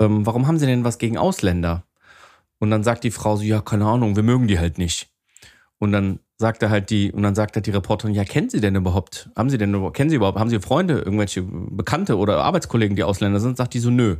ähm, 0.00 0.26
warum 0.26 0.46
haben 0.46 0.58
Sie 0.58 0.66
denn 0.66 0.84
was 0.84 0.98
gegen 0.98 1.18
Ausländer? 1.18 1.84
Und 2.58 2.70
dann 2.70 2.82
sagt 2.82 3.04
die 3.04 3.10
Frau 3.10 3.36
so, 3.36 3.42
ja, 3.42 3.60
keine 3.60 3.86
Ahnung, 3.86 4.16
wir 4.16 4.22
mögen 4.22 4.48
die 4.48 4.58
halt 4.58 4.78
nicht. 4.78 5.10
Und 5.78 5.92
dann 5.92 6.20
sagt 6.36 6.62
er 6.62 6.70
halt 6.70 6.90
die, 6.90 7.12
und 7.12 7.22
dann 7.22 7.34
sagt 7.34 7.56
halt 7.56 7.66
die 7.66 7.70
Reporterin, 7.70 8.14
ja, 8.14 8.24
kennen 8.24 8.50
Sie 8.50 8.60
denn 8.60 8.74
überhaupt, 8.74 9.30
haben 9.36 9.50
Sie 9.50 9.58
denn, 9.58 9.92
kennen 9.92 10.10
Sie 10.10 10.16
überhaupt, 10.16 10.38
haben 10.38 10.50
Sie 10.50 10.60
Freunde, 10.60 10.98
irgendwelche 10.98 11.42
Bekannte 11.42 12.16
oder 12.16 12.42
Arbeitskollegen, 12.44 12.96
die 12.96 13.04
Ausländer 13.04 13.40
sind? 13.40 13.56
Sagt 13.56 13.74
die 13.74 13.80
so, 13.80 13.90
nö. 13.90 14.16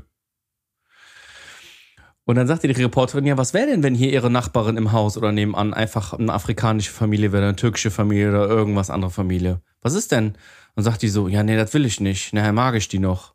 Und 2.25 2.35
dann 2.35 2.47
sagte 2.47 2.69
die 2.69 2.83
Reporterin, 2.83 3.25
ja, 3.25 3.39
was 3.39 3.55
wäre 3.55 3.69
denn, 3.69 3.83
wenn 3.83 3.95
hier 3.95 4.13
ihre 4.13 4.31
Nachbarin 4.31 4.77
im 4.77 4.93
Haus 4.93 5.17
oder 5.17 5.33
nebenan 5.33 5.73
einfach 5.73 6.13
eine 6.13 6.33
afrikanische 6.33 6.93
Familie 6.93 7.33
wäre, 7.33 7.45
eine 7.45 7.57
türkische 7.57 7.91
Familie 7.91 8.29
oder 8.29 8.49
irgendwas 8.49 8.91
andere 8.91 9.11
Familie? 9.11 9.63
Was 9.81 9.95
ist 9.95 10.13
denn? 10.13 10.35
Und 10.75 10.83
sagt 10.83 11.01
die 11.01 11.09
so, 11.09 11.27
ja, 11.27 11.43
nee, 11.43 11.57
das 11.57 11.73
will 11.73 11.87
ich 11.87 12.01
nicht. 12.01 12.35
Nachher 12.35 12.53
mag 12.53 12.75
ich 12.75 12.89
die 12.89 12.99
noch. 12.99 13.35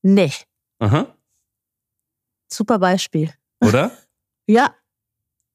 Nee. 0.00 0.32
Aha. 0.78 1.06
Super 2.50 2.78
Beispiel. 2.78 3.30
Oder? 3.60 3.90
Ja. 4.50 4.70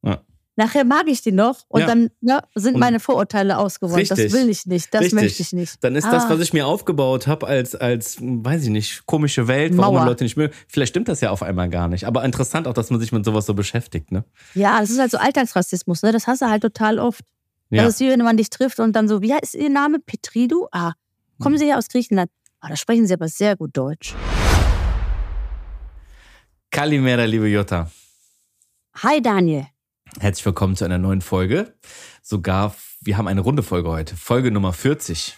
Ja. 0.03 0.21
Nachher 0.55 0.83
mag 0.85 1.07
ich 1.07 1.23
die 1.23 1.31
noch 1.31 1.61
und 1.67 1.81
Ja. 1.81 1.87
dann 1.87 2.11
ne, 2.21 2.41
sind 2.53 2.75
Und- 2.75 2.79
meine 2.79 2.99
Vorurteile 2.99 3.57
ausgeräumt. 3.57 4.11
Das 4.11 4.19
will 4.19 4.47
ich 4.49 4.67
nicht, 4.67 4.93
das 4.93 5.01
Richtig. 5.01 5.19
möchte 5.19 5.41
ich 5.41 5.51
nicht. 5.51 5.83
Dann 5.83 5.95
ist 5.95 6.05
das, 6.05 6.25
Ah. 6.25 6.29
was 6.29 6.39
ich 6.41 6.53
mir 6.53 6.67
aufgebaut 6.67 7.25
habe, 7.25 7.47
als, 7.47 7.73
als, 7.73 8.17
weiß 8.21 8.65
ich 8.65 8.69
nicht, 8.69 9.07
komische 9.07 9.47
Welt, 9.47 9.75
warum 9.77 9.95
man. 9.95 10.05
Leute 10.05 10.23
nicht 10.25 10.37
mögen. 10.37 10.53
Vielleicht 10.67 10.91
stimmt 10.91 11.07
das 11.07 11.21
ja 11.21 11.31
auf 11.31 11.41
einmal 11.41 11.69
gar 11.69 11.87
nicht. 11.87 12.05
Aber 12.05 12.23
interessant 12.23 12.67
auch, 12.67 12.75
dass 12.75 12.91
man 12.91 12.99
sich 12.99 13.11
mit 13.11 13.25
sowas 13.25 13.47
so 13.47 13.55
beschäftigt, 13.55 14.11
ne? 14.11 14.25
Ja, 14.53 14.79
das 14.79 14.91
ist 14.91 14.99
halt 14.99 15.09
so 15.09 15.17
Alltagsrassismus, 15.17 16.03
ne? 16.03 16.11
Das 16.11 16.27
hast 16.27 16.43
du 16.43 16.45
halt 16.47 16.61
total 16.61 16.99
oft. 16.99 17.25
Ja. 17.71 17.81
Das 17.85 17.95
ist 17.95 17.99
wie 18.01 18.09
wenn 18.09 18.19
man 18.21 18.37
dich 18.37 18.51
trifft 18.51 18.79
und 18.79 18.93
dann 18.95 19.07
so, 19.07 19.23
wie 19.23 19.33
heißt 19.33 19.55
Ihr 19.55 19.71
Name? 19.71 19.97
Petridou? 19.97 20.67
Ah, 20.71 20.91
kommen 21.39 21.57
Sie 21.57 21.67
ja 21.67 21.79
aus 21.79 21.87
Griechenland. 21.87 22.29
Ah, 22.59 22.69
da 22.69 22.75
sprechen 22.75 23.07
Sie 23.07 23.13
aber 23.15 23.27
sehr 23.27 23.55
gut 23.55 23.75
Deutsch. 23.75 24.13
Kalimera, 26.73 27.25
liebe 27.25 27.47
Jutta. 27.47 27.91
Hi 28.95 29.21
Daniel. 29.21 29.67
Herzlich 30.19 30.43
willkommen 30.43 30.75
zu 30.75 30.83
einer 30.83 30.97
neuen 30.97 31.21
Folge. 31.21 31.75
Sogar, 32.23 32.75
wir 33.01 33.15
haben 33.15 33.27
eine 33.27 33.41
runde 33.41 33.61
Folge 33.61 33.89
heute. 33.89 34.15
Folge 34.15 34.49
Nummer 34.49 34.73
40. 34.73 35.35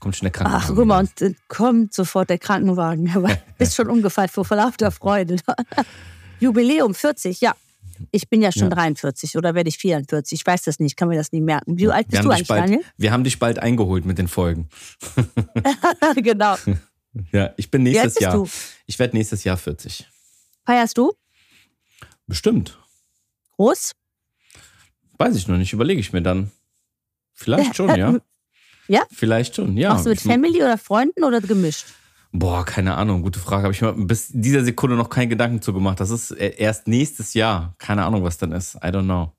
Kommt 0.00 0.16
schon 0.16 0.24
der 0.24 0.32
Krankenwagen. 0.32 0.64
Ach, 0.70 0.74
guck 0.74 0.86
mal, 0.86 1.00
und 1.00 1.20
dann 1.20 1.36
kommt 1.48 1.92
sofort 1.92 2.30
der 2.30 2.38
Krankenwagen. 2.38 3.14
Aber 3.14 3.28
ist 3.58 3.74
schon 3.74 3.90
umgefallen 3.90 4.30
vor 4.30 4.46
lauter 4.48 4.90
Freude. 4.90 5.36
Jubiläum 6.40 6.94
40, 6.94 7.38
ja. 7.42 7.54
Ich 8.10 8.30
bin 8.30 8.40
ja 8.40 8.52
schon 8.52 8.70
Ja. 8.70 8.76
43 8.76 9.36
oder 9.36 9.54
werde 9.54 9.68
ich 9.68 9.76
44. 9.76 10.40
Ich 10.40 10.46
weiß 10.46 10.62
das 10.62 10.80
nicht, 10.80 10.96
kann 10.96 11.08
mir 11.08 11.16
das 11.16 11.30
nicht 11.32 11.44
merken. 11.44 11.76
Wie 11.76 11.90
alt 11.90 12.08
bist 12.08 12.24
du 12.24 12.30
eigentlich, 12.30 12.48
bald, 12.48 12.62
Daniel? 12.62 12.80
wir 12.96 13.12
haben 13.12 13.22
dich 13.22 13.38
bald 13.38 13.58
eingeholt 13.58 14.06
mit 14.06 14.16
den 14.16 14.28
Folgen. 14.28 14.70
genau. 16.16 16.56
Ja, 17.32 17.52
ich 17.58 17.70
bin 17.70 17.82
nächstes 17.82 18.14
bist 18.14 18.22
Jahr. 18.22 18.32
du? 18.32 18.48
Ich 18.86 18.98
werde 18.98 19.14
nächstes 19.14 19.44
Jahr 19.44 19.58
40. 19.58 20.08
Feierst 20.64 20.98
du? 20.98 21.12
Bestimmt. 22.26 22.78
Groß? 23.56 23.92
Weiß 25.18 25.36
ich 25.36 25.48
noch 25.48 25.56
nicht, 25.56 25.72
überlege 25.72 26.00
ich 26.00 26.12
mir 26.12 26.22
dann. 26.22 26.50
Vielleicht 27.32 27.76
schon, 27.76 27.94
ja. 27.96 28.16
Ja? 28.88 29.02
Vielleicht 29.12 29.56
schon, 29.56 29.76
ja. 29.76 29.90
Machst 29.90 30.06
du 30.06 30.10
mit 30.10 30.18
Ich- 30.20 30.26
Family 30.26 30.56
oder 30.62 30.78
Freunden 30.78 31.24
oder 31.24 31.40
gemischt? 31.40 31.86
Boah, 32.34 32.64
keine 32.64 32.94
Ahnung, 32.94 33.22
gute 33.22 33.38
Frage. 33.38 33.64
Habe 33.64 33.74
ich 33.74 33.82
mir 33.82 33.92
bis 33.92 34.28
dieser 34.32 34.64
Sekunde 34.64 34.96
noch 34.96 35.10
keinen 35.10 35.28
Gedanken 35.28 35.60
zu 35.60 35.74
gemacht. 35.74 36.00
Das 36.00 36.08
ist 36.08 36.30
äh, 36.30 36.54
erst 36.56 36.88
nächstes 36.88 37.34
Jahr. 37.34 37.74
Keine 37.76 38.04
Ahnung, 38.06 38.24
was 38.24 38.38
dann 38.38 38.52
ist. 38.52 38.76
I 38.76 38.86
don't 38.88 39.04
know. 39.04 39.32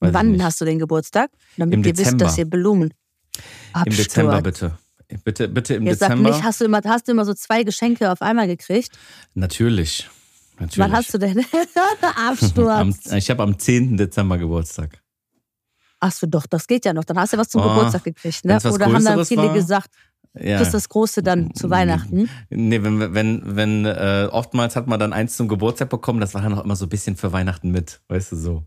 Weiß 0.00 0.12
Wann 0.12 0.42
hast 0.44 0.60
du 0.60 0.66
den 0.66 0.78
Geburtstag? 0.78 1.30
Damit 1.56 1.74
Im 1.74 1.80
ihr 1.80 1.86
wisst, 1.86 2.00
Dezember. 2.00 2.24
dass 2.26 2.36
ihr 2.36 2.44
Blumen. 2.44 2.90
Im 2.92 3.42
Absturz. 3.72 3.96
Dezember 3.96 4.42
bitte. 4.42 4.78
Bitte, 5.24 5.48
bitte 5.48 5.74
im 5.74 5.86
Jetzt 5.86 6.00
sag 6.00 6.10
Dezember. 6.10 6.30
nicht, 6.30 6.42
hast 6.42 6.60
du, 6.60 6.64
immer, 6.66 6.80
hast 6.84 7.08
du 7.08 7.12
immer 7.12 7.24
so 7.24 7.32
zwei 7.34 7.62
Geschenke 7.64 8.10
auf 8.12 8.20
einmal 8.20 8.46
gekriegt? 8.46 8.90
Natürlich. 9.34 10.08
Natürlich. 10.58 10.78
Wann 10.78 10.92
hast 10.92 11.14
du 11.14 11.18
denn? 11.18 11.38
am, 12.16 12.32
Absturz. 12.32 13.12
ich 13.12 13.30
habe 13.30 13.42
am 13.42 13.58
10. 13.58 13.96
Dezember 13.96 14.38
Geburtstag. 14.38 15.00
Ach 16.00 16.12
so, 16.12 16.26
doch, 16.26 16.46
das 16.46 16.66
geht 16.66 16.84
ja 16.84 16.92
noch. 16.92 17.04
Dann 17.04 17.18
hast 17.18 17.32
du 17.32 17.38
was 17.38 17.48
zum 17.48 17.62
Oh, 17.62 17.68
Geburtstag 17.68 18.04
gekriegt, 18.04 18.44
ne? 18.44 18.58
Oder 18.70 18.86
haben 18.86 19.04
dann 19.04 19.24
viele 19.24 19.44
war? 19.44 19.54
gesagt, 19.54 19.90
Ja. 20.34 20.58
das 20.58 20.68
ist 20.68 20.74
das 20.74 20.88
Große 20.88 21.22
dann 21.22 21.54
zu 21.54 21.70
Weihnachten. 21.70 22.28
Nee, 22.50 22.82
wenn, 22.82 23.14
wenn, 23.14 23.42
wenn, 23.56 23.84
äh, 23.86 24.28
oftmals 24.30 24.76
hat 24.76 24.86
man 24.86 25.00
dann 25.00 25.12
eins 25.12 25.36
zum 25.36 25.48
Geburtstag 25.48 25.88
bekommen, 25.90 26.20
das 26.20 26.34
war 26.34 26.42
dann 26.42 26.54
auch 26.54 26.64
immer 26.64 26.76
so 26.76 26.86
ein 26.86 26.88
bisschen 26.90 27.16
für 27.16 27.32
Weihnachten 27.32 27.70
mit, 27.70 28.00
weißt 28.08 28.32
du 28.32 28.36
so. 28.36 28.64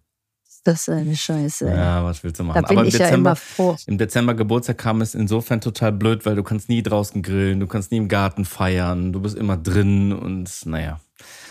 Das 0.63 0.81
ist 0.81 0.89
eine 0.89 1.15
Scheiße. 1.15 1.67
ey. 1.69 1.75
Ja, 1.75 2.03
was 2.03 2.23
willst 2.23 2.39
du 2.39 2.43
machen? 2.43 2.61
da 2.61 2.67
bin 2.67 2.77
Aber 2.77 2.81
im 2.85 2.87
ich 2.89 2.93
ja 2.93 3.05
Dezember, 3.05 3.31
immer 3.31 3.35
froh. 3.35 3.75
im 3.87 3.97
Dezember 3.97 4.33
Geburtstag 4.35 4.77
kam 4.77 5.01
es 5.01 5.15
insofern 5.15 5.59
total 5.59 5.91
blöd, 5.91 6.25
weil 6.25 6.35
du 6.35 6.43
kannst 6.43 6.69
nie 6.69 6.83
draußen 6.83 7.23
grillen, 7.23 7.59
du 7.59 7.65
kannst 7.67 7.91
nie 7.91 7.97
im 7.97 8.07
Garten 8.07 8.45
feiern, 8.45 9.11
du 9.11 9.19
bist 9.21 9.35
immer 9.37 9.57
drin 9.57 10.13
und 10.13 10.49
naja. 10.65 10.99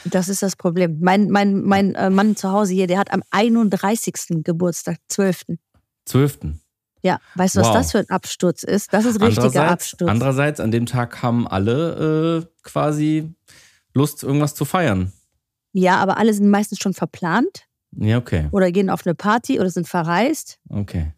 Das 0.05 0.29
ist 0.29 0.43
das 0.43 0.55
Problem. 0.57 0.99
Mein, 1.01 1.31
mein, 1.31 1.63
mein 1.63 1.95
äh, 1.97 2.09
Mann 2.11 2.37
zu 2.37 2.51
Hause 2.53 2.73
hier, 2.75 2.87
der 2.87 2.99
hat 2.99 3.13
am 3.13 3.23
31. 3.31 4.15
Geburtstag, 4.45 4.99
12. 5.09 5.43
12. 6.07 6.39
Ja, 7.03 7.19
weißt 7.35 7.57
du, 7.57 7.61
was 7.61 7.69
Wow. 7.69 7.75
das 7.75 7.93
für 7.93 7.99
ein 8.01 8.11
Absturz 8.11 8.63
ist? 8.63 8.93
Das 8.93 9.05
ist 9.07 9.21
richtiger 9.21 9.71
Absturz. 9.71 10.09
andererseits, 10.11 10.61
an 10.61 10.71
dem 10.71 10.87
Tag 10.87 11.23
haben 11.23 11.49
alle 11.49 12.43
äh, 12.43 12.47
quasi 12.63 13.33
Lust, 13.95 14.23
irgendwas 14.23 14.55
zu 14.55 14.65
feiern. 14.65 15.13
ja, 15.73 15.97
aber 15.97 16.17
alle 16.19 16.33
sind 16.35 16.49
meistens 16.51 16.79
schon 16.79 16.95
verplant 16.95 17.65
Ja, 17.97 18.19
okay. 18.19 18.49
oder 18.53 18.71
gehen 18.71 18.89
auf 18.91 19.05
eine 19.07 19.15
Party 19.15 19.59
oder 19.61 19.71
sind 19.71 19.89
verreist. 19.89 20.59
Okay. 20.69 21.13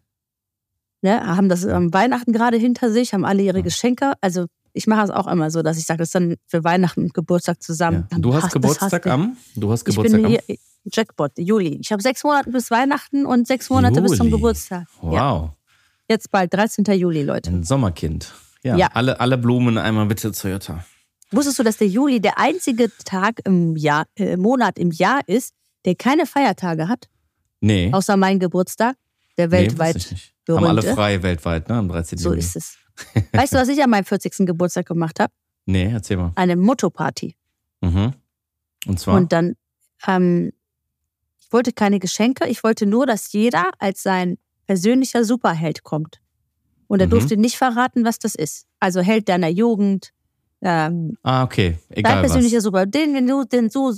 Ne, 1.01 1.25
haben 1.25 1.49
das 1.49 1.65
ähm, 1.65 1.93
Weihnachten 1.93 2.31
gerade 2.31 2.57
hinter 2.57 2.91
sich, 2.91 3.13
haben 3.13 3.25
alle 3.25 3.41
ihre 3.43 3.61
Geschenke. 3.61 4.13
Also 4.21 4.45
ich 4.71 4.87
mache 4.87 5.03
es 5.03 5.09
auch 5.11 5.27
immer 5.27 5.51
so, 5.51 5.61
dass 5.61 5.77
ich 5.77 5.85
sage, 5.85 5.97
das 5.99 6.07
ist 6.09 6.15
dann 6.15 6.35
für 6.47 6.63
Weihnachten 6.63 7.01
und 7.03 7.13
Geburtstag 7.13 7.61
zusammen. 7.61 8.07
Ja. 8.11 8.17
Du 8.19 8.33
hast 8.33 8.41
passt- 8.43 8.53
Geburtstag 8.53 9.07
am? 9.07 9.37
Du 9.55 9.71
hast 9.71 9.81
Ich 9.81 9.85
Geburtstag 9.95 10.17
bin 10.21 10.25
am? 10.25 10.31
hier, 10.47 10.57
Jackpot, 10.91 11.31
Juli. 11.37 11.77
Ich 11.81 11.91
habe 11.91 12.01
sechs 12.01 12.23
Monate 12.23 12.49
bis 12.51 12.71
Weihnachten 12.71 13.25
und 13.25 13.47
sechs 13.47 13.69
Monate 13.69 14.01
bis 14.01 14.13
zum 14.13 14.27
Juli. 14.27 14.31
Geburtstag. 14.31 14.87
Ja. 15.03 15.09
Wow. 15.41 15.49
Jetzt 16.09 16.31
bald, 16.31 16.53
13. 16.53 16.85
Juli, 16.97 17.23
Leute. 17.23 17.49
Ein 17.51 17.63
Sommerkind. 17.63 18.33
Ja, 18.63 18.77
Ja. 18.77 18.87
Alle, 18.93 19.19
alle 19.19 19.37
Blumen 19.37 19.77
einmal 19.77 20.05
bitte 20.05 20.31
Toyota. 20.31 20.85
Wusstest 21.31 21.59
du, 21.59 21.63
dass 21.63 21.77
der 21.77 21.87
Juli 21.87 22.19
der 22.21 22.37
einzige 22.39 22.89
Tag 23.05 23.41
im 23.45 23.75
Jahr, 23.75 24.05
äh, 24.15 24.37
Monat 24.37 24.77
im 24.79 24.91
Jahr 24.91 25.21
ist, 25.27 25.53
der 25.85 25.95
keine 25.95 26.25
Feiertage 26.25 26.87
hat, 26.87 27.09
Nee. 27.61 27.91
außer 27.93 28.17
mein 28.17 28.39
Geburtstag, 28.39 28.95
der 29.37 29.47
nee, 29.47 29.51
weltweit 29.53 29.95
ich 29.95 30.11
nicht. 30.11 30.33
Haben 30.49 30.65
alle 30.65 30.81
berühmte. 30.81 30.93
frei 30.95 31.23
weltweit, 31.23 31.69
ne? 31.69 31.75
Am 31.75 31.87
13. 31.87 32.17
So 32.17 32.33
ist 32.33 32.55
es. 32.55 32.77
Weißt 33.31 33.53
du, 33.53 33.57
was 33.57 33.67
ich 33.69 33.81
an 33.81 33.89
meinem 33.89 34.03
40. 34.05 34.45
Geburtstag 34.45 34.85
gemacht 34.85 35.19
habe? 35.19 35.31
Nee, 35.65 35.89
erzähl 35.89 36.17
mal. 36.17 36.33
Eine 36.35 36.57
Motto-Party. 36.57 37.37
Mhm. 37.79 38.11
Und 38.85 38.99
zwar? 38.99 39.15
Und 39.15 39.31
dann, 39.31 39.55
ähm, 40.05 40.51
ich 41.39 41.53
wollte 41.53 41.71
keine 41.71 41.99
Geschenke, 41.99 42.49
ich 42.49 42.65
wollte 42.65 42.85
nur, 42.85 43.05
dass 43.05 43.31
jeder 43.31 43.71
als 43.79 44.03
sein 44.03 44.37
persönlicher 44.67 45.23
Superheld 45.23 45.83
kommt. 45.83 46.19
Und 46.87 46.99
er 46.99 47.05
Mhm. 47.07 47.11
durfte 47.11 47.37
nicht 47.37 47.55
verraten, 47.57 48.03
was 48.03 48.19
das 48.19 48.35
ist. 48.35 48.65
Also 48.81 48.99
Held 48.99 49.29
deiner 49.29 49.47
Jugend, 49.47 50.11
ähm, 50.61 51.17
ah, 51.23 51.43
okay. 51.45 51.77
dein 51.87 51.97
Egal 51.99 52.19
persönlicher 52.19 52.57
was. 52.57 52.63
Super, 52.65 52.85
den, 52.85 53.13
wenn 53.13 53.25
du, 53.25 53.45
den 53.45 53.69
so, 53.69 53.93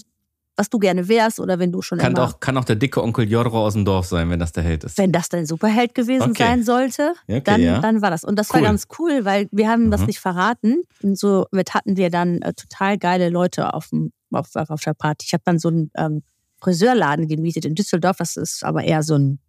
was 0.57 0.69
du 0.69 0.79
gerne 0.79 1.07
wärst 1.07 1.39
oder 1.39 1.59
wenn 1.59 1.71
du 1.71 1.81
schon 1.81 1.97
Kann 1.97 2.13
immer, 2.13 2.23
auch, 2.23 2.39
kann 2.39 2.57
auch 2.57 2.63
der 2.65 2.75
dicke 2.77 3.03
Onkel 3.03 3.29
Jorro 3.29 3.65
aus 3.65 3.73
dem 3.73 3.83
Dorf 3.85 4.05
sein, 4.07 4.29
wenn 4.29 4.39
das 4.39 4.51
der 4.53 4.63
Held 4.63 4.83
ist. 4.85 4.97
wenn 4.97 5.11
das 5.11 5.27
dein 5.29 5.45
Superheld 5.45 5.93
gewesen 5.93 6.29
Okay. 6.31 6.43
sein 6.43 6.63
sollte, 6.63 7.13
okay, 7.27 7.41
dann, 7.43 7.61
ja. 7.61 7.79
dann 7.79 8.01
war 8.01 8.09
das. 8.09 8.23
Und 8.23 8.37
das 8.37 8.49
Cool. 8.49 8.55
war 8.61 8.61
ganz 8.69 8.87
cool, 8.97 9.25
weil 9.25 9.47
wir 9.51 9.67
haben 9.69 9.91
das 9.91 10.01
Mhm. 10.01 10.07
nicht 10.07 10.19
verraten. 10.19 10.83
Und 11.03 11.17
so 11.19 11.45
mit 11.51 11.73
hatten 11.73 11.97
wir 11.97 12.09
dann 12.09 12.41
äh, 12.41 12.53
total 12.53 12.97
geile 12.97 13.29
Leute 13.29 13.73
auf, 13.73 13.89
dem, 13.89 14.11
auf, 14.31 14.47
auf 14.55 14.81
der 14.81 14.93
Party. 14.93 15.25
Ich 15.27 15.33
habe 15.33 15.43
dann 15.45 15.59
so 15.59 15.67
einen 15.67 15.91
ähm, 15.97 16.23
Friseurladen 16.61 17.27
gemietet 17.27 17.65
in 17.65 17.75
Düsseldorf. 17.75 18.17
Das 18.17 18.37
ist 18.37 18.63
aber 18.63 18.83
eher 18.83 19.03
so 19.03 19.15
ein, 19.17 19.39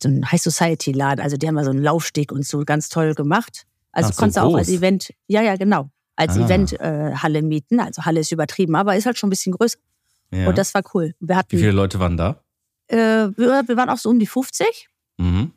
so 0.00 0.08
ein 0.08 0.30
High 0.30 0.40
Society 0.40 0.92
Laden. 0.92 1.20
Also 1.20 1.36
die 1.36 1.48
haben 1.48 1.56
da 1.56 1.64
so 1.64 1.70
einen 1.70 1.82
Laufsteg 1.82 2.30
und 2.30 2.46
so 2.46 2.60
ganz 2.64 2.88
toll 2.88 3.14
gemacht. 3.14 3.64
Also 3.90 4.10
Ach, 4.10 4.14
so 4.14 4.20
konntest 4.20 4.36
du 4.36 4.40
auch 4.42 4.54
als. 4.56 4.68
Event, 4.68 5.12
ja, 5.26 5.42
ja, 5.42 5.56
genau, 5.56 5.90
als 6.18 6.36
Ah. 6.36 6.44
Eventhalle 6.44 7.38
äh, 7.38 7.42
mieten. 7.42 7.80
Also 7.80 8.04
Halle 8.04 8.20
ist 8.20 8.32
übertrieben, 8.32 8.74
aber 8.76 8.96
ist 8.96 9.06
halt 9.06 9.16
schon 9.18 9.28
ein 9.28 9.30
bisschen 9.30 9.52
größer. 9.52 9.78
Ja. 10.32 10.48
Und 10.48 10.58
das 10.58 10.74
war 10.74 10.82
cool. 10.94 11.14
Wir 11.20 11.36
hatten, 11.36 11.52
Wie 11.52 11.58
viele 11.58 11.72
Leute 11.72 11.98
waren 12.00 12.16
da? 12.16 12.42
äh, 12.88 12.96
wir, 12.96 13.62
wir 13.66 13.76
waren 13.76 13.88
auch 13.88 13.98
so 13.98 14.10
um 14.10 14.18
die 14.18 14.26
50. 14.26 14.88
Mhm. 15.18 15.52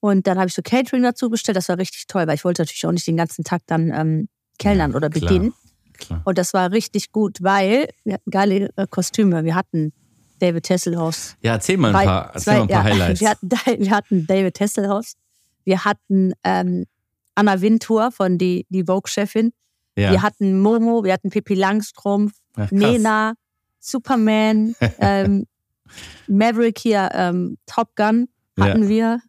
Und 0.00 0.26
dann 0.26 0.38
habe 0.38 0.48
ich 0.48 0.54
so 0.54 0.62
Catering 0.62 1.02
dazu 1.02 1.30
bestellt. 1.30 1.56
Das 1.56 1.68
war 1.68 1.78
richtig 1.78 2.06
toll, 2.08 2.26
weil 2.26 2.34
ich 2.34 2.44
wollte 2.44 2.62
natürlich 2.62 2.84
auch 2.86 2.92
nicht 2.92 3.06
den 3.06 3.16
ganzen 3.16 3.44
Tag 3.44 3.62
dann 3.66 3.90
ähm, 3.92 4.28
kellnern 4.58 4.90
Ja, 4.90 4.96
oder 4.96 5.08
bedienen. 5.08 5.54
Klar. 5.98 6.20
Und 6.24 6.38
das 6.38 6.52
war 6.54 6.72
richtig 6.72 7.12
gut, 7.12 7.38
weil 7.42 7.88
wir 8.04 8.14
hatten 8.14 8.30
geile 8.30 8.70
äh, 8.76 8.86
Kostüme. 8.88 9.44
Wir 9.44 9.54
hatten 9.54 9.92
David 10.40 10.68
Hasselhoffs. 10.70 11.36
Ja, 11.42 11.52
erzähl 11.52 11.76
mal 11.76 11.94
ein 11.94 12.04
paar, 12.04 12.30
erzähl 12.34 12.54
mal 12.54 12.62
ein 12.62 12.68
paar 12.68 12.76
ja, 12.78 12.82
Highlights. 12.92 13.20
Wir 13.20 13.30
hatten, 13.30 13.48
wir 13.50 13.90
hatten 13.90 14.26
David 14.26 14.60
Hasselhoffs. 14.60 15.14
Wir 15.64 15.84
hatten 15.84 16.32
ähm, 16.42 16.84
Anna 17.36 17.60
Wintour 17.60 18.10
von 18.10 18.38
die, 18.38 18.66
die 18.68 18.84
Vogue-Chefin. 18.84 19.52
Ja. 19.96 20.10
Wir 20.10 20.22
hatten 20.22 20.60
Momo, 20.60 21.04
wir 21.04 21.12
hatten 21.12 21.30
Pippi 21.30 21.54
Langstrumpf, 21.54 22.32
Ach. 22.56 22.70
Nena, 22.70 23.34
Superman, 23.78 24.74
ähm, 24.98 25.46
Maverick 26.26 26.78
hier, 26.78 27.10
ähm, 27.12 27.58
Top 27.66 27.94
Gun 27.96 28.28
hatten 28.58 28.88
wir. 28.88 29.20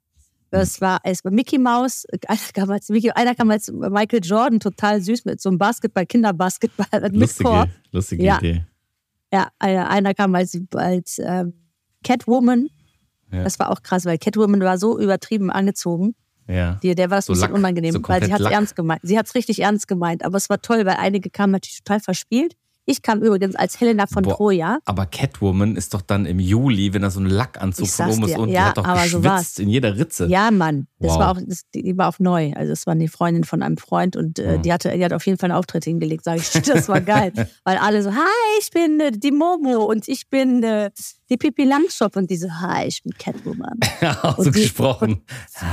Das 0.52 0.80
war, 0.82 1.00
es 1.04 1.26
war 1.26 1.32
Mickey 1.32 1.58
Mouse, 1.58 2.06
einer 2.28 2.40
kam 2.54 2.70
als, 2.70 2.90
Mickey, 2.90 3.10
einer 3.12 3.34
kam 3.34 3.50
als 3.50 3.72
Michael 3.72 4.22
Jordan, 4.24 4.60
total 4.60 5.02
süß 5.02 5.26
mit 5.26 5.42
so 5.42 5.50
einem 5.50 5.58
Basketball, 5.58 6.06
Kinderbasketball 6.06 6.88
mit 7.02 7.16
Lustige, 7.16 7.50
Korb. 7.50 7.70
lustige 7.92 8.24
Ja. 8.24 8.38
Idee. 8.38 8.64
Ja, 9.32 9.48
einer 9.58 9.90
einer 9.90 10.14
kam 10.14 10.36
als, 10.36 10.56
als 10.76 11.18
ähm, 11.18 11.54
Catwoman. 12.04 12.70
Ja. 13.32 13.44
Das 13.44 13.58
war 13.58 13.72
auch 13.72 13.82
krass, 13.82 14.06
weil 14.06 14.20
Catwoman 14.20 14.62
war 14.62 14.78
so 14.78 15.00
übertrieben 15.00 15.50
angezogen. 15.50 16.14
Ja. 16.48 16.80
Die, 16.84 16.94
der 16.96 17.10
war 17.10 17.20
es 17.20 17.26
So 17.28 17.34
ein 17.34 17.36
bisschen 17.36 17.50
Lack, 17.52 17.58
unangenehm, 17.58 17.94
so 17.94 18.00
weil 18.08 18.24
sie 18.24 18.34
hat 18.34 18.42
es 18.42 18.48
ernst 18.48 18.76
gemeint. 18.76 19.02
Sie 19.04 19.18
hat 19.18 19.26
es 19.28 19.36
richtig 19.36 19.60
ernst 19.60 19.88
gemeint, 19.88 20.24
aber 20.26 20.38
es 20.38 20.50
war 20.50 20.62
toll, 20.62 20.86
weil 20.86 20.98
einige 20.98 21.30
kamen 21.30 21.52
natürlich 21.54 21.84
total 21.84 22.00
verspielt. 22.00 22.56
Ich 22.86 23.02
kam 23.02 23.22
übrigens 23.24 23.56
als 23.56 23.80
Helena 23.80 24.08
von 24.08 24.24
Boah. 24.24 24.36
Troja. 24.36 24.80
Aber 24.84 25.06
Catwoman 25.06 25.78
ist 25.78 25.94
doch 25.94 26.02
dann 26.02 26.26
im 26.26 26.38
Juli, 26.38 26.94
wenn 26.94 27.02
da 27.02 27.10
so 27.12 27.22
ein 27.22 27.28
Lackanzug 27.28 27.88
von 27.88 28.10
oben 28.10 28.24
ist 28.28 28.38
und 28.38 28.50
die 28.50 28.56
ja, 28.56 28.66
hat 28.66 28.78
doch 28.78 28.84
aber 28.84 29.00
so 29.08 29.20
geschwitzt 29.22 29.24
war's. 29.26 29.60
in 29.60 29.70
jeder 29.70 29.98
Ritze. 29.98 30.26
Ja, 30.26 30.52
Mann. 30.52 30.88
Das 31.00 31.12
Wow. 31.14 31.20
war 31.20 31.32
auch, 31.32 31.38
das, 31.48 31.62
die 31.74 31.82
die 31.82 31.98
war 31.98 32.10
auf 32.10 32.20
neu. 32.20 32.52
Also 32.58 32.74
es 32.74 32.86
war 32.86 32.94
die 32.96 33.08
Freundin 33.08 33.46
von 33.46 33.64
einem 33.64 33.78
Freund 33.78 34.18
und 34.18 34.38
äh, 34.38 34.58
Mhm. 34.58 34.64
die 34.64 34.74
hatte, 34.74 34.92
die 34.98 35.06
hat 35.06 35.14
auf 35.14 35.26
jeden 35.26 35.38
Fall 35.38 35.50
einen 35.52 35.58
Auftritt 35.60 35.86
hingelegt, 35.86 36.26
sage 36.26 36.42
ich. 36.42 36.52
Das 36.64 36.90
war 36.90 37.00
geil. 37.00 37.32
weil 37.64 37.78
alle 37.78 38.04
so, 38.04 38.12
hi, 38.12 38.60
ich 38.60 38.70
bin 38.72 39.00
äh, 39.00 39.12
die 39.14 39.32
Momo 39.32 39.86
und 39.86 40.10
ich 40.10 40.30
bin 40.30 40.62
äh, 40.64 40.92
die 41.34 41.38
Pippi 41.38 41.64
Langschopf 41.64 42.16
und 42.16 42.30
diese, 42.30 42.62
hi, 42.62 42.86
ich 42.86 43.02
bin 43.02 43.12
Catwoman. 43.18 43.80
auch 44.22 44.38
so 44.38 44.44
Und 44.44 44.56
die- 44.56 44.62
gesprochen. 44.62 45.22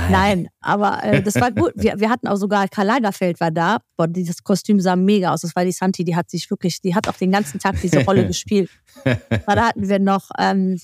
Nein, 0.09 0.47
aber 0.59 1.03
äh, 1.03 1.21
das 1.21 1.35
war 1.35 1.51
gut. 1.51 1.71
Wir, 1.75 1.99
wir 1.99 2.09
hatten 2.09 2.27
auch 2.27 2.35
sogar, 2.35 2.67
Karl 2.67 2.87
Lagerfeld 2.87 3.39
war 3.39 3.51
da. 3.51 3.77
Boah, 3.95 4.07
dieses 4.07 4.43
Kostüm 4.43 4.79
sah 4.79 4.95
mega 4.95 5.31
aus. 5.31 5.41
Das 5.41 5.55
war 5.55 5.63
die 5.63 5.71
Santi, 5.71 6.03
die 6.03 6.15
hat 6.15 6.29
sich 6.31 6.49
wirklich, 6.49 6.81
die 6.81 6.95
hat 6.95 7.07
auch 7.07 7.15
den 7.17 7.31
ganzen 7.31 7.59
Tag 7.59 7.79
diese 7.79 7.99
Rolle 8.05 8.25
gespielt. 8.25 8.69
Aber 9.05 9.55
da 9.55 9.67
hatten 9.67 9.87
wir 9.87 9.99
noch, 9.99 10.29
ähm, 10.39 10.79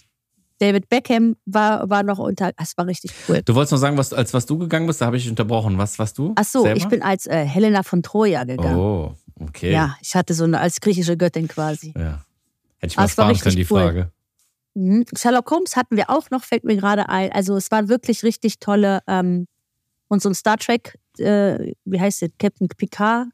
David 0.59 0.89
Beckham 0.89 1.35
war, 1.45 1.89
war 1.89 2.03
noch 2.03 2.19
unter, 2.19 2.51
das 2.53 2.77
war 2.77 2.85
richtig 2.87 3.11
cool. 3.27 3.41
Du 3.43 3.55
wolltest 3.55 3.71
noch 3.71 3.79
sagen, 3.79 3.97
was, 3.97 4.13
als 4.13 4.33
was 4.33 4.45
du 4.45 4.57
gegangen 4.57 4.87
bist, 4.87 5.01
da 5.01 5.07
habe 5.07 5.17
ich 5.17 5.27
unterbrochen. 5.29 5.77
Was 5.77 5.97
warst 5.99 6.17
du? 6.17 6.33
Ach 6.35 6.43
so, 6.45 6.63
selber? 6.63 6.77
ich 6.77 6.87
bin 6.87 7.01
als 7.01 7.25
äh, 7.25 7.45
Helena 7.45 7.83
von 7.83 8.03
Troja 8.03 8.43
gegangen. 8.43 8.75
Oh, 8.77 9.15
okay. 9.39 9.71
Ja, 9.71 9.95
ich 10.01 10.15
hatte 10.15 10.33
so 10.33 10.43
eine, 10.43 10.59
als 10.59 10.79
griechische 10.81 11.17
Göttin 11.17 11.47
quasi. 11.47 11.93
Ja. 11.95 12.23
Hätte 12.79 12.91
ich 12.91 12.97
mal 12.97 13.07
sparen 13.07 13.37
können, 13.39 13.55
die 13.55 13.67
cool. 13.71 13.81
Frage. 13.81 14.11
Mhm. 14.77 15.05
Sherlock 15.17 15.49
Holmes 15.49 15.75
hatten 15.75 15.97
wir 15.97 16.09
auch 16.09 16.29
noch, 16.29 16.43
fällt 16.43 16.63
mir 16.63 16.75
gerade 16.75 17.09
ein. 17.09 17.31
Also 17.31 17.55
es 17.55 17.71
waren 17.71 17.89
wirklich 17.89 18.23
richtig 18.23 18.59
tolle 18.59 19.01
ähm, 19.07 19.47
und 20.07 20.21
so 20.21 20.29
ein 20.29 20.35
Star 20.35 20.57
Trek, 20.57 20.97
äh, 21.17 21.73
wie 21.85 21.99
heißt 21.99 22.23
es, 22.23 22.29
Captain 22.37 22.67
Picard 22.67 23.27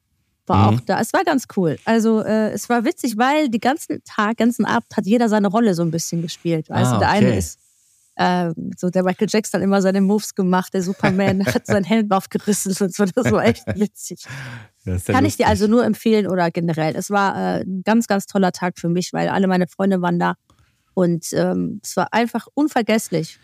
war 0.45 0.72
Mhm. 0.72 0.78
auch 0.78 0.81
da. 0.81 1.00
Es 1.00 1.13
war 1.13 1.24
ganz 1.24 1.45
cool. 1.57 1.78
Also 1.86 2.22
äh, 2.22 2.51
es 2.51 2.69
war 2.69 2.86
witzig, 2.86 3.18
weil 3.18 3.50
die 3.50 3.60
ganzen 3.60 4.01
Tag, 4.04 4.38
ganzen 4.38 4.66
Abend 4.66 4.88
hat 4.95 5.06
jeder 5.06 5.30
seine 5.30 5.48
Rolle 5.48 5.74
so 5.74 5.81
ein 5.84 5.92
bisschen 5.92 6.22
gespielt. 6.22 6.68
Ah, 6.69 6.94
du, 6.94 7.00
der 7.00 7.10
okay. 7.10 7.18
eine 7.18 7.38
ist 7.38 7.60
äh, 8.16 8.51
so 8.78 8.89
der 8.89 9.04
Michael 9.04 9.28
Jackson 9.30 9.60
hat 9.60 9.63
immer 9.63 9.81
seine 9.81 10.00
Moves 10.00 10.36
gemacht, 10.36 10.74
der 10.74 10.84
Superman 10.84 11.46
hat 11.46 11.66
seinen 11.66 11.84
Helm 11.84 12.12
aufgerissen 12.12 12.75
und 12.80 12.94
so. 12.94 13.06
Das 13.06 13.31
war 13.31 13.44
echt 13.46 13.66
witzig. 13.75 14.25
Ja 14.86 14.98
Kann 14.98 15.24
ich 15.24 15.38
dir 15.38 15.44
lustig. 15.44 15.48
also 15.48 15.68
nur 15.68 15.86
empfehlen 15.86 16.28
oder 16.28 16.51
generell. 16.51 16.94
Es 16.98 17.10
war 17.10 17.38
äh, 17.38 17.62
ein 17.63 17.84
ganz, 17.86 18.06
ganz 18.07 18.25
toller 18.25 18.51
Tag 18.51 18.78
für 18.78 18.89
mich, 18.89 19.13
weil 19.13 19.30
alle 19.30 19.48
meine 19.48 19.66
Freunde 19.66 20.01
waren 20.01 20.19
da. 20.19 20.34
Und 20.94 21.34
ähm, 21.34 21.80
es 21.84 21.98
war 21.98 22.07
einfach 22.12 22.48
unvergesslich. 22.54 23.40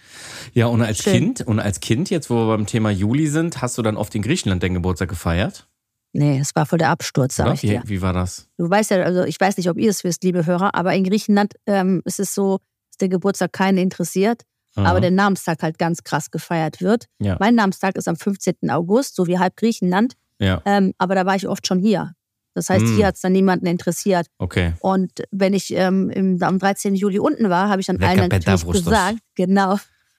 Ja, 0.54 0.68
und 0.68 0.82
als 0.82 1.00
Schön. 1.00 1.14
Kind, 1.14 1.42
und 1.42 1.60
als 1.60 1.80
Kind, 1.80 2.10
jetzt 2.10 2.30
wo 2.30 2.36
wir 2.36 2.48
beim 2.48 2.66
Thema 2.66 2.90
Juli 2.92 3.28
sind, 3.28 3.62
hast 3.62 3.78
du 3.78 3.82
dann 3.82 3.98
oft 3.98 4.14
in 4.16 4.22
Griechenland 4.22 4.62
deinen 4.64 4.76
Geburtstag 4.76 5.10
gefeiert? 5.10 5.68
Nee, 6.14 6.40
es 6.40 6.56
war 6.56 6.66
voll 6.66 6.80
der 6.80 6.90
Absturz, 6.90 7.36
sag 7.36 7.46
Oder? 7.46 7.54
ich 7.56 7.62
dir. 7.62 7.82
Wie, 7.86 7.90
wie 7.90 8.02
war 8.02 8.14
das? 8.14 8.48
Du 8.58 8.70
weißt 8.70 8.92
ja, 8.92 9.04
also 9.04 9.24
ich 9.24 9.40
weiß 9.40 9.58
nicht, 9.58 9.70
ob 9.70 9.78
ihr 9.78 9.90
es 9.90 10.04
wisst, 10.04 10.24
liebe 10.24 10.46
Hörer, 10.46 10.74
aber 10.74 10.94
in 10.94 11.04
Griechenland 11.04 11.54
ähm, 11.68 12.02
ist 12.06 12.20
es 12.20 12.34
so, 12.34 12.60
dass 12.90 12.98
der 13.00 13.10
Geburtstag 13.10 13.54
keinen 13.54 13.78
interessiert, 13.78 14.44
aber 14.76 14.88
Aha. 14.88 15.00
der 15.00 15.12
Namenstag 15.12 15.62
halt 15.62 15.78
ganz 15.78 16.04
krass 16.04 16.32
gefeiert 16.32 16.82
wird. 16.82 17.06
Ja. 17.20 17.38
Mein 17.40 17.56
Namenstag 17.56 17.96
ist 17.96 18.08
am 18.08 18.16
15. 18.16 18.70
August, 18.70 19.16
so 19.16 19.28
wie 19.28 19.38
halb 19.38 19.56
Griechenland, 19.56 20.14
Ja, 20.40 20.62
ähm, 20.66 20.94
aber 20.98 21.16
da 21.16 21.26
war 21.26 21.36
ich 21.36 21.48
oft 21.48 21.68
schon 21.68 21.80
hier. 21.80 22.14
Das 22.56 22.70
heißt, 22.70 22.84
Mm. 22.84 22.96
hier 22.96 23.06
hat 23.08 23.16
es 23.16 23.22
dann 23.22 23.32
niemanden 23.32 23.66
interessiert. 23.68 24.28
okay. 24.40 24.74
Und 24.80 25.12
wenn 25.32 25.54
ich 25.54 25.72
ähm, 25.74 26.10
im, 26.10 26.42
am 26.42 26.60
13. 26.60 26.96
Juli 26.96 27.20
unten 27.20 27.50
war, 27.50 27.70
habe 27.70 27.80
ich 27.82 27.88
dann 27.88 28.02
allen 28.04 28.28
natürlich 28.30 28.66
gesagt, 28.68 29.18
genau, 29.36 29.78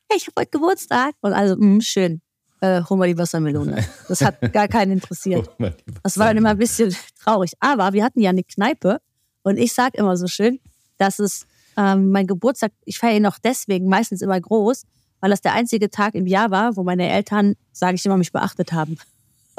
hey, 0.09 0.17
ich 0.17 0.27
habe 0.27 0.41
heute 0.41 0.51
Geburtstag. 0.51 1.15
Und 1.21 1.33
also, 1.33 1.57
mh, 1.59 1.81
schön, 1.83 2.21
äh, 2.61 2.83
hol 2.89 2.97
mal 2.97 3.09
die 3.09 3.19
Wassermelone. 3.19 3.85
Das 4.09 4.21
hat 4.23 4.53
gar 4.53 4.69
keinen 4.69 4.93
interessiert. 4.93 5.51
Das 6.03 6.19
war 6.19 6.29
dann 6.29 6.37
immer 6.39 6.51
ein 6.51 6.59
bisschen 6.59 6.95
traurig. 7.23 7.53
Aber 7.61 7.93
wir 7.93 8.05
hatten 8.05 8.21
ja 8.21 8.31
eine 8.31 8.45
Kneipe 8.45 9.01
und 9.43 9.59
ich 9.59 9.73
sage 9.75 9.99
immer 9.99 10.17
so 10.17 10.27
schön, 10.27 10.61
dass 10.99 11.19
es 11.19 11.47
ähm, 11.77 12.11
mein 12.11 12.27
Geburtstag, 12.27 12.73
ich 12.85 12.99
feiere 12.99 13.17
ihn 13.17 13.27
auch 13.27 13.39
deswegen 13.43 13.87
meistens 13.89 14.23
immer 14.23 14.41
groß, 14.41 14.83
weil 15.21 15.31
das 15.31 15.41
der 15.43 15.53
einzige 15.55 15.91
Tag 15.91 16.15
im 16.15 16.27
Jahr 16.27 16.51
war, 16.51 16.77
wo 16.77 16.83
meine 16.83 17.09
Eltern, 17.09 17.55
sage 17.73 17.95
ich 17.97 18.05
immer, 18.07 18.17
mich 18.17 18.33
beachtet 18.33 18.73
haben. 18.73 18.99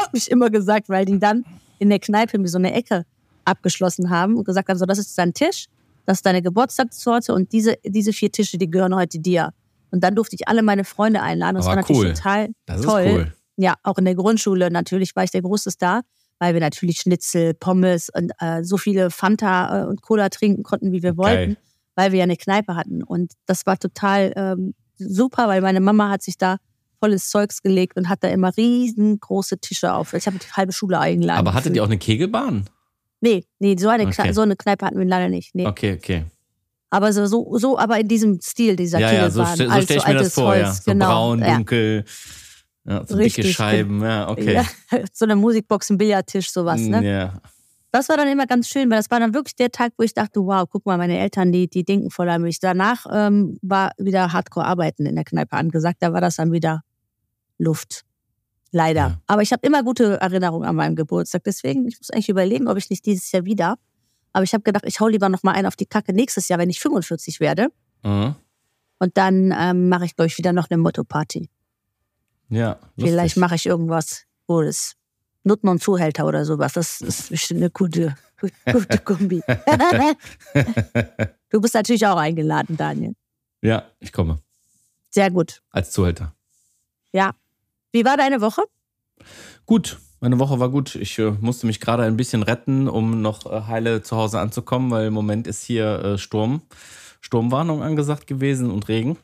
Habe 0.01 0.18
ich 0.18 0.30
immer 0.30 0.50
gesagt, 0.50 0.89
weil 0.89 1.06
die 1.06 1.19
dann 1.19 1.44
in 1.80 1.89
der 1.89 2.00
Kneipe 2.00 2.38
mir 2.38 2.48
so 2.48 2.57
eine 2.57 2.74
Ecke 2.74 3.06
abgeschlossen 3.45 4.09
haben 4.09 4.36
und 4.36 4.44
gesagt 4.44 4.69
haben, 4.69 4.77
so, 4.77 4.86
das 4.86 5.00
ist 5.00 5.18
dein 5.18 5.33
Tisch, 5.33 5.68
das 6.06 6.19
ist 6.19 6.25
deine 6.25 6.42
Geburtstagstorte 6.42 7.33
und 7.33 7.51
diese, 7.51 7.77
diese 7.83 8.13
vier 8.13 8.31
Tische, 8.31 8.57
die 8.57 8.69
gehören 8.69 8.95
heute 8.95 9.19
dir. 9.19 9.51
Und 9.92 10.03
dann 10.03 10.15
durfte 10.15 10.36
ich 10.36 10.48
alle 10.48 10.63
meine 10.63 10.83
Freunde 10.83 11.21
einladen. 11.21 11.56
Das 11.56 11.65
Aber 11.65 11.75
war 11.75 11.81
natürlich 11.81 12.01
cool. 12.03 12.13
total 12.13 12.50
Das 12.65 12.81
toll. 12.81 13.06
cool. 13.12 13.33
Ja, 13.57 13.75
auch 13.83 13.98
in 13.98 14.06
der 14.06 14.15
Grundschule 14.15 14.71
natürlich 14.71 15.15
war 15.15 15.24
ich 15.24 15.31
der 15.31 15.42
große 15.42 15.69
Star, 15.71 16.01
weil 16.39 16.53
wir 16.53 16.62
natürlich 16.62 17.00
Schnitzel, 17.00 17.53
Pommes 17.53 18.09
und 18.09 18.31
äh, 18.39 18.63
so 18.63 18.77
viele 18.77 19.12
Fanta 19.12 19.83
äh, 19.83 19.86
und 19.86 20.01
Cola 20.01 20.30
trinken 20.30 20.63
konnten, 20.63 20.92
wie 20.92 21.03
wir 21.03 21.18
wollten, 21.18 21.53
Geil. 21.53 21.57
weil 21.95 22.12
wir 22.12 22.19
ja 22.19 22.24
eine 22.24 22.38
Kneipe 22.38 22.75
hatten. 22.75 23.03
Und 23.03 23.33
das 23.45 23.65
war 23.65 23.77
total 23.77 24.33
ähm, 24.36 24.74
super, 24.98 25.48
weil 25.48 25.62
meine 25.62 25.81
Mama 25.81 26.09
hat 26.09 26.24
sich 26.24 26.38
da 26.38 26.57
volles 27.01 27.30
Zeugs 27.30 27.62
gelegt 27.62 27.98
und 27.98 28.07
hat 28.09 28.24
da 28.24 28.27
immer 28.30 28.56
riesengroße 28.56 29.57
Tische 29.59 29.92
auf. 29.94 30.13
Ich 30.13 30.27
habe 30.27 30.38
die 30.38 30.51
halbe 30.53 30.71
Schule 30.71 31.00
eingeladen. 31.00 31.39
Aber 31.39 31.53
hattet 31.53 31.75
ihr 31.75 31.81
auch 31.83 31.88
eine 31.88 31.98
Kegelbahn? 31.98 32.65
Nee, 33.19 33.44
nee, 33.59 33.75
so 33.77 33.89
eine, 33.89 34.07
Okay. 34.07 34.31
So 34.33 34.42
eine 34.42 34.56
Kneipe 34.56 34.86
hatten 34.86 34.98
wir 35.00 35.06
leider 35.06 35.27
nicht. 35.30 35.53
Nee. 35.56 35.68
Okay, 35.68 35.95
okay. 35.98 36.25
Aber 36.89 37.12
so, 37.13 37.25
so, 37.25 37.57
so, 37.57 37.77
aber 37.80 38.00
in 38.00 38.07
diesem 38.07 38.39
Stil 38.42 38.75
dieser 38.75 39.00
Ja, 39.00 39.12
ja, 39.12 39.30
so, 39.30 39.44
Kegelbahn. 39.44 39.56
ste- 39.56 39.69
so 39.69 39.81
stelle 39.81 40.00
ich 40.00 40.07
mir 40.07 40.13
das 40.15 40.33
vor, 40.33 40.56
ja. 40.56 40.65
Holz, 40.68 40.83
So 40.83 40.92
genau. 40.92 41.06
braun, 41.07 41.39
ja. 41.39 41.56
dunkel, 41.56 42.06
ja, 42.86 43.06
so 43.06 43.15
Richtig, 43.15 43.45
dicke 43.45 43.53
Scheiben, 43.56 44.01
ja, 44.01 44.27
okay. 44.30 44.53
Ja, 44.56 44.65
so 45.13 45.25
eine 45.25 45.36
Musikbox, 45.36 45.89
ein 45.89 45.98
Billardtisch, 45.98 46.51
sowas, 46.51 46.81
ne? 46.81 47.03
Ja. 47.07 47.33
das 47.92 48.09
war 48.09 48.18
dann 48.18 48.27
immer 48.27 48.48
ganz 48.48 48.68
schön, 48.68 48.89
weil 48.89 48.98
das 48.98 49.12
war 49.12 49.19
dann 49.19 49.33
wirklich 49.33 49.56
der 49.56 49.71
Tag, 49.71 49.94
wo 49.98 50.03
ich 50.03 50.13
dachte, 50.13 50.39
wow, 50.42 50.65
guck 50.69 50.86
mal, 50.86 50.98
meine 50.98 51.18
Eltern, 51.19 51.51
die, 51.51 51.69
die 51.69 51.83
denken 51.83 52.09
voll 52.09 52.27
an 52.30 52.42
mich. 52.42 52.59
Danach 52.59 53.06
ähm, 53.12 53.57
war 53.62 53.92
wieder 54.00 54.33
Hardcore-Arbeiten 54.33 55.06
in 55.06 55.15
der 55.15 55.24
Kneipe 55.25 55.56
angesagt, 55.56 55.98
da 56.01 56.12
war 56.12 56.21
das 56.21 56.38
dann 56.38 56.51
wieder 56.51 56.81
Luft. 57.61 58.03
Leider. 58.71 58.99
Ja. 58.99 59.21
Aber 59.27 59.41
ich 59.41 59.51
habe 59.51 59.65
immer 59.65 59.83
gute 59.83 60.19
Erinnerungen 60.21 60.67
an 60.67 60.75
meinem 60.75 60.95
Geburtstag. 60.95 61.43
Deswegen, 61.43 61.87
ich 61.87 61.99
muss 61.99 62.09
eigentlich 62.09 62.29
überlegen, 62.29 62.67
ob 62.67 62.77
ich 62.77 62.89
nicht 62.89 63.05
dieses 63.05 63.31
Jahr 63.31 63.45
wieder. 63.45 63.77
Aber 64.33 64.43
ich 64.43 64.53
habe 64.53 64.63
gedacht, 64.63 64.85
ich 64.87 64.99
hau 64.99 65.07
lieber 65.07 65.29
noch 65.29 65.43
mal 65.43 65.51
einen 65.51 65.67
auf 65.67 65.75
die 65.75 65.85
Kacke 65.85 66.13
nächstes 66.13 66.47
Jahr, 66.47 66.59
wenn 66.59 66.69
ich 66.69 66.79
45 66.79 67.39
werde. 67.41 67.67
Mhm. 68.03 68.36
Und 69.00 69.17
dann 69.17 69.53
ähm, 69.57 69.89
mache 69.89 70.05
ich, 70.05 70.15
glaube 70.15 70.27
ich, 70.27 70.38
wieder 70.38 70.53
noch 70.53 70.69
eine 70.69 70.77
Motto-Party. 70.77 71.50
Ja, 72.50 72.79
Vielleicht 72.97 73.36
lustig. 73.36 73.41
mache 73.41 73.55
ich 73.55 73.65
irgendwas 73.65 74.25
Cooles. 74.45 74.95
Nutten 75.43 75.69
und 75.69 75.81
Zuhälter 75.81 76.25
oder 76.25 76.45
sowas. 76.45 76.74
Das 76.74 77.01
ist 77.01 77.29
bestimmt 77.29 77.62
eine 77.62 77.71
gute, 77.71 78.15
gute 78.71 79.00
Kombi. 79.00 79.41
du 81.50 81.62
bist 81.62 81.74
natürlich 81.74 82.05
auch 82.05 82.17
eingeladen, 82.17 82.77
Daniel. 82.77 83.15
Ja, 83.62 83.89
ich 84.00 84.13
komme. 84.13 84.39
Sehr 85.09 85.31
gut. 85.31 85.62
Als 85.71 85.91
Zuhälter. 85.91 86.36
Ja. 87.12 87.33
Wie 87.91 88.05
war 88.05 88.17
deine 88.17 88.41
Woche? 88.41 88.63
Gut, 89.65 90.00
meine 90.19 90.39
Woche 90.39 90.60
war 90.60 90.69
gut. 90.69 90.95
Ich 90.95 91.17
äh, 91.19 91.31
musste 91.41 91.67
mich 91.67 91.79
gerade 91.79 92.03
ein 92.03 92.17
bisschen 92.17 92.43
retten, 92.43 92.88
um 92.88 93.21
noch 93.21 93.45
äh, 93.45 93.63
heile 93.67 94.01
zu 94.01 94.15
Hause 94.15 94.39
anzukommen, 94.39 94.91
weil 94.91 95.07
im 95.07 95.13
Moment 95.13 95.48
ist 95.48 95.63
hier 95.63 96.00
äh, 96.03 96.17
Sturm, 96.17 96.62
Sturmwarnung 97.21 97.83
angesagt 97.83 98.27
gewesen 98.27 98.71
und 98.71 98.88
Regen. 98.88 99.17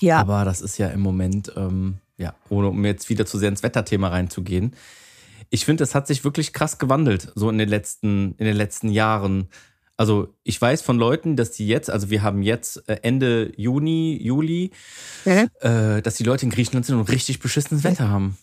Ja. 0.00 0.18
Aber 0.18 0.44
das 0.44 0.60
ist 0.60 0.78
ja 0.78 0.88
im 0.88 1.00
Moment, 1.00 1.52
ähm, 1.56 1.98
ja, 2.16 2.34
ohne 2.48 2.68
um 2.68 2.84
jetzt 2.84 3.08
wieder 3.08 3.26
zu 3.26 3.38
sehr 3.38 3.48
ins 3.48 3.62
Wetterthema 3.62 4.08
reinzugehen. 4.08 4.74
Ich 5.50 5.64
finde, 5.64 5.84
es 5.84 5.94
hat 5.94 6.06
sich 6.06 6.24
wirklich 6.24 6.52
krass 6.52 6.78
gewandelt, 6.78 7.30
so 7.34 7.50
in 7.50 7.58
den 7.58 7.68
letzten, 7.68 8.34
in 8.38 8.46
den 8.46 8.56
letzten 8.56 8.88
Jahren. 8.88 9.48
Also 10.02 10.34
ich 10.42 10.60
weiß 10.60 10.82
von 10.82 10.98
Leuten, 10.98 11.36
dass 11.36 11.52
die 11.52 11.68
jetzt, 11.68 11.88
also 11.88 12.10
wir 12.10 12.22
haben 12.24 12.42
jetzt 12.42 12.88
äh, 12.88 12.98
Ende 13.02 13.52
Juni, 13.56 14.18
Juli, 14.20 14.72
Mhm. 15.24 15.48
äh, 15.60 16.02
dass 16.02 16.16
die 16.16 16.24
Leute 16.24 16.44
in 16.44 16.50
Griechenland 16.50 16.86
sind 16.86 16.96
und 16.96 17.08
richtig 17.08 17.38
beschissenes 17.38 17.84
Wetter 17.84 18.08
haben. 18.08 18.36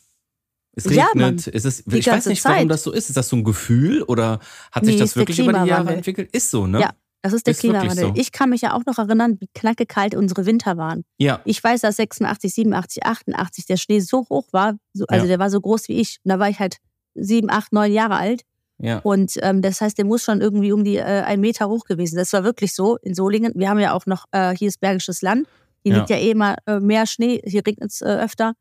Es 0.73 0.85
Ja, 0.85 1.07
regnet, 1.07 1.15
Mann. 1.15 1.35
es 1.35 1.65
ist, 1.65 1.83
ich 1.93 2.07
weiß 2.07 2.27
nicht, 2.27 2.45
warum 2.45 2.59
Zeit. 2.59 2.71
das 2.71 2.83
so 2.83 2.93
ist. 2.93 3.09
Ist 3.09 3.17
das 3.17 3.27
so 3.27 3.35
ein 3.35 3.43
Gefühl 3.43 4.03
oder 4.03 4.39
hat 4.71 4.83
Nee, 4.83 4.91
sich 4.91 5.01
das 5.01 5.17
wirklich 5.17 5.37
über 5.39 5.51
die 5.51 5.67
Jahre 5.67 5.93
entwickelt? 5.93 6.29
Ist 6.31 6.49
so, 6.49 6.65
ne? 6.65 6.79
Ja. 6.79 6.91
Das 7.23 7.33
ist 7.33 7.45
der 7.45 7.51
Ist 7.51 7.59
Klimawandel. 7.59 7.97
so. 7.97 8.13
Ich 8.15 8.31
kann 8.31 8.49
mich 8.51 8.61
ja 8.61 8.73
auch 8.73 8.85
noch 8.85 8.97
erinnern, 8.97 9.35
wie 9.41 9.49
knackekalt 9.53 10.15
unsere 10.15 10.45
Winter 10.45 10.77
waren. 10.77 11.03
Ja, 11.17 11.41
Ich 11.43 11.61
weiß, 11.61 11.81
dass 11.81 11.97
86, 11.97 12.53
87, 12.53 13.03
88 13.05 13.65
der 13.65 13.75
Schnee 13.75 13.99
so 13.99 14.25
hoch 14.29 14.47
war, 14.53 14.77
so, 14.93 15.03
also 15.09 15.25
Ja. 15.25 15.27
der 15.27 15.39
war 15.39 15.49
so 15.49 15.59
groß 15.59 15.89
wie 15.89 15.99
ich. 15.99 16.19
Und 16.23 16.29
da 16.29 16.39
war 16.39 16.47
ich 16.49 16.59
halt 16.59 16.77
sieben, 17.15 17.49
acht, 17.49 17.73
neun 17.73 17.91
Jahre 17.91 18.15
alt. 18.15 18.43
Ja. 18.79 18.99
Und 18.99 19.33
ähm, 19.41 19.61
das 19.61 19.81
heißt, 19.81 19.97
der 19.97 20.05
muss 20.05 20.23
schon 20.23 20.41
irgendwie 20.41 20.71
um 20.71 20.83
die 20.83 20.97
äh, 20.97 21.03
ein 21.03 21.39
Meter 21.41 21.67
hoch 21.69 21.85
gewesen. 21.85 22.15
Das 22.17 22.33
war 22.33 22.43
wirklich 22.43 22.73
so 22.73 22.97
in 22.97 23.13
Solingen. 23.13 23.53
Wir 23.55 23.69
haben 23.69 23.79
ja 23.79 23.93
auch 23.93 24.05
noch, 24.05 24.25
äh, 24.31 24.55
hier 24.55 24.67
ist 24.69 24.79
Bergisches 24.79 25.21
Land. 25.21 25.47
Hier 25.83 25.93
Ja. 25.93 25.97
liegt 25.99 26.09
ja 26.09 26.17
eh 26.17 26.31
immer 26.31 26.55
äh, 26.65 26.79
mehr 26.79 27.05
Schnee, 27.05 27.41
hier 27.45 27.65
regnet 27.65 27.91
es 27.91 28.01
äh, 28.01 28.05
öfter. 28.05 28.53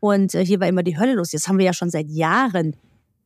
Und 0.00 0.34
äh, 0.34 0.44
hier 0.44 0.60
war 0.60 0.68
immer 0.68 0.82
die 0.82 0.98
Hölle 0.98 1.14
los. 1.14 1.32
Jetzt 1.32 1.48
haben 1.48 1.58
wir 1.58 1.64
ja 1.64 1.72
schon 1.72 1.90
seit 1.90 2.08
Jahren 2.08 2.76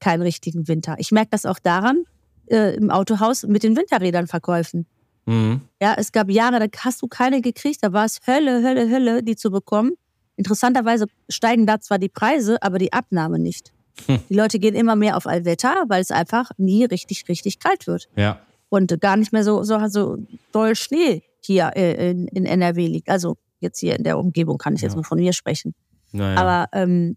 keinen 0.01 0.23
richtigen 0.23 0.69
Winter. 0.69 0.97
Ich 0.99 1.11
merke 1.11 1.31
das 1.31 1.47
auch 1.47 1.59
daran, 1.59 2.05
äh, 2.51 2.75
im 2.77 2.91
Autohaus 2.91 3.43
mit 3.45 3.63
den 3.63 3.77
Winterrädern 3.77 4.27
verkäufen. 4.27 4.87
Mhm. 5.25 5.63
Ja, 5.83 5.95
es 5.99 6.13
gab 6.13 6.31
Jahre, 6.31 6.61
da 6.61 6.67
hast 6.81 7.01
du 7.03 7.09
keine 7.09 7.41
gekriegt, 7.41 7.79
da 7.83 7.93
war 7.93 8.05
es 8.05 8.21
Hölle, 8.27 8.63
Hölle, 8.63 8.89
Hölle, 8.91 9.23
die 9.23 9.37
zu 9.37 9.51
bekommen. 9.51 9.93
Interessanterweise 10.37 11.07
steigen 11.31 11.67
da 11.67 11.81
zwar 11.81 11.99
die 11.99 12.11
Preise, 12.11 12.63
aber 12.63 12.79
die 12.79 12.93
Abnahme 12.93 13.39
nicht. 13.39 13.73
Hm. 14.07 14.19
Die 14.29 14.35
Leute 14.35 14.59
gehen 14.59 14.75
immer 14.75 14.97
mehr 14.97 15.17
auf 15.17 15.27
Allwetter, 15.27 15.85
weil 15.89 16.03
es 16.03 16.11
einfach 16.11 16.51
nie 16.59 16.85
richtig, 16.85 17.29
richtig 17.29 17.59
kalt 17.59 17.87
wird. 17.87 18.09
Ja. 18.17 18.41
Und 18.69 19.01
gar 19.01 19.17
nicht 19.17 19.33
mehr 19.33 19.45
so, 19.45 19.63
so, 19.63 19.87
so 19.89 20.19
doll 20.53 20.75
Schnee 20.77 21.23
hier 21.41 21.73
äh, 21.77 22.11
in, 22.11 22.27
in 22.29 22.45
NRW 22.45 22.87
liegt. 22.87 23.09
Also 23.09 23.37
jetzt 23.61 23.79
hier 23.81 23.97
in 23.97 24.05
der 24.05 24.19
Umgebung 24.19 24.59
kann 24.59 24.75
ich 24.75 24.83
jetzt 24.83 24.93
Ja. 24.93 24.97
nur 24.97 25.05
von 25.05 25.19
mir 25.19 25.33
sprechen. 25.33 25.75
Naja. 26.13 26.39
Aber 26.41 26.69
ähm, 26.79 27.17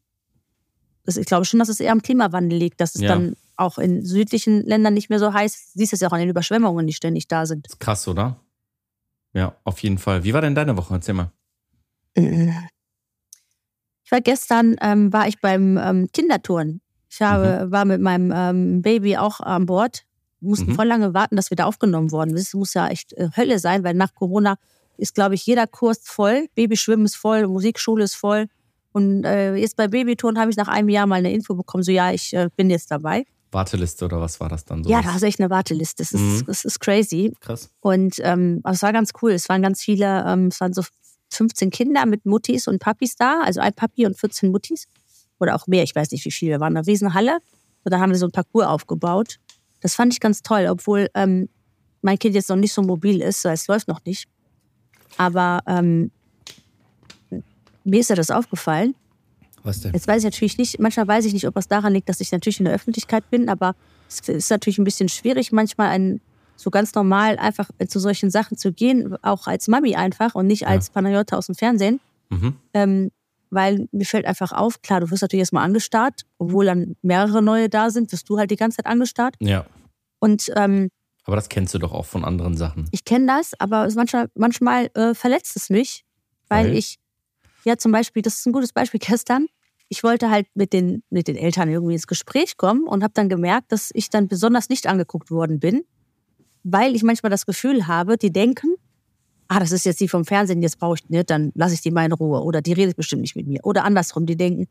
das, 1.03 1.17
ich 1.17 1.25
glaube 1.25 1.45
schon, 1.45 1.59
dass 1.59 1.69
es 1.69 1.79
eher 1.79 1.91
am 1.91 2.01
Klimawandel 2.01 2.57
liegt, 2.57 2.79
dass 2.79 2.95
es 2.95 3.01
Ja. 3.01 3.09
dann 3.09 3.35
auch 3.57 3.77
in 3.77 4.05
südlichen 4.05 4.61
Ländern 4.65 4.93
nicht 4.93 5.09
mehr 5.09 5.19
so 5.19 5.33
heiß 5.33 5.53
ist. 5.55 5.75
Du 5.75 5.79
siehst 5.79 5.91
es 5.93 5.99
ja 5.99 6.07
auch 6.07 6.13
an 6.13 6.19
den 6.19 6.29
Überschwemmungen, 6.29 6.87
die 6.87 6.93
ständig 6.93 7.27
da 7.27 7.45
sind. 7.45 7.67
ist 7.67 7.79
krass, 7.79 8.07
oder? 8.07 8.39
Ja, 9.33 9.55
auf 9.63 9.79
jeden 9.83 9.97
Fall. 9.97 10.23
Wie 10.23 10.33
war 10.33 10.41
denn 10.41 10.55
deine 10.55 10.77
Woche? 10.77 10.93
Erzähl 10.93 11.13
mal. 11.15 11.31
Ich 14.09 14.11
war 14.11 14.21
gestern, 14.21 14.75
ähm, 14.81 15.13
war 15.13 15.27
ich 15.27 15.39
beim 15.39 15.77
ähm, 15.77 16.07
Kinderturnen. 16.11 16.81
Ich 17.11 17.21
habe, 17.21 17.65
Mhm. 17.67 17.71
war 17.71 17.85
mit 17.85 18.01
meinem 18.01 18.33
ähm, 18.35 18.81
Baby 18.81 19.17
auch 19.17 19.39
an 19.39 19.67
Bord. 19.67 20.03
Wir 20.39 20.49
mussten 20.49 20.71
Mhm. 20.71 20.75
voll 20.75 20.87
lange 20.87 21.13
warten, 21.13 21.35
dass 21.35 21.51
wir 21.51 21.55
da 21.57 21.65
aufgenommen 21.65 22.11
worden. 22.11 22.33
Das 22.35 22.51
muss 22.55 22.73
ja 22.73 22.87
echt 22.87 23.13
äh, 23.13 23.29
Hölle 23.37 23.59
sein, 23.59 23.83
weil 23.83 23.93
nach 23.93 24.15
Corona 24.15 24.55
ist, 24.97 25.13
glaube 25.13 25.35
ich, 25.35 25.45
jeder 25.45 25.67
Kurs 25.67 25.99
voll. 26.03 26.47
Babyschwimmen 26.55 27.05
ist 27.05 27.17
voll, 27.17 27.45
Musikschule 27.47 28.03
ist 28.03 28.15
voll. 28.15 28.47
Und 28.93 29.25
äh, 29.25 29.53
jetzt 29.53 29.75
bei 29.75 29.87
Babyturnen 29.87 30.39
habe 30.41 30.49
ich 30.49 30.57
nach 30.57 30.69
einem 30.69 30.89
Jahr 30.89 31.05
mal 31.05 31.17
eine 31.17 31.31
Info 31.31 31.53
bekommen, 31.53 31.83
so 31.83 31.91
ja, 31.91 32.11
ich 32.11 32.33
äh, 32.33 32.49
bin 32.57 32.71
jetzt 32.71 32.89
dabei. 32.89 33.27
Warteliste 33.51 34.05
oder 34.05 34.19
was 34.19 34.39
war 34.39 34.49
das 34.49 34.65
dann 34.65 34.83
so? 34.83 34.89
Ja, 34.89 35.03
da 35.03 35.13
hast 35.13 35.21
du 35.21 35.27
echt 35.27 35.39
eine 35.39 35.51
Warteliste. 35.51 36.01
Das 36.01 36.13
ist, 36.13 36.19
Mhm. 36.19 36.43
das 36.47 36.65
ist 36.65 36.79
crazy. 36.79 37.31
Krass. 37.41 37.69
Und 37.81 38.15
ähm, 38.23 38.61
aber 38.63 38.73
es 38.73 38.81
war 38.81 38.91
ganz 38.91 39.11
cool. 39.21 39.33
Es 39.33 39.47
waren 39.49 39.61
ganz 39.61 39.81
viele, 39.83 40.25
ähm, 40.27 40.47
es 40.47 40.59
waren 40.59 40.73
so 40.73 40.81
15 41.29 41.69
Kinder 41.69 42.05
mit 42.05 42.25
Muttis 42.25 42.67
und 42.67 42.79
Papis 42.79 43.15
da, 43.15 43.41
also 43.43 43.59
ein 43.61 43.73
Papi 43.73 44.05
und 44.05 44.17
14 44.17 44.51
Muttis. 44.51 44.87
Oder 45.39 45.55
auch 45.55 45.67
mehr, 45.67 45.83
ich 45.83 45.95
weiß 45.95 46.11
nicht 46.11 46.25
wie 46.25 46.31
viele. 46.31 46.51
Wir 46.51 46.59
waren 46.59 46.73
in 46.73 46.77
einer 46.77 46.87
Riesenhalle 46.87 47.39
und 47.83 47.93
da 47.93 47.99
haben 47.99 48.11
wir 48.11 48.17
so 48.17 48.25
ein 48.25 48.31
Parcours 48.31 48.67
aufgebaut. 48.67 49.37
Das 49.81 49.95
fand 49.95 50.13
ich 50.13 50.19
ganz 50.19 50.41
toll, 50.41 50.67
obwohl 50.69 51.07
ähm, 51.13 51.47
mein 52.01 52.19
Kind 52.19 52.35
jetzt 52.35 52.49
noch 52.49 52.57
nicht 52.57 52.73
so 52.73 52.81
mobil 52.81 53.21
ist, 53.21 53.45
weil 53.45 53.53
es 53.53 53.67
läuft 53.67 53.87
noch 53.87 54.03
nicht. 54.05 54.27
Aber 55.17 55.61
ähm, 55.67 56.11
mir 57.83 57.99
ist 57.99 58.09
ja 58.09 58.15
das 58.15 58.31
aufgefallen. 58.31 58.95
Was 59.63 59.81
denn? 59.81 59.93
Jetzt 59.93 60.07
weiß 60.07 60.19
ich 60.19 60.25
natürlich 60.25 60.57
nicht, 60.57 60.79
manchmal 60.79 61.07
weiß 61.07 61.25
ich 61.25 61.33
nicht, 61.33 61.47
ob 61.47 61.57
es 61.57 61.67
daran 61.67 61.93
liegt, 61.93 62.09
dass 62.09 62.21
ich 62.21 62.31
natürlich 62.31 62.59
in 62.59 62.65
der 62.65 62.73
Öffentlichkeit 62.73 63.29
bin, 63.29 63.49
aber 63.49 63.75
es 64.07 64.19
ist 64.27 64.49
natürlich 64.49 64.77
ein 64.77 64.83
bisschen 64.83 65.09
schwierig, 65.09 65.51
manchmal 65.51 65.89
ein, 65.89 66.21
so 66.59 66.69
ganz 66.69 66.93
normal 66.93 67.37
einfach 67.37 67.69
zu 67.87 67.99
solchen 67.99 68.29
Sachen 68.29 68.57
zu 68.57 68.73
gehen, 68.73 69.15
auch 69.23 69.47
als 69.47 69.67
Mami 69.67 69.95
einfach 69.95 70.35
und 70.35 70.47
nicht 70.47 70.67
als 70.67 70.89
Panayota 70.89 71.37
aus 71.37 71.45
dem 71.45 71.55
Fernsehen. 71.55 71.99
Mhm. 72.29 72.55
Ähm, 72.73 73.11
weil 73.49 73.87
mir 73.91 74.05
fällt 74.05 74.25
einfach 74.25 74.51
auf, 74.51 74.81
klar, 74.81 74.99
du 74.99 75.09
wirst 75.09 75.21
natürlich 75.21 75.41
erstmal 75.41 75.63
angestarrt, 75.63 76.21
obwohl 76.37 76.65
dann 76.65 76.95
mehrere 77.01 77.41
neue 77.41 77.69
da 77.69 77.89
sind, 77.89 78.11
wirst 78.11 78.29
du 78.29 78.37
halt 78.37 78.51
die 78.51 78.57
ganze 78.57 78.77
Zeit 78.77 78.85
angestarrt. 78.85 79.35
Ja. 79.39 79.65
Und 80.19 80.51
ähm, 80.55 80.89
Aber 81.25 81.35
das 81.35 81.49
kennst 81.49 81.73
du 81.73 81.79
doch 81.79 81.93
auch 81.93 82.05
von 82.05 82.25
anderen 82.25 82.57
Sachen. 82.57 82.87
ich 82.91 83.05
kenne 83.05 83.25
das, 83.25 83.53
aber 83.59 83.87
manchmal, 83.95 84.29
manchmal 84.35 84.91
äh, 84.93 85.15
verletzt 85.15 85.55
es 85.55 85.69
mich, 85.69 86.03
weil, 86.47 86.67
Weil? 86.67 86.77
ich, 86.77 86.99
ja 87.63 87.77
zum 87.77 87.91
Beispiel, 87.91 88.21
das 88.21 88.35
ist 88.35 88.45
ein 88.45 88.53
gutes 88.53 88.73
Beispiel 88.73 88.99
gestern, 88.99 89.47
ich 89.87 90.03
wollte 90.03 90.29
halt 90.29 90.45
mit 90.53 90.71
den, 90.71 91.01
mit 91.09 91.27
den 91.27 91.35
Eltern 91.35 91.69
irgendwie 91.69 91.93
ins 91.93 92.05
Gespräch 92.05 92.57
kommen 92.57 92.87
und 92.87 93.01
habe 93.03 93.13
dann 93.15 93.29
gemerkt, 93.29 93.71
dass 93.71 93.89
ich 93.93 94.11
dann 94.11 94.27
besonders 94.27 94.69
nicht 94.69 94.85
angeguckt 94.85 95.31
worden 95.31 95.59
bin, 95.59 95.83
weil 96.63 96.95
ich 96.95 97.03
manchmal 97.03 97.29
das 97.29 97.45
Gefühl 97.45 97.87
habe, 97.87 98.17
die 98.17 98.31
denken, 98.31 98.75
ah, 99.47 99.59
das 99.59 99.71
ist 99.71 99.85
jetzt 99.85 99.99
die 99.99 100.07
vom 100.07 100.25
Fernsehen, 100.25 100.61
jetzt 100.61 100.77
brauche 100.79 100.95
ich 100.95 101.09
nicht, 101.09 101.29
dann 101.29 101.51
lasse 101.55 101.73
ich 101.73 101.81
die 101.81 101.91
mal 101.91 102.05
in 102.05 102.11
Ruhe 102.11 102.41
oder 102.43 102.61
die 102.61 102.73
redet 102.73 102.95
bestimmt 102.95 103.21
nicht 103.21 103.35
mit 103.35 103.47
mir. 103.47 103.59
Oder 103.63 103.83
andersrum, 103.85 104.25
die 104.25 104.35
denken, 104.37 104.67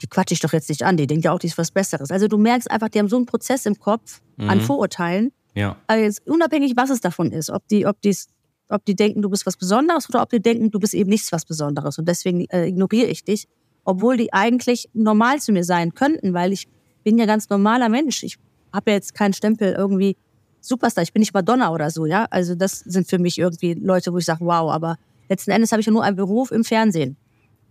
die 0.00 0.06
quatsche 0.06 0.34
ich 0.34 0.40
doch 0.40 0.52
jetzt 0.52 0.68
nicht 0.68 0.82
an, 0.82 0.96
die 0.96 1.06
denkt 1.06 1.24
ja 1.24 1.32
auch, 1.32 1.38
die 1.38 1.46
ist 1.46 1.58
was 1.58 1.70
Besseres. 1.70 2.10
Also 2.10 2.28
du 2.28 2.36
merkst 2.38 2.70
einfach, 2.70 2.88
die 2.88 2.98
haben 2.98 3.08
so 3.08 3.16
einen 3.16 3.26
Prozess 3.26 3.66
im 3.66 3.78
Kopf 3.78 4.20
an 4.38 4.58
Mhm. 4.58 4.62
Vorurteilen, 4.62 5.32
Ja. 5.54 5.76
also 5.86 6.02
jetzt 6.04 6.26
unabhängig, 6.28 6.72
was 6.76 6.90
es 6.90 7.00
davon 7.00 7.30
ist, 7.32 7.50
ob 7.50 7.66
die, 7.68 7.86
ob 7.86 8.00
die's, 8.00 8.26
ob 8.68 8.84
die 8.84 8.94
denken, 8.96 9.22
du 9.22 9.28
bist 9.30 9.44
was 9.46 9.56
Besonderes 9.56 10.08
oder 10.08 10.22
ob 10.22 10.30
die 10.30 10.40
denken, 10.40 10.70
du 10.70 10.78
bist 10.80 10.94
eben 10.94 11.10
nichts 11.10 11.30
was 11.32 11.44
Besonderes 11.44 11.98
und 11.98 12.08
deswegen 12.08 12.46
äh, 12.46 12.66
ignoriere 12.66 13.06
ich 13.08 13.24
dich, 13.24 13.46
obwohl 13.84 14.16
die 14.16 14.32
eigentlich 14.32 14.88
normal 14.92 15.40
zu 15.40 15.52
mir 15.52 15.64
sein 15.64 15.94
könnten, 15.94 16.32
weil 16.34 16.52
ich 16.52 16.68
bin 17.04 17.18
ja 17.18 17.26
ganz 17.26 17.48
normaler 17.48 17.88
Mensch. 17.88 18.22
Ich 18.22 18.38
habe 18.72 18.90
ja 18.92 18.96
jetzt 18.96 19.14
keinen 19.14 19.34
Stempel 19.34 19.72
irgendwie 19.72 20.16
Superstar. 20.62 21.02
Ich 21.02 21.12
bin 21.12 21.20
nicht 21.20 21.34
Madonna 21.34 21.70
oder 21.72 21.90
so, 21.90 22.06
ja. 22.06 22.26
Also 22.30 22.54
das 22.54 22.80
sind 22.80 23.08
für 23.08 23.18
mich 23.18 23.38
irgendwie 23.38 23.74
Leute, 23.74 24.12
wo 24.12 24.18
ich 24.18 24.24
sage, 24.24 24.44
wow. 24.44 24.70
Aber 24.70 24.96
letzten 25.28 25.50
Endes 25.50 25.72
habe 25.72 25.80
ich 25.80 25.86
ja 25.86 25.92
nur 25.92 26.04
einen 26.04 26.16
Beruf 26.16 26.50
im 26.50 26.64
Fernsehen. 26.64 27.16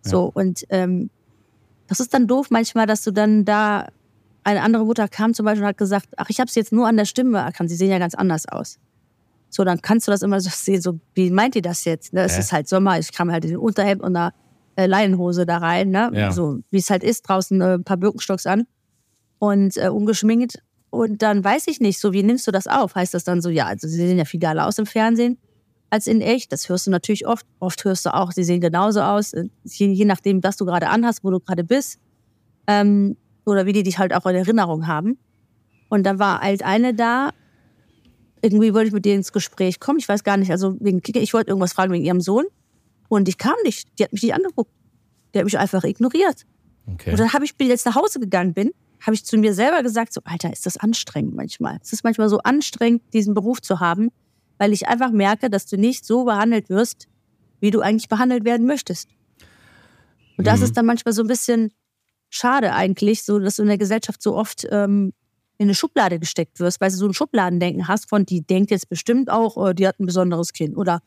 So 0.03 0.31
und 0.33 0.65
ähm, 0.69 1.09
das 1.87 1.99
ist 1.99 2.13
dann 2.13 2.27
doof 2.27 2.47
manchmal, 2.49 2.85
dass 2.85 3.03
du 3.03 3.11
dann 3.11 3.45
da 3.45 3.87
eine 4.43 4.61
andere 4.61 4.85
Mutter 4.85 5.07
kam 5.07 5.33
zum 5.33 5.45
Beispiel 5.45 5.63
und 5.63 5.69
hat 5.69 5.77
gesagt, 5.77 6.07
ach, 6.17 6.29
ich 6.29 6.39
habe 6.39 6.47
es 6.47 6.55
jetzt 6.55 6.71
nur 6.71 6.87
an 6.87 6.97
der 6.97 7.05
Stimme 7.05 7.39
erkannt, 7.39 7.69
sie 7.69 7.75
sehen 7.75 7.91
ja 7.91 7.99
ganz 7.99 8.15
anders 8.15 8.47
aus. 8.47 8.79
So, 9.49 9.63
dann 9.63 9.81
kannst 9.81 10.07
du 10.07 10.11
das 10.11 10.21
immer 10.21 10.39
so 10.39 10.49
sehen, 10.53 10.81
so, 10.81 10.99
wie 11.13 11.29
meint 11.29 11.55
ihr 11.55 11.61
das 11.61 11.85
jetzt? 11.85 12.13
Ne? 12.13 12.23
Es 12.23 12.35
Hä? 12.35 12.39
ist 12.39 12.51
halt 12.51 12.67
Sommer, 12.67 12.97
ich 12.97 13.11
kam 13.11 13.31
halt 13.31 13.45
in 13.45 13.51
den 13.51 13.59
Unterhemd 13.59 14.01
und 14.01 14.15
einer 14.15 14.33
äh, 14.75 14.85
Leinenhose 14.85 15.45
da 15.45 15.57
rein, 15.57 15.89
ne? 15.89 16.11
Ja. 16.13 16.31
so 16.31 16.59
wie 16.71 16.77
es 16.77 16.89
halt 16.89 17.03
ist, 17.03 17.23
draußen 17.23 17.61
äh, 17.61 17.73
ein 17.73 17.83
paar 17.83 17.97
Birkenstocks 17.97 18.45
an 18.45 18.65
und 19.39 19.77
äh, 19.77 19.89
ungeschminkt. 19.89 20.59
Und 20.91 21.21
dann 21.21 21.43
weiß 21.43 21.67
ich 21.67 21.79
nicht, 21.79 21.99
so 21.99 22.13
wie 22.13 22.21
nimmst 22.21 22.45
du 22.45 22.51
das 22.51 22.67
auf? 22.67 22.95
Heißt 22.95 23.13
das 23.13 23.23
dann 23.23 23.41
so, 23.41 23.49
ja, 23.49 23.65
also 23.65 23.87
sie 23.87 23.95
sehen 23.95 24.17
ja 24.17 24.25
viel 24.25 24.41
geiler 24.41 24.67
aus 24.67 24.77
im 24.77 24.85
Fernsehen 24.85 25.37
als 25.89 26.05
in 26.05 26.21
echt. 26.21 26.51
Das 26.51 26.67
hörst 26.69 26.87
du 26.87 26.91
natürlich 26.91 27.25
oft. 27.25 27.45
Oft 27.59 27.83
hörst 27.85 28.05
du 28.05 28.13
auch, 28.13 28.31
sie 28.31 28.43
sehen 28.43 28.61
genauso 28.61 29.01
aus, 29.01 29.33
äh, 29.33 29.45
je, 29.63 29.87
je 29.87 30.05
nachdem, 30.05 30.43
was 30.43 30.57
du 30.57 30.65
gerade 30.65 30.89
anhast, 30.89 31.23
wo 31.23 31.31
du 31.31 31.39
gerade 31.39 31.63
bist. 31.63 31.99
Ähm, 32.67 33.17
oder 33.45 33.65
wie 33.65 33.73
die 33.73 33.83
dich 33.83 33.97
halt 33.97 34.13
auch 34.13 34.25
in 34.25 34.35
Erinnerung 34.35 34.85
haben. 34.85 35.17
Und 35.89 36.03
dann 36.03 36.19
war 36.19 36.41
halt 36.41 36.63
eine 36.63 36.93
da, 36.93 37.31
irgendwie 38.41 38.73
wollte 38.73 38.87
ich 38.87 38.93
mit 38.93 39.05
ihr 39.05 39.15
ins 39.15 39.31
Gespräch 39.31 39.79
kommen. 39.79 39.99
Ich 39.99 40.07
weiß 40.07 40.23
gar 40.23 40.37
nicht, 40.37 40.51
also 40.51 40.75
wegen 40.79 41.01
Kika, 41.01 41.19
ich 41.19 41.33
wollte 41.33 41.49
irgendwas 41.49 41.73
fragen 41.73 41.91
wegen 41.93 42.05
ihrem 42.05 42.21
Sohn. 42.21 42.45
Und 43.07 43.27
die 43.27 43.33
kam 43.33 43.55
nicht. 43.63 43.87
Die 43.99 44.03
hat 44.03 44.13
mich 44.13 44.23
nicht 44.23 44.33
angeguckt. 44.33 44.71
Die 45.33 45.39
hat 45.39 45.45
mich 45.45 45.57
einfach 45.57 45.83
ignoriert. 45.83 46.45
Okay. 46.85 47.11
Und 47.11 47.19
dann 47.19 47.33
habe 47.33 47.45
ich, 47.45 47.55
bin 47.55 47.67
ich 47.67 47.71
jetzt 47.71 47.85
nach 47.85 47.95
Hause 47.95 48.19
gegangen 48.19 48.53
bin, 48.53 48.71
habe 49.01 49.15
ich 49.15 49.25
zu 49.25 49.37
mir 49.37 49.53
selber 49.53 49.83
gesagt, 49.83 50.13
so, 50.13 50.21
Alter, 50.23 50.51
ist 50.51 50.65
das 50.65 50.77
anstrengend 50.77 51.35
manchmal. 51.35 51.79
Es 51.81 51.91
ist 51.91 52.03
manchmal 52.03 52.29
so 52.29 52.39
anstrengend, 52.39 53.01
diesen 53.13 53.33
Beruf 53.33 53.61
zu 53.61 53.79
haben, 53.79 54.09
weil 54.57 54.73
ich 54.73 54.87
einfach 54.87 55.11
merke, 55.11 55.49
dass 55.49 55.65
du 55.65 55.77
nicht 55.77 56.05
so 56.05 56.25
behandelt 56.25 56.69
wirst, 56.69 57.07
wie 57.59 57.71
du 57.71 57.81
eigentlich 57.81 58.09
behandelt 58.09 58.45
werden 58.45 58.65
möchtest. 58.67 59.09
Und 60.37 60.47
das 60.47 60.59
Mhm. 60.59 60.65
ist 60.65 60.77
dann 60.77 60.85
manchmal 60.85 61.13
so 61.13 61.23
ein 61.23 61.27
bisschen 61.27 61.71
schade 62.29 62.73
eigentlich, 62.73 63.23
so 63.23 63.39
dass 63.39 63.57
du 63.57 63.63
in 63.63 63.67
der 63.67 63.77
Gesellschaft 63.77 64.21
so 64.21 64.35
oft 64.35 64.67
ähm, 64.71 65.13
in 65.57 65.65
eine 65.65 65.75
Schublade 65.75 66.17
gesteckt 66.17 66.59
wirst, 66.59 66.79
weil 66.81 66.89
du 66.89 66.97
so 66.97 67.05
ein 67.07 67.13
Schubladendenken 67.13 67.87
hast 67.87 68.09
von, 68.09 68.25
die 68.25 68.41
denkt 68.41 68.71
jetzt 68.71 68.89
bestimmt 68.89 69.29
auch, 69.29 69.69
äh, 69.69 69.73
die 69.73 69.87
hat 69.87 69.99
ein 69.99 70.05
besonderes 70.05 70.53
Kind. 70.53 70.77
Oder 70.77 71.01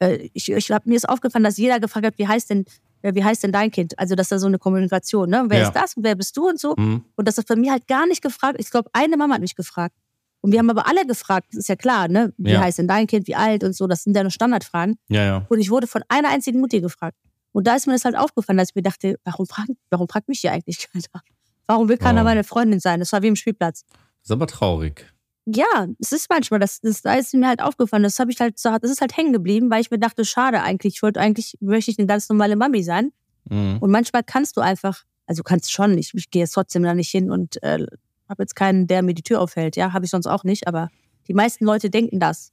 äh, 0.00 0.28
ich, 0.32 0.50
ich 0.50 0.70
hab, 0.72 0.86
mir 0.86 0.96
ist 0.96 1.08
aufgefallen, 1.08 1.44
dass 1.44 1.58
jeder 1.58 1.78
gefragt 1.78 2.06
hat, 2.06 2.18
wie 2.18 2.26
heißt 2.26 2.50
denn, 2.50 2.64
wie 3.02 3.24
heißt 3.24 3.42
denn 3.42 3.52
dein 3.52 3.70
Kind? 3.70 3.98
Also 3.98 4.14
das 4.14 4.26
ist 4.26 4.32
da 4.32 4.38
so 4.38 4.46
eine 4.46 4.58
Kommunikation, 4.58 5.28
ne? 5.30 5.44
Wer 5.48 5.60
Ja. 5.60 5.66
ist 5.68 5.74
das 5.74 5.94
und 5.94 6.04
wer 6.04 6.14
bist 6.14 6.36
du 6.36 6.48
und 6.48 6.58
so. 6.60 6.74
Mhm. 6.76 7.04
Und 7.16 7.28
das 7.28 7.38
ist 7.38 7.48
bei 7.48 7.56
mir 7.56 7.72
halt 7.72 7.86
gar 7.88 8.06
nicht 8.06 8.22
gefragt. 8.22 8.56
Ich 8.58 8.70
glaube, 8.70 8.90
eine 8.92 9.16
Mama 9.16 9.34
hat 9.34 9.40
mich 9.40 9.56
gefragt. 9.56 9.94
Und 10.42 10.52
wir 10.52 10.58
haben 10.58 10.70
aber 10.70 10.86
alle 10.86 11.04
gefragt, 11.06 11.48
das 11.50 11.58
ist 11.60 11.68
ja 11.68 11.76
klar, 11.76 12.08
ne? 12.08 12.32
Wie 12.38 12.52
Ja. 12.52 12.60
heißt 12.60 12.78
denn 12.78 12.88
dein 12.88 13.06
Kind, 13.06 13.26
wie 13.26 13.34
alt 13.34 13.62
und 13.64 13.74
so, 13.74 13.86
das 13.86 14.04
sind 14.04 14.16
ja 14.16 14.22
nur 14.22 14.30
Standardfragen. 14.30 14.96
Ja, 15.08 15.24
ja. 15.24 15.46
Und 15.48 15.58
ich 15.60 15.70
wurde 15.70 15.86
von 15.86 16.02
einer 16.08 16.28
einzigen 16.30 16.60
Mutti 16.60 16.80
gefragt. 16.80 17.16
Und 17.52 17.66
da 17.66 17.74
ist 17.74 17.86
mir 17.86 17.92
das 17.94 18.04
halt 18.04 18.16
aufgefallen, 18.16 18.56
dass 18.58 18.70
ich 18.70 18.74
mir 18.74 18.82
dachte, 18.82 19.16
warum 19.24 19.46
fragt, 19.46 19.70
warum 19.90 20.08
fragt 20.08 20.28
mich 20.28 20.40
hier 20.40 20.52
eigentlich 20.52 20.78
keiner? 20.92 21.22
Warum 21.66 21.88
will 21.88 21.98
keiner 21.98 22.22
Oh. 22.22 22.24
meine 22.24 22.44
Freundin 22.44 22.80
sein? 22.80 23.00
Das 23.00 23.12
war 23.12 23.22
wie 23.22 23.28
im 23.28 23.36
Spielplatz. 23.36 23.84
Das 23.88 24.24
ist 24.24 24.30
aber 24.30 24.46
traurig. 24.46 25.12
Ja, 25.46 25.86
es 25.98 26.12
ist 26.12 26.28
manchmal, 26.30 26.60
das, 26.60 26.80
das, 26.80 27.02
da 27.02 27.14
ist 27.14 27.34
mir 27.34 27.48
halt 27.48 27.62
aufgefallen, 27.62 28.02
das 28.02 28.18
habe 28.18 28.30
ich 28.30 28.40
halt, 28.40 28.58
so- 28.58 28.76
das 28.80 28.90
ist 28.90 29.00
halt 29.00 29.16
hängen 29.16 29.32
geblieben, 29.32 29.70
weil 29.70 29.80
ich 29.80 29.90
mir 29.90 29.98
dachte, 29.98 30.24
schade 30.24 30.62
eigentlich, 30.62 30.94
ich 30.96 31.02
wollte 31.02 31.20
eigentlich, 31.20 31.56
möchte 31.60 31.90
ich 31.90 31.98
eine 31.98 32.06
ganz 32.06 32.28
normale 32.28 32.56
Mami 32.56 32.82
sein. 32.82 33.12
Mhm. 33.48 33.78
Und 33.80 33.90
manchmal 33.90 34.22
kannst 34.22 34.56
du 34.56 34.60
einfach, 34.60 35.02
also 35.26 35.42
kannst 35.42 35.72
schon, 35.72 35.96
ich, 35.98 36.12
ich 36.14 36.30
gehe 36.30 36.42
jetzt 36.42 36.52
trotzdem 36.52 36.82
da 36.82 36.94
nicht 36.94 37.10
hin 37.10 37.30
und 37.30 37.60
äh, 37.62 37.86
habe 38.28 38.42
jetzt 38.42 38.54
keinen, 38.54 38.86
der 38.86 39.02
mir 39.02 39.14
die 39.14 39.22
Tür 39.22 39.40
aufhält, 39.40 39.76
ja, 39.76 39.92
habe 39.92 40.04
ich 40.04 40.10
sonst 40.10 40.26
auch 40.26 40.44
nicht, 40.44 40.68
aber 40.68 40.88
die 41.26 41.34
meisten 41.34 41.64
Leute 41.64 41.90
denken 41.90 42.20
das. 42.20 42.52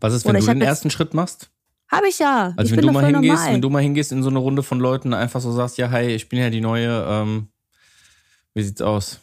Was 0.00 0.14
ist, 0.14 0.24
wenn 0.24 0.30
Oder 0.30 0.40
du 0.40 0.46
den 0.46 0.58
jetzt- 0.58 0.66
ersten 0.68 0.90
Schritt 0.90 1.14
machst? 1.14 1.50
Habe 1.92 2.08
ich 2.08 2.18
ja. 2.18 2.54
Also 2.56 2.64
ich 2.64 2.70
wenn 2.72 2.76
bin 2.78 2.86
du 2.86 2.92
mal 2.94 3.04
hingehst, 3.06 3.34
normal. 3.34 3.52
wenn 3.52 3.60
du 3.60 3.70
mal 3.70 3.82
hingehst 3.82 4.10
in 4.10 4.22
so 4.22 4.30
eine 4.30 4.38
Runde 4.38 4.62
von 4.62 4.80
Leuten, 4.80 5.12
einfach 5.12 5.40
so 5.42 5.52
sagst, 5.52 5.76
ja, 5.76 5.90
hi, 5.90 6.06
ich 6.06 6.28
bin 6.30 6.38
ja 6.40 6.48
die 6.50 6.62
neue, 6.62 7.04
ähm, 7.06 7.48
wie 8.54 8.62
sieht's 8.62 8.80
aus? 8.80 9.20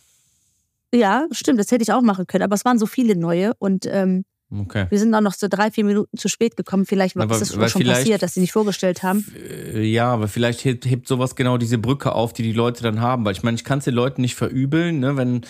Ja, 0.93 1.25
stimmt, 1.31 1.59
das 1.59 1.71
hätte 1.71 1.83
ich 1.83 1.91
auch 1.91 2.01
machen 2.01 2.27
können. 2.27 2.43
Aber 2.43 2.55
es 2.55 2.65
waren 2.65 2.77
so 2.77 2.85
viele 2.85 3.15
neue 3.15 3.53
und 3.59 3.85
ähm, 3.85 4.25
Okay. 4.53 4.85
Wir 4.89 4.99
sind 4.99 5.15
auch 5.15 5.21
noch 5.21 5.33
so 5.33 5.47
drei, 5.47 5.71
vier 5.71 5.85
Minuten 5.85 6.17
zu 6.17 6.27
spät 6.27 6.57
gekommen. 6.57 6.85
Vielleicht 6.85 7.15
das 7.15 7.57
weil 7.57 7.69
schon 7.69 7.85
passiert, 7.85 8.21
dass 8.21 8.33
sie 8.33 8.41
nicht 8.41 8.51
vorgestellt 8.51 9.01
haben. 9.01 9.25
Äh, 9.73 9.81
Ja, 9.83 10.11
aber 10.11 10.27
vielleicht 10.27 10.65
hebt, 10.65 10.85
hebt 10.85 11.07
sowas 11.07 11.35
genau 11.35 11.57
diese 11.57 11.77
Brücke 11.77 12.11
auf, 12.13 12.33
die 12.33 12.43
die 12.43 12.51
Leute 12.51 12.83
dann 12.83 12.99
haben. 12.99 13.23
Weil 13.23 13.31
ich 13.31 13.43
meine, 13.43 13.55
ich 13.55 13.63
kann 13.63 13.79
es 13.79 13.85
den 13.85 13.93
Leuten 13.93 14.21
nicht 14.21 14.35
verübeln, 14.35 14.99
ne? 14.99 15.15
wenn, 15.15 15.41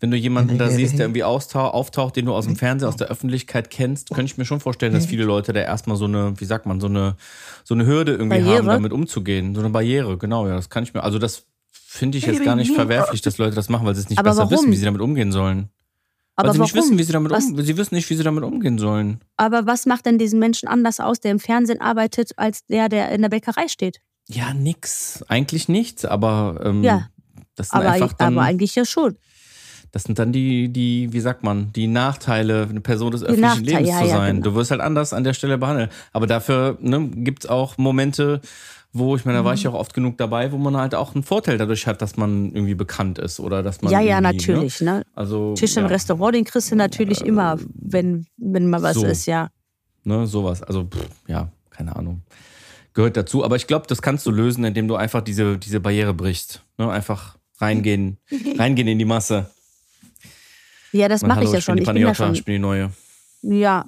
wenn 0.00 0.10
du 0.10 0.18
jemanden 0.18 0.58
da 0.58 0.68
siehst, 0.70 0.98
der 0.98 1.06
irgendwie 1.06 1.24
auftaucht, 1.24 2.16
den 2.16 2.26
du 2.26 2.34
aus 2.34 2.44
dem 2.44 2.56
Fernsehen, 2.56 2.88
aus 2.88 2.96
der 2.96 3.08
Öffentlichkeit 3.08 3.70
kennst, 3.70 4.10
könnte 4.10 4.26
ich 4.26 4.36
mir 4.36 4.44
schon 4.44 4.60
vorstellen, 4.60 4.92
dass 4.92 5.06
viele 5.06 5.24
Leute 5.24 5.54
da 5.54 5.60
erstmal 5.60 5.96
so 5.96 6.04
eine, 6.04 6.38
wie 6.38 6.44
sagt 6.44 6.66
man, 6.66 6.78
so 6.78 6.88
eine, 6.88 7.16
so 7.64 7.72
eine 7.72 7.86
Hürde 7.86 8.12
irgendwie 8.12 8.40
Barriere? 8.40 8.58
haben, 8.58 8.66
damit 8.66 8.92
umzugehen. 8.92 9.54
So 9.54 9.62
eine 9.62 9.70
Barriere, 9.70 10.18
genau, 10.18 10.46
ja, 10.46 10.56
das 10.56 10.68
kann 10.68 10.84
ich 10.84 10.92
mir, 10.92 11.02
also 11.02 11.18
das 11.18 11.46
finde 11.94 12.16
ich 12.18 12.24
jetzt 12.26 12.42
gar 12.42 12.56
nicht 12.56 12.72
verwerflich, 12.74 13.20
dass 13.20 13.38
Leute 13.38 13.54
das 13.54 13.68
machen, 13.68 13.86
weil 13.86 13.94
sie 13.94 14.00
es 14.00 14.08
nicht 14.08 14.18
Aber 14.18 14.30
besser 14.30 14.44
warum? 14.44 14.52
wissen, 14.52 14.72
wie 14.72 14.76
sie 14.76 14.84
damit 14.84 15.00
umgehen 15.02 15.30
sollen. 15.32 15.68
Aber 16.36 16.48
weil 16.48 16.54
sie 16.54 16.60
nicht 16.62 16.74
wissen, 16.74 16.98
wie 16.98 17.02
sie 17.02 17.12
damit 17.12 17.30
Was- 17.30 17.44
um, 17.44 17.60
sie 17.62 17.76
wissen 17.76 17.94
nicht, 17.94 18.08
wie 18.08 18.14
sie 18.14 18.22
damit 18.22 18.42
umgehen 18.44 18.78
sollen. 18.78 19.20
Aber 19.36 19.66
was 19.66 19.84
macht 19.84 20.06
denn 20.06 20.16
diesen 20.18 20.38
Menschen 20.38 20.66
anders 20.68 20.98
aus, 21.00 21.20
der 21.20 21.30
im 21.30 21.38
Fernsehen 21.38 21.80
arbeitet, 21.80 22.30
als 22.38 22.64
der, 22.66 22.88
der 22.88 23.10
in 23.10 23.20
der 23.20 23.28
Bäckerei 23.28 23.68
steht? 23.68 24.00
Ja, 24.28 24.54
nix. 24.54 25.22
Eigentlich 25.28 25.68
nichts, 25.68 26.04
aber 26.06 26.60
ähm, 26.64 26.82
Ja. 26.82 27.08
das 27.56 27.68
sind 27.68 27.80
Aber, 27.80 27.90
einfach 27.90 28.14
dann, 28.14 28.38
aber 28.38 28.46
eigentlich 28.46 28.74
ja 28.74 28.86
schon. 28.86 29.18
das 29.90 30.04
sind 30.04 30.18
dann 30.18 30.32
die, 30.32 30.70
die, 30.72 31.12
wie 31.12 31.20
sagt 31.20 31.42
man, 31.44 31.70
die 31.74 31.86
Nachteile, 31.86 32.66
eine 32.70 32.80
Person 32.80 33.10
des 33.10 33.22
öffentlichen 33.22 33.42
Nachteile, 33.64 33.80
Lebens 33.84 33.88
ja, 33.90 33.98
zu 33.98 34.04
ja, 34.06 34.16
sein. 34.16 34.36
genau. 34.36 34.44
Du 34.50 34.54
wirst 34.56 34.70
halt 34.70 34.80
anders 34.80 35.12
an 35.12 35.24
der 35.24 35.34
Stelle 35.34 35.58
behandelt. 35.58 35.90
Aber 36.14 36.26
dafür 36.26 36.78
ne, 36.80 37.08
gibt 37.08 37.44
es 37.44 37.50
auch 37.50 37.76
Momente, 37.76 38.40
wo, 38.92 39.16
ich 39.16 39.24
meine, 39.24 39.38
da 39.38 39.44
war 39.44 39.52
Mhm. 39.52 39.56
ich 39.56 39.62
ja 39.64 39.70
auch 39.70 39.74
oft 39.80 39.94
genug 39.94 40.18
dabei, 40.18 40.52
wo 40.52 40.58
man 40.58 40.76
halt 40.76 40.94
auch 40.94 41.14
einen 41.14 41.24
Vorteil 41.24 41.56
dadurch 41.56 41.86
hat, 41.86 42.02
dass 42.02 42.16
man 42.16 42.52
irgendwie 42.54 42.74
bekannt 42.74 43.18
ist 43.18 43.40
oder 43.40 43.62
dass 43.62 43.80
man. 43.80 43.90
Ja, 43.90 44.00
ja, 44.00 44.18
irgendwie, 44.20 44.36
natürlich. 44.36 44.80
Ne? 44.82 44.90
Ne? 44.98 45.06
Also, 45.14 45.54
Tisch 45.54 45.76
im 45.76 45.84
ja, 45.84 45.88
Restaurant, 45.88 46.34
den 46.34 46.44
kriegst 46.44 46.70
du 46.70 46.76
natürlich 46.76 47.22
immer, 47.22 47.58
wenn, 47.74 48.26
wenn 48.36 48.68
mal 48.68 48.82
was 48.82 48.96
so. 48.96 49.06
ist, 49.06 49.26
ja. 49.26 49.48
Ne, 50.04 50.26
sowas. 50.26 50.62
Also, 50.62 50.84
pff, 50.84 51.06
ja, 51.26 51.50
keine 51.70 51.96
Ahnung. 51.96 52.22
Gehört 52.92 53.16
dazu. 53.16 53.42
Aber 53.44 53.56
ich 53.56 53.66
glaube, 53.66 53.86
das 53.86 54.02
kannst 54.02 54.26
du 54.26 54.30
lösen, 54.30 54.64
indem 54.64 54.88
du 54.88 54.96
einfach 54.96 55.22
diese, 55.22 55.56
diese 55.56 55.80
Barriere 55.80 56.12
brichst. 56.12 56.62
Ne? 56.76 56.90
Einfach 56.90 57.38
reingehen, 57.58 58.18
reingehen 58.58 58.88
in 58.88 58.98
die 58.98 59.04
Masse. 59.06 59.50
Ja, 60.92 61.08
das 61.08 61.22
mache 61.22 61.44
ich 61.44 61.52
ja 61.52 61.60
schon. 61.62 61.78
Ich 61.78 61.84
die 61.84 61.92
bin 61.92 62.02
ja 62.02 62.14
schon. 62.14 62.34
ich 62.34 62.44
bin 62.44 62.52
die 62.54 62.58
Neue. 62.58 62.90
Ja. 63.40 63.86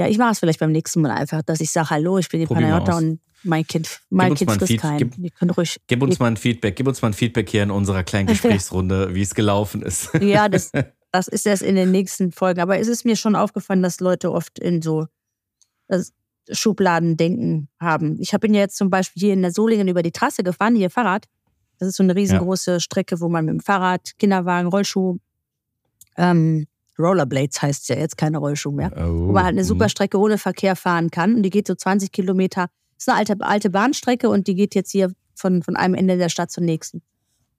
Ja, 0.00 0.08
ich 0.08 0.16
mache 0.16 0.32
es 0.32 0.38
vielleicht 0.38 0.60
beim 0.60 0.72
nächsten 0.72 1.02
Mal 1.02 1.10
einfach, 1.10 1.42
dass 1.42 1.60
ich 1.60 1.70
sage, 1.70 1.90
hallo, 1.90 2.16
ich 2.16 2.28
bin 2.30 2.40
die 2.40 2.46
Probier 2.46 2.68
Panayota 2.68 2.96
und 2.96 3.20
mein 3.42 3.66
Kind, 3.66 4.00
mein 4.08 4.34
Kind 4.34 4.50
frisst 4.50 4.66
Feed- 4.68 4.80
keinen. 4.80 4.96
gib- 5.10 5.18
Ihr 5.18 5.30
könnt 5.30 5.54
ruhig. 5.58 5.78
Gib 5.86 6.02
uns 6.02 6.18
mal 6.18 6.28
ein 6.28 6.36
Feedback, 6.38 6.74
gib 6.76 6.86
uns 6.88 7.02
mal 7.02 7.08
ein 7.08 7.14
Feedback 7.14 7.50
hier 7.50 7.62
in 7.62 7.70
unserer 7.70 8.02
kleinen 8.02 8.26
Gesprächsrunde, 8.28 9.14
wie 9.14 9.20
es 9.22 9.34
gelaufen 9.34 9.82
ist. 9.82 10.10
Ja, 10.22 10.48
das, 10.48 10.72
das 11.12 11.28
ist 11.28 11.46
erst 11.46 11.62
in 11.62 11.74
den 11.74 11.90
nächsten 11.90 12.32
Folgen. 12.32 12.60
Aber 12.60 12.78
es 12.78 12.88
ist 12.88 13.04
mir 13.04 13.16
schon 13.16 13.36
aufgefallen, 13.36 13.82
dass 13.82 14.00
Leute 14.00 14.32
oft 14.32 14.58
in 14.58 14.80
so 14.80 15.06
äh, 15.88 16.00
Schubladen 16.50 17.18
denken 17.18 17.68
haben. 17.78 18.16
Ich 18.20 18.30
bin 18.40 18.54
ja 18.54 18.60
jetzt 18.60 18.76
zum 18.78 18.88
Beispiel 18.88 19.20
hier 19.20 19.32
in 19.34 19.42
der 19.42 19.52
Solingen 19.52 19.86
über 19.88 20.02
die 20.02 20.12
Trasse 20.12 20.42
gefahren, 20.42 20.74
hier 20.76 20.88
Fahrrad. 20.90 21.26
Das 21.78 21.88
ist 21.88 21.96
so 21.96 22.02
eine 22.02 22.14
riesengroße 22.16 22.80
Strecke, 22.80 23.20
wo 23.20 23.28
man 23.28 23.44
mit 23.44 23.52
dem 23.54 23.60
Fahrrad, 23.60 24.12
Kinderwagen, 24.18 24.68
Rollschuh, 24.68 25.18
ähm, 26.16 26.66
Rollerblades 27.00 27.60
heißt 27.62 27.82
es 27.82 27.88
ja 27.88 27.96
jetzt, 27.96 28.16
keine 28.16 28.38
Rollschuh 28.38 28.70
mehr. 28.70 28.92
Oh, 28.96 29.28
wo 29.28 29.32
man 29.32 29.44
halt 29.44 29.54
eine 29.54 29.64
super 29.64 29.84
mhm. 29.86 29.90
Strecke 29.90 30.18
ohne 30.18 30.38
Verkehr 30.38 30.76
fahren 30.76 31.10
kann. 31.10 31.34
Und 31.34 31.42
die 31.42 31.50
geht 31.50 31.66
so 31.66 31.74
20 31.74 32.12
Kilometer. 32.12 32.68
Das 32.96 33.04
ist 33.04 33.08
eine 33.08 33.18
alte, 33.18 33.36
alte 33.40 33.70
Bahnstrecke 33.70 34.28
und 34.28 34.46
die 34.46 34.54
geht 34.54 34.74
jetzt 34.74 34.90
hier 34.92 35.12
von, 35.34 35.62
von 35.62 35.76
einem 35.76 35.94
Ende 35.94 36.16
der 36.18 36.28
Stadt 36.28 36.50
zum 36.50 36.64
nächsten. 36.64 36.98
Und 36.98 37.04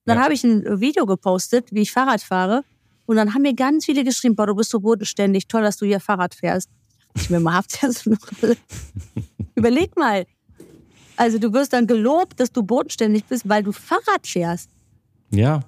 dann 0.06 0.18
Ja. 0.18 0.24
habe 0.24 0.34
ich 0.34 0.44
ein 0.44 0.80
Video 0.80 1.06
gepostet, 1.06 1.72
wie 1.72 1.82
ich 1.82 1.92
Fahrrad 1.92 2.20
fahre. 2.22 2.62
Und 3.06 3.16
dann 3.16 3.34
haben 3.34 3.42
mir 3.42 3.54
ganz 3.54 3.84
viele 3.84 4.04
geschrieben, 4.04 4.36
boah, 4.36 4.46
du 4.46 4.54
bist 4.54 4.70
so 4.70 4.80
bodenständig, 4.80 5.48
toll, 5.48 5.62
dass 5.62 5.76
du 5.76 5.86
hier 5.86 6.00
Fahrrad 6.00 6.34
fährst. 6.34 6.68
Ich 7.16 7.28
mir 7.28 7.40
mal, 7.40 7.54
habt 7.54 7.82
ihr 7.82 7.88
das 7.88 8.06
noch? 8.06 8.18
Überleg 9.54 9.96
mal. 9.96 10.24
Also 11.16 11.38
du 11.38 11.52
wirst 11.52 11.72
dann 11.72 11.86
gelobt, 11.86 12.40
dass 12.40 12.52
du 12.52 12.62
bodenständig 12.62 13.24
bist, 13.26 13.48
weil 13.48 13.62
du 13.62 13.72
Fahrrad 13.72 14.26
fährst. 14.26 14.70
Ja, 15.30 15.60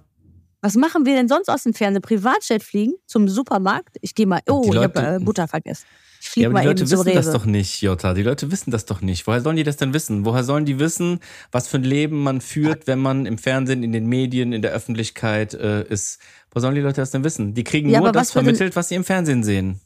Was 0.64 0.76
machen 0.76 1.04
wir 1.04 1.14
denn 1.14 1.28
sonst 1.28 1.50
aus 1.50 1.64
dem 1.64 1.74
Fernsehen? 1.74 2.00
Privatjet 2.00 2.62
fliegen 2.62 2.94
zum 3.06 3.28
Supermarkt? 3.28 3.98
Ich 4.00 4.14
gehe 4.14 4.26
mal, 4.26 4.40
oh, 4.48 4.62
Die 4.62 4.70
ich 4.70 4.76
habe 4.82 4.98
Leute- 4.98 5.16
äh, 5.16 5.18
Butter 5.22 5.46
vergessen. 5.46 5.84
Ich 6.20 6.26
ja 6.28 6.32
fliege 6.32 6.46
aber 6.46 6.52
mal 6.54 6.60
die 6.62 6.66
Leute 6.68 6.82
eben 6.84 6.90
wissen 6.90 7.02
Rewe. 7.02 7.14
das 7.16 7.30
doch 7.32 7.44
nicht, 7.44 7.82
Jota. 7.82 8.14
Die 8.14 8.22
Leute 8.22 8.50
wissen 8.50 8.70
das 8.70 8.86
doch 8.86 9.02
nicht. 9.02 9.26
Woher 9.26 9.42
sollen 9.42 9.56
die 9.56 9.62
das 9.62 9.76
denn 9.76 9.92
wissen? 9.92 10.24
Woher 10.24 10.42
sollen 10.42 10.64
die 10.64 10.78
wissen, 10.78 11.20
was 11.52 11.68
für 11.68 11.76
ein 11.76 11.84
Leben 11.84 12.22
man 12.22 12.40
führt, 12.40 12.86
wenn 12.86 12.98
man 12.98 13.26
im 13.26 13.36
Fernsehen, 13.36 13.82
in 13.82 13.92
den 13.92 14.06
Medien, 14.06 14.54
in 14.54 14.62
der 14.62 14.70
Öffentlichkeit 14.72 15.52
äh, 15.52 15.82
ist? 15.86 16.18
Woher 16.50 16.62
sollen 16.62 16.76
die 16.76 16.80
Leute 16.80 17.02
das 17.02 17.10
denn 17.10 17.24
wissen? 17.24 17.52
Die 17.52 17.62
kriegen 17.62 17.90
Ja, 17.90 17.98
nur 17.98 18.08
aber 18.08 18.18
das 18.18 18.28
was 18.28 18.32
vermittelt, 18.32 18.74
was 18.74 18.88
sie 18.88 18.94
im 18.94 19.04
Fernsehen 19.04 19.44
sehen. 19.44 19.82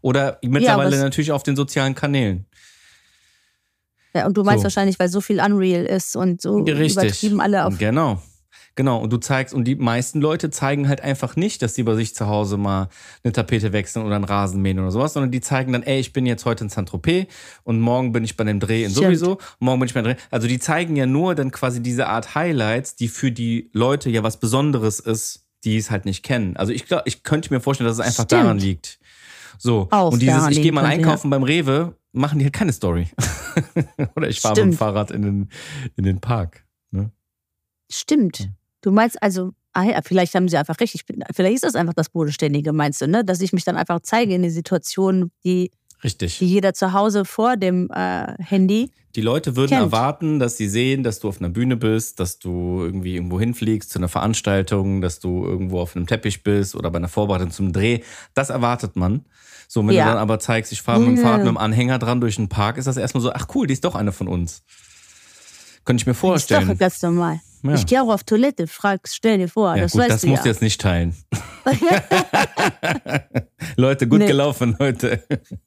Oder 0.00 0.38
mittlerweile 0.42 0.92
was- 0.92 1.00
natürlich 1.02 1.30
auf 1.32 1.42
den 1.42 1.56
sozialen 1.56 1.94
Kanälen. 1.94 2.46
Ja, 4.14 4.24
und 4.26 4.34
du 4.36 4.44
meinst 4.44 4.60
So. 4.60 4.64
wahrscheinlich, 4.64 4.98
weil 4.98 5.10
so 5.10 5.20
viel 5.20 5.40
Unreal 5.40 5.84
ist 5.84 6.16
und 6.16 6.40
so 6.40 6.56
Richtig. 6.62 6.92
übertrieben 6.92 7.40
alle 7.42 7.66
auf. 7.66 7.76
Genau. 7.76 8.22
Genau. 8.74 8.98
Und 8.98 9.12
du 9.12 9.18
zeigst, 9.18 9.54
und 9.54 9.64
die 9.64 9.76
meisten 9.76 10.20
Leute 10.20 10.50
zeigen 10.50 10.88
halt 10.88 11.02
einfach 11.02 11.36
nicht, 11.36 11.60
dass 11.62 11.74
sie 11.74 11.82
bei 11.82 11.94
sich 11.94 12.14
zu 12.14 12.26
Hause 12.26 12.56
mal 12.56 12.88
eine 13.22 13.32
Tapete 13.32 13.72
wechseln 13.72 14.04
oder 14.04 14.16
einen 14.16 14.24
Rasen 14.24 14.62
mähen 14.62 14.78
oder 14.78 14.90
sowas, 14.90 15.12
sondern 15.12 15.30
die 15.30 15.40
zeigen 15.40 15.72
dann, 15.72 15.82
ey, 15.82 16.00
ich 16.00 16.12
bin 16.12 16.24
jetzt 16.24 16.46
heute 16.46 16.64
in 16.64 16.70
Saint-Tropez 16.70 17.26
und 17.64 17.80
morgen 17.80 18.12
bin 18.12 18.24
ich 18.24 18.36
bei 18.36 18.44
dem 18.44 18.60
Dreh 18.60 18.84
in 18.84 18.90
sowieso, 18.90 19.38
morgen 19.58 19.80
bin 19.80 19.88
ich 19.88 19.94
bei 19.94 20.00
dem 20.00 20.12
Dreh. 20.12 20.22
Also 20.30 20.48
die 20.48 20.58
zeigen 20.58 20.96
ja 20.96 21.06
nur 21.06 21.34
dann 21.34 21.50
quasi 21.50 21.82
diese 21.82 22.06
Art 22.06 22.34
Highlights, 22.34 22.96
die 22.96 23.08
für 23.08 23.30
die 23.30 23.70
Leute 23.72 24.08
ja 24.08 24.22
was 24.22 24.38
Besonderes 24.38 25.00
ist, 25.00 25.46
die 25.64 25.76
es 25.76 25.90
halt 25.90 26.06
nicht 26.06 26.22
kennen. 26.22 26.56
Also 26.56 26.72
ich 26.72 26.86
glaube, 26.86 27.04
ich 27.06 27.22
könnte 27.22 27.52
mir 27.52 27.60
vorstellen, 27.60 27.88
dass 27.88 27.98
es 27.98 28.04
einfach 28.04 28.24
Stimmt. 28.24 28.42
daran 28.42 28.58
liegt. 28.58 28.98
So. 29.58 29.88
Auch 29.90 30.12
und 30.12 30.22
dieses, 30.22 30.48
ich 30.48 30.62
gehe 30.62 30.72
mal 30.72 30.84
einkaufen 30.84 31.30
beim 31.30 31.42
Rewe, 31.42 31.94
machen 32.12 32.38
die 32.38 32.46
halt 32.46 32.54
keine 32.54 32.72
Story. 32.72 33.08
oder 34.16 34.28
ich 34.28 34.40
fahre 34.40 34.64
mit 34.64 34.72
dem. 34.72 34.78
Fahrrad 34.78 35.10
in 35.10 35.22
den, 35.22 35.48
in 35.96 36.04
den 36.04 36.20
Park. 36.20 36.64
Ne? 36.90 37.10
Stimmt. 37.90 38.50
Du 38.82 38.90
meinst 38.90 39.22
also, 39.22 39.52
ah 39.72 39.84
ja, 39.84 40.00
vielleicht 40.04 40.34
haben 40.34 40.48
sie 40.48 40.56
einfach 40.58 40.78
recht. 40.80 40.94
Ich 40.94 41.06
bin, 41.06 41.22
vielleicht 41.34 41.54
ist 41.54 41.64
das 41.64 41.74
einfach 41.76 41.94
das 41.94 42.10
Bodenständige, 42.10 42.72
meinst 42.72 43.00
du, 43.00 43.06
ne? 43.08 43.24
Dass 43.24 43.40
ich 43.40 43.52
mich 43.52 43.64
dann 43.64 43.76
einfach 43.76 44.00
zeige 44.02 44.34
in 44.34 44.42
die 44.42 44.50
Situation, 44.50 45.30
die, 45.44 45.70
Richtig. 46.04 46.38
die 46.38 46.46
jeder 46.46 46.74
zu 46.74 46.92
Hause 46.92 47.24
vor 47.24 47.56
dem 47.56 47.88
äh, 47.94 48.34
Handy. 48.42 48.90
Die 49.14 49.20
Leute 49.20 49.56
würden 49.56 49.70
kennt. 49.70 49.82
erwarten, 49.82 50.38
dass 50.38 50.56
sie 50.56 50.68
sehen, 50.68 51.02
dass 51.04 51.20
du 51.20 51.28
auf 51.28 51.38
einer 51.38 51.50
Bühne 51.50 51.76
bist, 51.76 52.18
dass 52.18 52.38
du 52.38 52.80
irgendwie 52.82 53.14
irgendwo 53.14 53.38
hinfliegst 53.38 53.90
zu 53.90 53.98
einer 53.98 54.08
Veranstaltung, 54.08 55.00
dass 55.02 55.20
du 55.20 55.44
irgendwo 55.44 55.80
auf 55.80 55.94
einem 55.94 56.06
Teppich 56.06 56.42
bist 56.42 56.74
oder 56.74 56.90
bei 56.90 56.96
einer 56.96 57.08
Vorbereitung 57.08 57.50
zum 57.50 57.72
Dreh. 57.72 58.00
Das 58.34 58.50
erwartet 58.50 58.96
man. 58.96 59.24
So, 59.68 59.86
wenn 59.86 59.94
Ja. 59.94 60.04
du 60.06 60.10
dann 60.10 60.18
aber 60.18 60.38
zeigst, 60.38 60.72
ich 60.72 60.82
fahre 60.82 60.98
mit 61.00 61.08
dem 61.08 61.16
Ja. 61.16 61.22
Fahrrad 61.22 61.40
mit 61.40 61.48
dem 61.48 61.56
Anhänger 61.58 61.98
dran 61.98 62.20
durch 62.20 62.36
den 62.36 62.48
Park, 62.48 62.78
ist 62.78 62.86
das 62.86 62.96
erstmal 62.96 63.22
so, 63.22 63.32
ach 63.32 63.46
cool, 63.54 63.66
die 63.66 63.74
ist 63.74 63.84
doch 63.84 63.94
eine 63.94 64.12
von 64.12 64.28
uns. 64.28 64.62
Könnte 65.84 66.02
ich 66.02 66.06
mir 66.06 66.12
Das 66.12 66.16
ist 66.18 66.22
doch 66.22 66.28
vorstellen. 66.28 66.78
ganz 66.78 67.02
normal. 67.02 67.40
Ja. 67.64 67.74
Ich 67.74 67.86
gehe 67.86 68.02
auch 68.02 68.08
auf 68.12 68.24
Toilette, 68.24 68.66
frag, 68.66 69.00
stell 69.08 69.38
dir 69.38 69.48
vor, 69.48 69.76
Ja, 69.76 69.82
das 69.82 69.92
gut, 69.92 70.00
weißt 70.02 70.10
das 70.10 70.20
du 70.22 70.26
musst 70.28 70.42
du 70.44 70.48
ja. 70.48 70.52
jetzt 70.52 70.62
nicht 70.62 70.80
teilen. 70.80 71.14
Leute, 73.76 74.06
gut 74.08 74.18
Nee. 74.20 74.26
gelaufen 74.26 74.76
heute. 74.78 75.22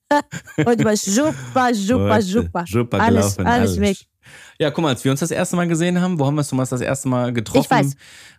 Heute 0.66 0.84
war 0.86 0.96
super, 0.96 1.74
super, 1.74 2.22
super. 2.22 2.64
Super 2.68 3.00
alles, 3.02 3.38
gelaufen. 3.38 3.48
alles 3.48 3.80
weg. 3.80 3.98
Ja, 4.60 4.72
guck 4.72 4.84
mal, 4.84 4.90
als 4.90 5.04
wir 5.04 5.12
uns 5.12 5.20
das 5.20 5.32
erste 5.32 5.56
Mal 5.56 5.68
gesehen 5.68 6.00
haben, 6.00 6.20
wo 6.20 6.26
haben 6.26 6.36
wir 6.36 6.40
uns 6.40 6.50
Thomas 6.50 6.70
das 6.70 6.82
erste 6.82 7.08
Mal 7.08 7.34
getroffen? 7.34 7.62
Ich 7.64 7.70
weiß, 7.72 7.94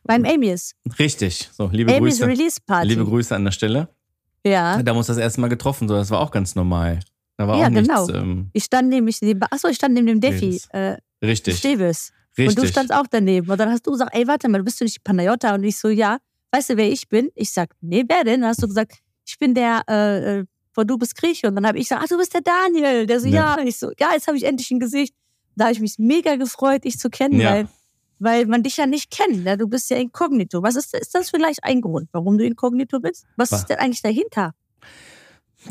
beim 0.05 0.25
Amy's. 0.25 0.75
Richtig. 0.99 1.49
So, 1.53 1.69
liebe 1.73 1.95
Amy's 1.95 2.19
Grüße. 2.19 2.27
Release 2.29 2.61
Party. 2.65 2.89
Liebe 2.89 3.05
Grüße 3.05 3.35
an 3.35 3.45
der 3.45 3.53
Stelle. 3.53 3.89
ja. 4.45 4.73
Da 4.83 4.91
haben 4.91 4.97
wir 4.97 4.97
uns 4.99 5.07
das 5.09 5.19
erste 5.19 5.41
Mal 5.41 5.49
getroffen, 5.49 5.89
so 5.89 5.95
das 5.95 6.11
war 6.11 6.21
auch 6.21 6.31
ganz 6.31 6.55
normal. 6.55 7.01
Da 7.37 7.47
war 7.49 7.59
Ja, 7.59 7.67
auch 7.67 7.71
nichts. 7.71 7.89
genau. 7.89 8.09
Ähm, 8.11 8.51
Ich 8.53 8.65
stand 8.65 8.89
nämlich 8.89 9.21
neben, 9.23 9.41
achso, 9.51 9.69
ich 9.69 9.77
stand 9.77 9.95
neben 9.95 10.07
dem 10.07 10.21
Defi, 10.21 10.61
äh, 10.71 10.97
richtig. 11.23 11.59
Steves. 11.59 12.13
Richtig. 12.39 12.57
Und 12.57 12.65
du 12.65 12.69
standst 12.69 12.93
auch 12.93 13.07
daneben. 13.11 13.51
Und 13.51 13.59
dann 13.59 13.71
hast 13.71 13.87
du 13.87 13.93
gesagt, 13.93 14.15
ey, 14.15 14.27
warte 14.27 14.49
mal, 14.49 14.63
bist 14.63 14.81
du 14.81 14.85
nicht 14.85 15.03
Panayota? 15.05 15.55
Und 15.55 15.65
ich 15.65 15.77
so, 15.79 15.89
ja. 15.89 16.19
Weißt 16.53 16.71
du, 16.71 16.77
wer 16.77 16.89
ich 16.91 17.09
bin? 17.09 17.31
Ich 17.35 17.53
sag, 17.53 17.71
nee, 17.81 18.05
wer 18.09 18.25
denn? 18.25 18.41
Dann 18.43 18.51
hast 18.51 18.63
du 18.63 18.67
gesagt, 18.69 18.93
ich 19.27 19.39
bin 19.39 19.55
der, 19.55 19.83
äh, 19.89 20.39
äh, 20.41 20.45
von 20.73 20.87
du 20.87 20.97
bist 20.99 21.17
Grieche. 21.17 21.49
Und 21.49 21.57
dann 21.57 21.67
habe 21.67 21.79
ich 21.79 21.85
gesagt, 21.89 22.03
ach, 22.05 22.09
du 22.09 22.19
bist 22.19 22.35
der 22.35 22.43
Daniel. 22.43 23.07
Der 23.07 23.21
so, 23.21 23.27
Ja. 23.27 23.35
ja. 23.57 23.61
Und 23.61 23.67
ich 23.67 23.79
so, 23.79 23.91
ja, 23.99 24.13
jetzt 24.13 24.27
habe 24.27 24.37
ich 24.37 24.45
endlich 24.45 24.71
ein 24.71 24.79
Gesicht. 24.81 25.15
Da 25.57 25.65
habe 25.65 25.73
ich 25.73 25.81
mich 25.81 25.95
mega 25.99 26.37
gefreut, 26.37 26.85
dich 26.85 26.99
zu 26.99 27.09
kennen, 27.11 27.41
Ja. 27.41 27.51
weil, 27.53 27.69
weil 28.19 28.47
man 28.47 28.63
dich 28.63 28.77
ja 28.77 28.87
nicht 28.87 29.11
kennt. 29.11 29.43
Ne? 29.45 29.57
Du 29.57 29.67
bist 29.69 29.89
ja 29.91 29.97
inkognito. 29.97 30.63
Was 30.63 30.77
ist, 30.77 30.95
ist 30.95 31.15
das 31.15 31.31
vielleicht 31.31 31.65
ein 31.65 31.81
Grund, 31.81 32.09
warum 32.13 32.37
du 32.39 32.45
inkognito 32.45 33.01
bist? 33.01 33.25
Was 33.37 33.51
Was? 33.53 33.61
ist 33.61 33.67
denn 33.71 33.79
eigentlich 33.79 34.03
dahinter? 34.03 34.53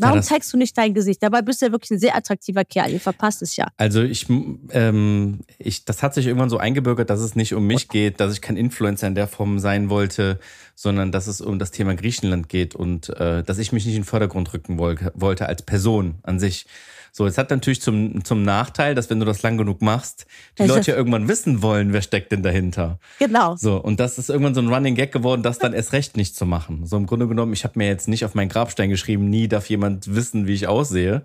Warum 0.00 0.18
das- 0.18 0.26
zeigst 0.26 0.52
du 0.52 0.56
nicht 0.56 0.76
dein 0.76 0.94
Gesicht? 0.94 1.22
Dabei 1.22 1.42
bist 1.42 1.60
du 1.62 1.66
ja 1.66 1.72
wirklich 1.72 1.90
ein 1.92 1.98
sehr 1.98 2.16
attraktiver 2.16 2.64
Kerl. 2.64 2.90
Ihr 2.92 3.00
verpasst 3.00 3.42
es 3.42 3.56
ja. 3.56 3.68
Also 3.76 4.02
ich, 4.02 4.26
ähm, 4.70 5.40
ich, 5.58 5.84
das 5.84 6.02
hat 6.02 6.14
sich 6.14 6.26
irgendwann 6.26 6.50
so 6.50 6.58
eingebürgert, 6.58 7.10
dass 7.10 7.20
es 7.20 7.36
nicht 7.36 7.54
um 7.54 7.66
mich 7.66 7.88
geht, 7.88 8.20
dass 8.20 8.32
ich 8.32 8.40
kein 8.40 8.56
Influencer 8.56 9.06
in 9.06 9.14
der 9.14 9.26
Form 9.28 9.58
sein 9.58 9.88
wollte, 9.90 10.38
sondern 10.76 11.10
dass 11.10 11.26
es 11.26 11.40
um 11.40 11.58
das 11.58 11.70
Thema 11.72 11.96
Griechenland 11.96 12.48
geht 12.48 12.74
und 12.74 13.08
äh, 13.18 13.42
dass 13.42 13.58
ich 13.58 13.72
mich 13.72 13.86
nicht 13.86 13.96
in 13.96 14.02
den 14.02 14.06
Vordergrund 14.06 14.52
rücken 14.52 14.78
wollte, 14.78 15.48
als 15.48 15.62
Person 15.62 16.16
an 16.22 16.38
sich. 16.38 16.66
So, 17.12 17.24
es 17.24 17.38
hat 17.38 17.48
natürlich 17.48 17.80
zum, 17.80 18.22
zum 18.26 18.42
Nachteil, 18.42 18.94
dass 18.94 19.08
wenn 19.08 19.18
du 19.18 19.24
das 19.24 19.42
lang 19.42 19.56
genug 19.56 19.80
machst, 19.80 20.26
die 20.58 20.64
Das 20.64 20.68
Leute 20.68 20.90
ja 20.90 20.98
irgendwann 20.98 21.28
wissen 21.28 21.62
wollen, 21.62 21.94
wer 21.94 22.02
steckt 22.02 22.30
denn 22.30 22.42
dahinter. 22.42 22.98
Genau. 23.18 23.56
So, 23.56 23.82
und 23.82 24.00
das 24.00 24.18
ist 24.18 24.28
irgendwann 24.28 24.54
so 24.54 24.60
ein 24.60 24.68
Running 24.68 24.94
Gag 24.94 25.12
geworden, 25.12 25.42
das 25.42 25.58
dann 25.58 25.72
erst 25.72 25.94
recht 25.94 26.18
nicht 26.18 26.36
zu 26.36 26.44
machen. 26.44 26.84
So 26.84 26.98
im 26.98 27.06
Grunde 27.06 27.26
genommen, 27.26 27.54
ich 27.54 27.64
habe 27.64 27.78
mir 27.78 27.86
jetzt 27.86 28.06
nicht 28.06 28.26
auf 28.26 28.34
meinen 28.34 28.50
Grabstein 28.50 28.90
geschrieben, 28.90 29.30
nie 29.30 29.48
darf 29.48 29.70
jemand 29.70 30.14
wissen, 30.14 30.46
wie 30.46 30.52
ich 30.52 30.68
aussehe. 30.68 31.24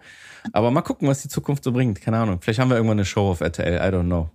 Aber 0.54 0.72
mal 0.72 0.82
gucken, 0.82 1.10
was 1.10 1.24
die 1.24 1.28
Zukunft 1.28 1.66
so 1.66 1.74
bringt. 1.74 2.00
Keine 2.00 2.20
Ahnung. 2.20 2.40
Vielleicht 2.40 2.60
haben 2.60 2.70
wir 2.70 2.78
irgendwann 2.78 3.00
eine 3.00 3.06
Show 3.06 3.30
auf 3.30 3.42
RTL, 3.42 3.76
I 3.76 3.94
don't 3.94 4.06
know. 4.06 4.30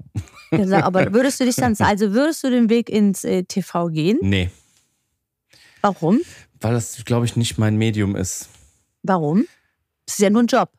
Genau, 0.51 0.81
aber 0.81 1.11
würdest 1.15 1.41
du 1.41 1.45
dich 1.47 1.57
dann, 1.57 1.75
also 1.79 2.13
würdest 2.13 2.45
du 2.45 2.51
den 2.51 2.69
Weg 2.69 2.91
ins 2.91 3.25
äh, 3.25 3.45
TV 3.45 3.89
gehen? 3.89 4.19
Nee, 4.21 4.51
Warum? 5.95 6.21
weil 6.61 6.73
das, 6.73 7.05
glaube 7.05 7.27
ich, 7.27 7.37
nicht 7.37 7.59
mein 7.59 7.77
Medium 7.77 8.17
ist. 8.17 8.49
Warum? 9.03 9.47
Das 10.07 10.15
ist 10.19 10.23
ja 10.23 10.31
nur 10.31 10.43
ein 10.43 10.47
Job. 10.47 10.71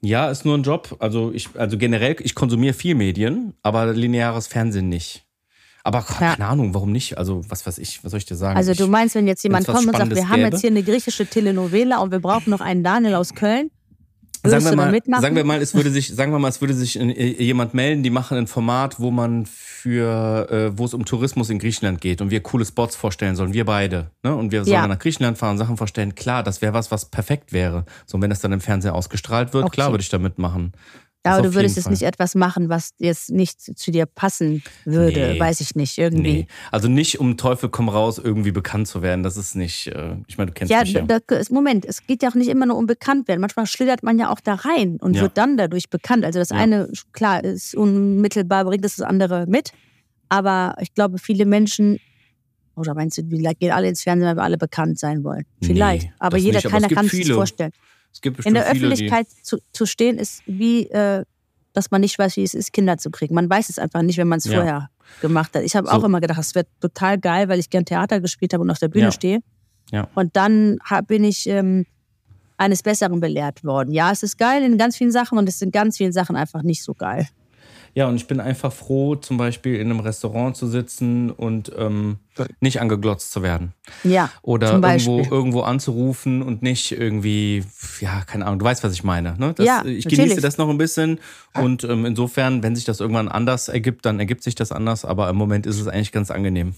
Ja, 0.00 0.30
ist 0.30 0.44
nur 0.44 0.56
ein 0.56 0.62
Job. 0.62 0.96
Also 1.00 1.32
ich, 1.32 1.48
also 1.56 1.76
generell, 1.76 2.16
ich 2.20 2.34
konsumiere 2.34 2.72
viel 2.74 2.94
Medien, 2.94 3.54
aber 3.62 3.92
lineares 3.92 4.46
Fernsehen 4.46 4.88
nicht. 4.88 5.24
Aber 5.84 5.98
Ja. 5.98 6.34
keine 6.34 6.46
Ahnung, 6.46 6.74
warum 6.74 6.92
nicht? 6.92 7.18
Also, 7.18 7.42
was 7.48 7.66
weiß 7.66 7.78
ich, 7.78 8.02
was 8.04 8.10
soll 8.10 8.18
ich 8.18 8.26
dir 8.26 8.36
sagen? 8.36 8.56
Also 8.56 8.74
du 8.74 8.86
meinst, 8.88 9.14
wenn 9.14 9.26
jetzt 9.26 9.42
jemand 9.42 9.66
kommt 9.66 9.86
und 9.86 9.96
sagt, 9.96 10.14
wir 10.14 10.28
haben 10.28 10.36
gäbe? 10.36 10.48
jetzt 10.50 10.60
hier 10.60 10.70
eine 10.70 10.82
griechische 10.82 11.26
Telenovela 11.26 11.98
und 11.98 12.10
wir 12.10 12.20
brauchen 12.20 12.50
noch 12.50 12.60
einen 12.60 12.82
Daniel 12.82 13.14
aus 13.14 13.34
Köln, 13.34 13.70
sagen 14.44 14.64
wir 14.64 14.76
mal, 14.76 15.20
sagen 15.20 15.36
wir 15.36 15.44
mal, 15.44 15.60
es 15.60 15.74
würde 15.74 15.90
sich, 15.90 16.08
sagen 16.14 16.32
wir 16.32 16.38
mal, 16.38 16.48
es 16.48 16.60
würde 16.60 16.74
sich 16.74 16.98
äh, 16.98 17.42
jemand 17.42 17.74
melden, 17.74 18.02
die 18.02 18.10
machen 18.10 18.38
ein 18.38 18.46
Format, 18.46 18.98
wo 19.00 19.10
man 19.10 19.46
für, 19.46 20.48
äh, 20.50 20.78
wo 20.78 20.84
es 20.84 20.94
um 20.94 21.04
Tourismus 21.04 21.50
in 21.50 21.58
Griechenland 21.58 22.00
geht 22.00 22.20
und 22.20 22.30
wir 22.30 22.40
coole 22.42 22.64
Spots 22.64 22.96
vorstellen 22.96 23.36
sollen, 23.36 23.52
wir 23.52 23.64
beide, 23.64 24.10
ne? 24.22 24.34
Und 24.34 24.52
wir 24.52 24.64
sollen 24.64 24.74
Ja. 24.74 24.86
nach 24.86 24.98
Griechenland 24.98 25.38
fahren, 25.38 25.58
Sachen 25.58 25.76
vorstellen. 25.76 26.14
Klar, 26.14 26.42
das 26.42 26.62
wäre 26.62 26.72
was, 26.74 26.90
was 26.90 27.06
perfekt 27.06 27.52
wäre. 27.52 27.84
So, 28.06 28.16
und 28.16 28.22
wenn 28.22 28.30
das 28.30 28.40
dann 28.40 28.52
im 28.52 28.60
Fernsehen 28.60 28.92
ausgestrahlt 28.92 29.52
wird, 29.54 29.64
Okay. 29.64 29.74
klar 29.74 29.90
würde 29.92 30.02
ich 30.02 30.08
da 30.08 30.18
mitmachen. 30.18 30.72
Ja, 31.28 31.36
Das 31.36 31.38
aber 31.40 31.48
du 31.48 31.54
würdest 31.54 31.76
jetzt 31.76 31.84
Fall. 31.84 31.92
nicht 31.92 32.02
etwas 32.02 32.34
machen, 32.34 32.68
was 32.68 32.90
jetzt 32.98 33.30
nicht 33.30 33.60
zu 33.60 33.90
dir 33.90 34.06
passen 34.06 34.62
würde, 34.84 35.32
Nee. 35.34 35.40
weiß 35.40 35.60
ich 35.60 35.74
nicht, 35.74 35.98
irgendwie. 35.98 36.22
Nee. 36.32 36.46
Also 36.72 36.88
nicht 36.88 37.20
um 37.20 37.36
Teufel 37.36 37.68
komm 37.68 37.88
raus, 37.88 38.18
irgendwie 38.18 38.52
bekannt 38.52 38.88
zu 38.88 39.02
werden. 39.02 39.22
Das 39.22 39.36
ist 39.36 39.54
nicht, 39.54 39.86
äh, 39.88 40.16
ich 40.26 40.38
meine, 40.38 40.50
du 40.50 40.54
kennst 40.54 40.70
Ja, 40.72 40.80
mich 40.80 40.92
ja. 40.92 41.02
da, 41.02 41.18
da, 41.26 41.40
Moment, 41.50 41.84
es 41.84 42.06
geht 42.06 42.22
ja 42.22 42.28
auch 42.30 42.34
nicht 42.34 42.48
immer 42.48 42.66
nur 42.66 42.76
um 42.76 42.86
bekannt 42.86 43.28
werden. 43.28 43.40
Manchmal 43.40 43.66
schlittert 43.66 44.02
man 44.02 44.18
ja 44.18 44.30
auch 44.30 44.40
da 44.40 44.54
rein 44.54 44.96
und 45.00 45.14
Ja. 45.14 45.22
wird 45.22 45.36
dann 45.38 45.56
dadurch 45.56 45.90
bekannt. 45.90 46.24
Also 46.24 46.38
das 46.38 46.50
Ja. 46.50 46.56
eine, 46.56 46.88
klar, 47.12 47.42
ist 47.44 47.74
unmittelbar, 47.74 48.64
bringt 48.64 48.84
das, 48.84 48.96
das 48.96 49.06
andere 49.06 49.46
mit. 49.46 49.70
Aber 50.28 50.74
ich 50.80 50.92
glaube, 50.94 51.18
viele 51.18 51.46
Menschen, 51.46 51.98
oder 52.76 52.94
meinst 52.94 53.18
du, 53.18 53.22
die 53.22 53.42
gehen 53.58 53.72
alle 53.72 53.88
ins 53.88 54.02
Fernsehen, 54.02 54.28
weil 54.28 54.36
wir 54.36 54.42
alle 54.42 54.58
bekannt 54.58 54.98
sein 54.98 55.24
wollen? 55.24 55.44
Vielleicht. 55.62 56.04
Nee, 56.06 56.12
aber 56.18 56.36
das 56.36 56.44
jeder, 56.44 56.58
nicht, 56.58 56.66
aber 56.66 56.74
keiner 56.80 56.88
kann 56.94 57.08
sich 57.08 57.22
viele. 57.24 57.34
vorstellen. 57.34 57.72
Es 58.12 58.20
gibt 58.20 58.34
In 58.34 58.36
bestimmt 58.36 58.56
der 58.56 58.64
viele, 58.74 58.86
Öffentlichkeit 58.88 59.26
zu, 59.42 59.58
zu 59.72 59.86
stehen, 59.86 60.18
ist 60.18 60.42
wie, 60.46 60.88
äh, 60.90 61.24
dass 61.72 61.90
man 61.90 62.00
nicht 62.00 62.18
weiß, 62.18 62.36
wie 62.36 62.42
es 62.42 62.54
ist, 62.54 62.72
Kinder 62.72 62.98
zu 62.98 63.10
kriegen. 63.10 63.34
Man 63.34 63.48
weiß 63.48 63.68
es 63.68 63.78
einfach 63.78 64.02
nicht, 64.02 64.18
wenn 64.18 64.28
man 64.28 64.38
es 64.38 64.44
Ja. 64.46 64.54
vorher 64.54 64.90
gemacht 65.20 65.54
hat. 65.54 65.62
Ich 65.62 65.76
habe 65.76 65.86
So. 65.88 65.92
auch 65.94 66.04
immer 66.04 66.20
gedacht, 66.20 66.38
es 66.40 66.54
wird 66.54 66.66
total 66.80 67.18
geil, 67.18 67.48
weil 67.48 67.58
ich 67.60 67.70
gern 67.70 67.84
Theater 67.84 68.20
gespielt 68.20 68.52
habe 68.52 68.62
und 68.62 68.70
auf 68.70 68.78
der 68.78 68.88
Bühne 68.88 69.06
Ja. 69.06 69.12
stehe. 69.12 69.40
Ja. 69.92 70.08
Und 70.14 70.36
dann 70.36 70.78
hab, 70.84 71.06
bin 71.06 71.24
ich 71.24 71.46
ähm, 71.48 71.86
eines 72.56 72.82
Besseren 72.82 73.20
belehrt 73.20 73.62
worden. 73.64 73.92
Ja, 73.92 74.10
es 74.10 74.22
ist 74.22 74.36
geil 74.36 74.62
in 74.64 74.76
ganz 74.78 74.96
vielen 74.96 75.12
Sachen 75.12 75.38
und 75.38 75.48
es 75.48 75.58
sind 75.60 75.72
ganz 75.72 75.96
vielen 75.96 76.12
Sachen 76.12 76.34
einfach 76.36 76.62
nicht 76.62 76.82
so 76.82 76.92
geil. 76.94 77.28
Ja, 77.98 78.06
und 78.06 78.14
ich 78.14 78.28
bin 78.28 78.38
einfach 78.38 78.72
froh, 78.72 79.16
zum 79.16 79.38
Beispiel 79.38 79.74
in 79.74 79.90
einem 79.90 79.98
Restaurant 79.98 80.56
zu 80.56 80.68
sitzen 80.68 81.32
und 81.32 81.72
ähm, 81.76 82.18
nicht 82.60 82.80
angeglotzt 82.80 83.32
zu 83.32 83.42
werden. 83.42 83.74
Ja, 84.04 84.30
Oder 84.42 84.74
irgendwo, 84.74 85.18
irgendwo 85.28 85.62
anzurufen 85.62 86.40
und 86.42 86.62
nicht 86.62 86.92
irgendwie, 86.92 87.64
ja, 87.98 88.22
keine 88.24 88.46
Ahnung, 88.46 88.60
du 88.60 88.64
weißt, 88.66 88.84
was 88.84 88.92
ich 88.92 89.02
meine. 89.02 89.34
Ne? 89.36 89.52
Das, 89.52 89.66
Ja, 89.66 89.78
ich 89.84 90.04
natürlich. 90.04 90.10
genieße 90.10 90.40
das 90.40 90.58
noch 90.58 90.68
ein 90.68 90.78
bisschen 90.78 91.18
und 91.54 91.82
ähm, 91.82 92.06
insofern, 92.06 92.62
wenn 92.62 92.76
sich 92.76 92.84
das 92.84 93.00
irgendwann 93.00 93.26
anders 93.26 93.66
ergibt, 93.66 94.06
dann 94.06 94.20
ergibt 94.20 94.44
sich 94.44 94.54
das 94.54 94.70
anders, 94.70 95.04
aber 95.04 95.28
im 95.28 95.34
Moment 95.34 95.66
ist 95.66 95.80
es 95.80 95.88
eigentlich 95.88 96.12
ganz 96.12 96.30
angenehm. 96.30 96.76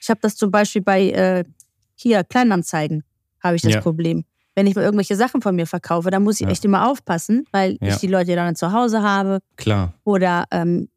Ich 0.00 0.10
habe 0.10 0.20
das 0.22 0.36
zum 0.36 0.52
Beispiel 0.52 0.82
bei 0.82 1.10
äh, 1.10 1.44
hier 1.96 2.22
Kleinanzeigen 2.22 3.02
habe 3.40 3.56
ich 3.56 3.62
das 3.62 3.72
Ja. 3.72 3.80
Problem. 3.80 4.24
Wenn 4.54 4.66
ich 4.66 4.74
mal 4.74 4.82
irgendwelche 4.82 5.16
Sachen 5.16 5.40
von 5.40 5.54
mir 5.56 5.66
verkaufe, 5.66 6.10
dann 6.10 6.22
muss 6.22 6.36
ich 6.40 6.46
Ja. 6.46 6.50
echt 6.50 6.64
immer 6.64 6.88
aufpassen, 6.90 7.46
weil 7.52 7.78
Ja. 7.80 7.88
ich 7.88 7.96
die 7.96 8.06
Leute 8.06 8.34
dann 8.36 8.54
zu 8.54 8.72
Hause 8.72 9.02
habe 9.02 9.38
Klar. 9.56 9.94
oder 10.04 10.44
ähm, 10.50 10.88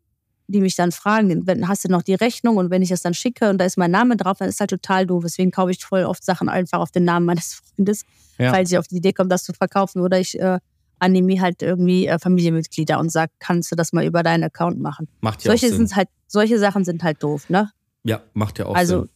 die 0.47 0.61
mich 0.61 0.75
dann 0.75 0.91
fragen, 0.91 1.47
wenn, 1.47 1.67
hast 1.67 1.85
du 1.85 1.89
noch 1.89 2.03
die 2.03 2.13
Rechnung 2.13 2.57
und 2.57 2.69
wenn 2.69 2.81
ich 2.83 2.89
das 2.89 3.01
dann 3.01 3.13
schicke 3.15 3.49
und 3.49 3.57
da 3.57 3.65
ist 3.65 3.77
mein 3.77 3.89
Name 3.91 4.15
drauf, 4.17 4.37
dann 4.37 4.49
ist 4.49 4.59
halt 4.59 4.69
total 4.69 5.07
doof. 5.07 5.23
Deswegen 5.25 5.49
kaufe 5.51 5.71
ich 5.71 5.83
voll 5.83 6.03
oft 6.03 6.23
Sachen 6.23 6.49
einfach 6.49 6.79
auf 6.79 6.91
den 6.91 7.03
Namen 7.05 7.25
meines 7.25 7.53
Freundes, 7.75 8.03
Ja. 8.37 8.51
falls 8.51 8.71
ich 8.71 8.77
auf 8.77 8.87
die 8.87 8.97
Idee 8.97 9.13
komme, 9.13 9.29
das 9.29 9.43
zu 9.43 9.53
verkaufen. 9.53 10.01
Oder 10.01 10.19
ich 10.19 10.39
äh, 10.39 10.59
animiere 10.99 11.41
halt 11.41 11.61
irgendwie 11.63 12.05
äh, 12.07 12.19
Familienmitglieder 12.19 12.99
und 12.99 13.11
sage, 13.11 13.31
kannst 13.39 13.71
du 13.71 13.75
das 13.75 13.91
mal 13.93 14.05
über 14.05 14.21
deinen 14.21 14.43
Account 14.43 14.79
machen. 14.79 15.07
Macht 15.21 15.43
ja 15.43 15.49
solche, 15.49 15.67
auch 15.73 15.77
Sinn. 15.77 15.95
halt, 15.95 16.09
solche 16.27 16.59
Sachen 16.59 16.85
sind 16.85 17.01
halt 17.03 17.23
doof, 17.23 17.49
ne? 17.49 17.71
Ja, 18.03 18.21
macht 18.33 18.59
ja 18.59 18.65
auch 18.67 18.75
also, 18.75 19.01
Sinn. 19.01 19.09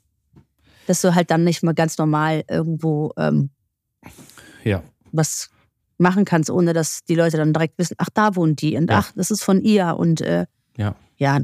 dass 0.87 1.01
du 1.01 1.13
halt 1.13 1.29
dann 1.29 1.43
nicht 1.43 1.61
mal 1.61 1.75
ganz 1.75 1.97
normal 1.99 2.43
irgendwo 2.49 3.11
ähm, 3.17 3.51
Ja. 4.63 4.83
was 5.11 5.49
machen 5.97 6.23
kannst, 6.25 6.49
ohne 6.49 6.73
dass 6.73 7.03
die 7.05 7.15
Leute 7.15 7.37
dann 7.37 7.51
direkt 7.53 7.77
wissen, 7.77 7.95
ach, 7.97 8.09
da 8.13 8.35
wohnt 8.35 8.61
die 8.61 8.77
und 8.77 8.89
Ja. 8.89 8.99
ach, 8.99 9.11
das 9.15 9.31
ist 9.31 9.43
von 9.43 9.61
ihr 9.61 9.95
und 9.97 10.21
äh, 10.21 10.45
Ja. 10.77 10.95
ja. 11.17 11.39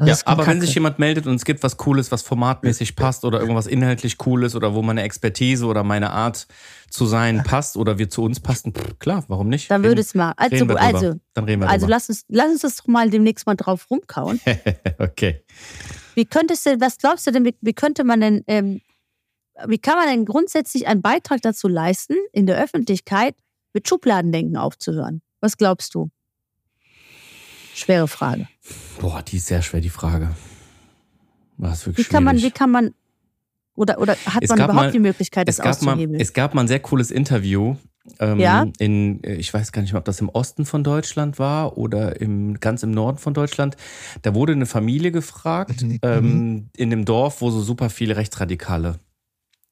Ja, 0.00 0.16
aber 0.26 0.46
wenn 0.46 0.54
Kacke. 0.54 0.60
sich 0.66 0.74
jemand 0.76 1.00
meldet 1.00 1.26
und 1.26 1.34
es 1.34 1.44
gibt 1.44 1.64
was 1.64 1.76
Cooles, 1.76 2.12
was 2.12 2.22
formatmäßig 2.22 2.94
passt 2.94 3.24
oder 3.24 3.40
irgendwas 3.40 3.66
inhaltlich 3.66 4.16
Cooles 4.16 4.54
oder 4.54 4.72
wo 4.72 4.80
meine 4.80 5.02
Expertise 5.02 5.66
oder 5.66 5.82
meine 5.82 6.10
Art 6.12 6.46
zu 6.88 7.04
sein 7.04 7.42
passt 7.42 7.76
oder 7.76 7.98
wir 7.98 8.08
zu 8.08 8.22
uns 8.22 8.38
passen, 8.38 8.72
pff, 8.72 9.00
klar, 9.00 9.24
warum 9.26 9.48
nicht? 9.48 9.68
Dann 9.72 9.82
würde 9.82 10.00
es 10.00 10.14
mal. 10.14 10.34
Also, 10.36 10.56
drüber. 10.56 10.80
also, 10.80 11.14
Dann 11.34 11.44
reden 11.46 11.62
wir 11.62 11.68
also 11.68 11.86
drüber. 11.86 11.96
lass 11.96 12.08
uns, 12.10 12.24
lass 12.28 12.46
uns 12.48 12.60
das 12.60 12.76
doch 12.76 12.86
mal 12.86 13.10
demnächst 13.10 13.44
mal 13.46 13.56
drauf 13.56 13.90
rumkauen. 13.90 14.40
okay. 14.98 15.42
Wie 16.14 16.26
könntest 16.26 16.64
du, 16.66 16.80
was 16.80 16.98
glaubst 16.98 17.26
du 17.26 17.32
denn, 17.32 17.44
wie, 17.44 17.56
wie 17.60 17.72
könnte 17.72 18.04
man 18.04 18.20
denn, 18.20 18.44
ähm, 18.46 18.80
wie 19.66 19.78
kann 19.78 19.96
man 19.96 20.08
denn 20.08 20.24
grundsätzlich 20.24 20.86
einen 20.86 21.02
Beitrag 21.02 21.40
dazu 21.42 21.68
leisten, 21.68 22.14
in 22.32 22.46
der 22.46 22.62
Öffentlichkeit 22.62 23.34
mit 23.72 23.88
Schubladendenken 23.88 24.56
aufzuhören? 24.56 25.22
Was 25.40 25.56
glaubst 25.56 25.94
du? 25.94 26.10
Schwere 27.74 28.08
Frage. 28.08 28.48
Boah, 29.00 29.22
die 29.22 29.36
ist 29.36 29.46
sehr 29.46 29.62
schwer, 29.62 29.80
die 29.80 29.88
Frage. 29.90 30.34
Das 31.58 31.78
ist 31.78 31.82
Wie 31.82 31.86
wirklich 31.90 32.08
kann 32.08 32.24
man, 32.24 32.36
wie 32.36 32.40
schwierig. 32.40 32.54
kann 32.54 32.70
man, 32.70 32.94
oder, 33.74 34.00
oder 34.00 34.16
hat 34.26 34.42
Es 34.42 34.48
man 34.48 34.58
überhaupt 34.58 34.74
mal- 34.74 34.90
die 34.90 34.98
Möglichkeit, 34.98 35.48
das 35.48 35.58
es 35.58 35.62
gab, 35.64 35.82
mal, 35.82 35.92
auszuhebeln? 35.92 36.20
es 36.20 36.32
gab 36.32 36.54
mal 36.54 36.62
ein 36.62 36.68
sehr 36.68 36.80
cooles 36.80 37.10
Interview. 37.10 37.76
Ähm, 38.20 38.40
Ja? 38.40 38.66
In, 38.78 39.22
äh, 39.22 39.34
ich 39.34 39.52
weiß 39.52 39.70
gar 39.72 39.82
nicht 39.82 39.92
mehr, 39.92 39.98
ob 39.98 40.04
das 40.06 40.20
im 40.20 40.28
Osten 40.28 40.64
von 40.66 40.82
Deutschland 40.82 41.38
war 41.38 41.76
oder 41.78 42.20
im, 42.20 42.58
ganz 42.58 42.82
im 42.82 42.90
Norden 42.90 43.18
von 43.18 43.34
Deutschland. 43.34 43.76
Da 44.22 44.34
wurde 44.34 44.52
eine 44.54 44.66
Familie 44.66 45.12
gefragt, 45.12 45.84
ähm, 46.02 46.70
in 46.76 46.90
dem 46.90 47.04
Dorf, 47.04 47.40
wo 47.42 47.50
so 47.50 47.60
super 47.60 47.90
viele 47.90 48.16
Rechtsradikale 48.16 48.98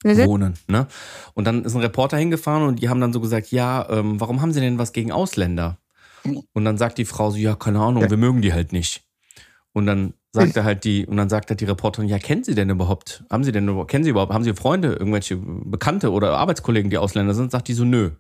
Mhm. 0.07 0.27
wohnen. 0.27 0.55
Ne? 0.69 0.87
Und 1.35 1.47
dann 1.47 1.65
ist 1.65 1.75
ein 1.75 1.81
Reporter 1.81 2.17
hingefahren 2.17 2.67
und 2.67 2.83
die 2.83 2.89
haben 2.89 3.01
dann 3.01 3.13
so 3.13 3.21
gesagt, 3.21 3.51
ja, 3.51 3.89
ähm, 3.91 4.21
warum 4.21 4.41
haben 4.41 4.53
sie 4.53 4.61
denn 4.61 4.79
was 4.79 4.93
gegen 4.93 5.13
Ausländer? 5.13 5.79
Und 6.53 6.65
dann 6.65 6.77
sagt 6.77 6.99
die 6.99 7.05
Frau 7.05 7.31
so, 7.31 7.37
ja, 7.37 7.55
keine 7.55 7.81
Ahnung, 7.81 8.09
wir 8.09 8.17
mögen 8.17 8.43
die 8.43 8.53
halt 8.53 8.73
nicht. 8.73 9.05
Und 9.73 9.87
dann 9.87 10.15
sagte 10.33 10.65
halt 10.65 10.85
die, 10.85 11.07
und 11.07 11.17
dann 11.17 11.29
sagt 11.29 11.51
halt 11.51 11.61
die 11.61 11.67
Reporterin, 11.67 12.09
ja, 12.09 12.19
kennen 12.19 12.45
Sie 12.45 12.55
denn 12.55 12.71
überhaupt? 12.71 13.25
Haben 13.31 13.45
Sie 13.45 13.53
denn 13.53 13.87
kennen 13.87 14.05
Sie 14.05 14.11
überhaupt, 14.11 14.33
haben 14.33 14.45
Sie 14.45 14.55
Freunde, 14.55 14.93
irgendwelche 14.93 15.37
Bekannte 15.37 16.11
oder 16.13 16.37
Arbeitskollegen, 16.39 16.91
die 16.91 16.99
Ausländer 16.99 17.35
sind? 17.35 17.51
Sagt 17.51 17.69
die 17.69 17.75
so, 17.75 17.85
nö. 17.85 18.13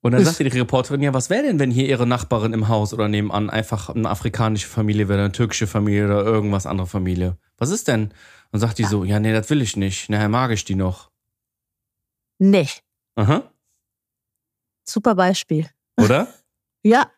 Und 0.00 0.12
dann 0.12 0.24
sagte 0.24 0.44
die 0.44 0.58
Reporterin, 0.58 1.02
ja, 1.02 1.12
was 1.12 1.28
wäre 1.28 1.42
denn, 1.42 1.58
wenn 1.58 1.72
hier 1.72 1.86
ihre 1.88 2.06
Nachbarin 2.06 2.52
im 2.52 2.68
Haus 2.68 2.94
oder 2.94 3.08
nebenan 3.08 3.50
einfach 3.50 3.88
eine 3.88 4.08
afrikanische 4.08 4.68
Familie 4.68 5.08
wäre, 5.08 5.18
eine 5.18 5.32
türkische 5.32 5.66
Familie 5.66 6.04
oder 6.06 6.24
irgendwas 6.24 6.66
andere 6.66 6.86
Familie? 6.86 7.36
Was 7.58 7.70
ist 7.70 7.88
denn? 7.88 8.12
Und 8.50 8.60
sagt 8.60 8.78
die 8.78 8.84
so, 8.84 9.04
ja, 9.04 9.20
nee, 9.20 9.32
das 9.32 9.50
will 9.50 9.60
ich 9.62 9.76
nicht. 9.76 10.08
Nachher 10.08 10.28
mag 10.28 10.50
ich 10.52 10.64
die 10.64 10.74
noch. 10.74 11.10
Nee, 12.38 12.68
Aha. 13.16 13.42
super 14.84 15.14
Beispiel. 15.14 15.66
Oder? 16.00 16.28
Ja. 16.84 17.10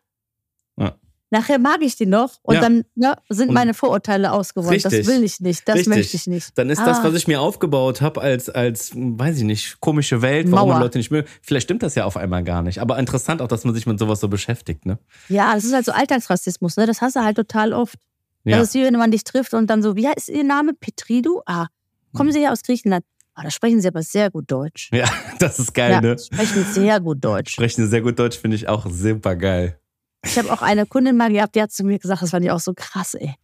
Ja. 0.77 0.95
Nachher 1.29 1.59
mag 1.59 1.81
ich 1.81 1.95
die 1.95 2.07
noch 2.07 2.39
und 2.41 2.55
Ja. 2.55 2.61
dann 2.61 2.83
ne, 2.95 3.15
sind 3.29 3.49
Und- 3.49 3.53
meine 3.53 3.75
Vorurteile 3.75 4.31
ausgeräumt. 4.33 4.83
Das 4.83 4.91
will 4.91 5.23
ich 5.23 5.39
nicht, 5.39 5.67
das 5.67 5.75
Richtig. 5.75 5.95
möchte 5.95 6.17
ich 6.17 6.25
nicht. 6.27 6.57
Dann 6.57 6.69
ist 6.71 6.79
Ah. 6.79 6.85
das, 6.85 7.03
was 7.03 7.13
ich 7.13 7.27
mir 7.27 7.39
aufgebaut 7.39 8.01
habe, 8.01 8.19
als, 8.19 8.49
als, 8.49 8.91
weiß 8.95 9.37
ich 9.37 9.43
nicht, 9.43 9.79
komische 9.79 10.23
Welt, 10.23 10.51
warum 10.51 10.69
man 10.69 10.81
Leute 10.81 10.97
nicht 10.97 11.11
mögen. 11.11 11.27
Vielleicht 11.43 11.65
stimmt 11.65 11.83
das 11.83 11.93
ja 11.95 12.05
auf 12.05 12.17
einmal 12.17 12.43
gar 12.43 12.63
nicht. 12.63 12.79
Aber 12.81 12.97
interessant 12.97 13.41
auch, 13.41 13.47
dass 13.47 13.63
man 13.63 13.75
sich 13.75 13.85
mit 13.85 13.99
sowas 13.99 14.19
so 14.19 14.27
beschäftigt, 14.27 14.85
ne? 14.87 14.97
Ja, 15.29 15.53
das 15.53 15.63
ist 15.63 15.73
halt 15.73 15.85
so 15.85 15.91
Alltagsrassismus, 15.91 16.75
ne? 16.75 16.87
Das 16.87 16.99
hast 17.01 17.15
du 17.15 17.21
halt 17.23 17.37
total 17.37 17.71
oft. 17.71 17.99
Ja. 18.43 18.57
Das 18.57 18.69
ist 18.69 18.73
wie 18.73 18.83
wenn 18.83 18.93
man 18.97 19.11
dich 19.11 19.23
trifft 19.23 19.53
und 19.53 19.67
dann 19.67 19.83
so, 19.83 19.95
wie 19.95 20.07
heißt 20.07 20.29
Ihr 20.29 20.43
Name? 20.43 20.73
Petridu? 20.73 21.41
Ah, 21.45 21.67
kommen 22.13 22.31
Sie 22.31 22.39
her 22.39 22.51
aus 22.51 22.63
Griechenland? 22.63 23.05
Ah, 23.33 23.43
da 23.43 23.51
sprechen 23.51 23.79
Sie 23.81 23.87
aber 23.87 24.01
sehr 24.03 24.29
gut 24.29 24.49
Deutsch. 24.51 24.89
ja, 24.91 25.09
das 25.39 25.59
ist 25.59 25.73
geil, 25.73 25.91
ja, 25.91 26.01
ne? 26.01 26.17
sprechen 26.17 26.65
sehr 26.65 26.99
gut 26.99 27.23
Deutsch. 27.23 27.53
Sprechen 27.53 27.87
sehr 27.89 28.01
gut 28.01 28.19
Deutsch, 28.19 28.37
finde 28.37 28.55
ich 28.55 28.67
auch 28.67 28.85
super 28.89 29.35
geil. 29.35 29.79
Ich 30.25 30.37
habe 30.37 30.51
auch 30.51 30.61
eine 30.61 30.85
Kundin 30.85 31.17
mal 31.17 31.31
gehabt, 31.31 31.55
die 31.55 31.61
hat 31.61 31.71
zu 31.71 31.83
mir 31.83 31.97
gesagt, 31.97 32.21
das 32.21 32.29
fand 32.31 32.45
ich 32.45 32.51
auch 32.51 32.59
so 32.59 32.73
krass, 32.75 33.13
ey. 33.15 33.35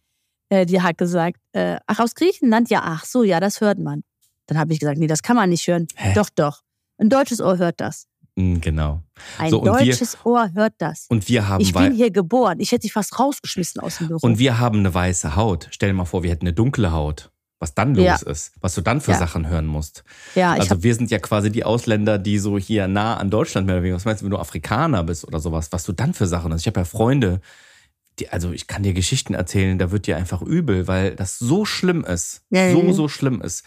äh, 0.50 0.66
die 0.66 0.80
hat 0.80 0.98
gesagt, 0.98 1.40
äh, 1.52 1.78
ach, 1.86 1.98
aus 2.00 2.14
Griechenland? 2.14 2.70
Ja, 2.70 2.82
ach 2.84 3.04
so, 3.04 3.22
ja, 3.24 3.40
das 3.40 3.60
hört 3.60 3.78
man. 3.78 4.02
Dann 4.46 4.58
habe 4.58 4.72
ich 4.72 4.80
gesagt, 4.80 4.98
nee, 4.98 5.06
das 5.06 5.22
kann 5.22 5.36
man 5.36 5.50
nicht 5.50 5.66
hören. 5.66 5.86
Hä? 5.96 6.12
Doch, 6.14 6.30
doch. 6.30 6.62
Ein 6.98 7.08
deutsches 7.10 7.40
Ohr 7.40 7.58
hört 7.58 7.80
das. 7.80 8.06
Mm, 8.38 8.60
Genau. 8.60 9.02
Ein 9.38 9.50
So, 9.50 9.58
und 9.60 9.64
wir- 9.66 9.84
deutsches 9.86 10.16
Ohr 10.24 10.50
hört 10.54 10.74
das. 10.78 11.06
Und 11.08 11.28
wir 11.28 11.48
haben 11.48 11.60
Ich 11.60 11.72
bin 11.72 11.92
hier 11.92 12.10
geboren. 12.10 12.60
Ich 12.60 12.70
hätte 12.72 12.82
dich 12.82 12.92
fast 12.92 13.18
rausgeschmissen 13.18 13.80
aus 13.80 13.98
dem 13.98 14.08
Büro. 14.08 14.20
und 14.22 14.38
wir 14.38 14.58
haben 14.60 14.78
eine 14.78 14.94
weiße 14.94 15.34
Haut. 15.36 15.68
Stell 15.70 15.88
dir 15.90 15.94
mal 15.94 16.04
vor, 16.04 16.22
wir 16.22 16.30
hätten 16.30 16.46
eine 16.46 16.52
dunkle 16.52 16.92
Haut. 16.92 17.30
Was 17.60 17.74
dann 17.74 17.96
los 17.96 18.04
Ja. 18.04 18.14
ist, 18.30 18.52
was 18.60 18.76
du 18.76 18.82
dann 18.82 19.00
für 19.00 19.10
Ja. 19.10 19.18
Sachen 19.18 19.48
hören 19.48 19.66
musst. 19.66 20.04
ja, 20.36 20.52
also 20.52 20.80
wir 20.84 20.94
sind 20.94 21.10
ja 21.10 21.18
quasi 21.18 21.50
die 21.50 21.64
Ausländer, 21.64 22.16
die 22.16 22.38
so 22.38 22.56
hier 22.56 22.86
nah 22.86 23.16
an 23.16 23.30
Deutschland 23.30 23.66
mehr 23.66 23.74
oder 23.76 23.82
weniger. 23.82 23.96
Was 23.96 24.04
meinst 24.04 24.22
du, 24.22 24.26
wenn 24.26 24.30
du 24.30 24.38
Afrikaner 24.38 25.02
bist 25.02 25.26
oder 25.26 25.40
sowas, 25.40 25.72
was 25.72 25.82
du 25.82 25.90
dann 25.92 26.14
für 26.14 26.28
Sachen 26.28 26.52
hast? 26.52 26.60
Ich 26.60 26.68
habe 26.68 26.78
ja 26.78 26.84
Freunde, 26.84 27.40
die, 28.20 28.28
also 28.28 28.52
ich 28.52 28.68
kann 28.68 28.84
dir 28.84 28.92
Geschichten 28.92 29.34
erzählen, 29.34 29.76
da 29.76 29.90
wird 29.90 30.06
dir 30.06 30.16
einfach 30.16 30.40
übel, 30.40 30.86
weil 30.86 31.16
das 31.16 31.40
so 31.40 31.64
schlimm 31.64 32.04
ist. 32.04 32.42
Ja, 32.50 32.70
so, 32.70 32.92
so 32.92 33.08
schlimm 33.08 33.42
ist. 33.42 33.64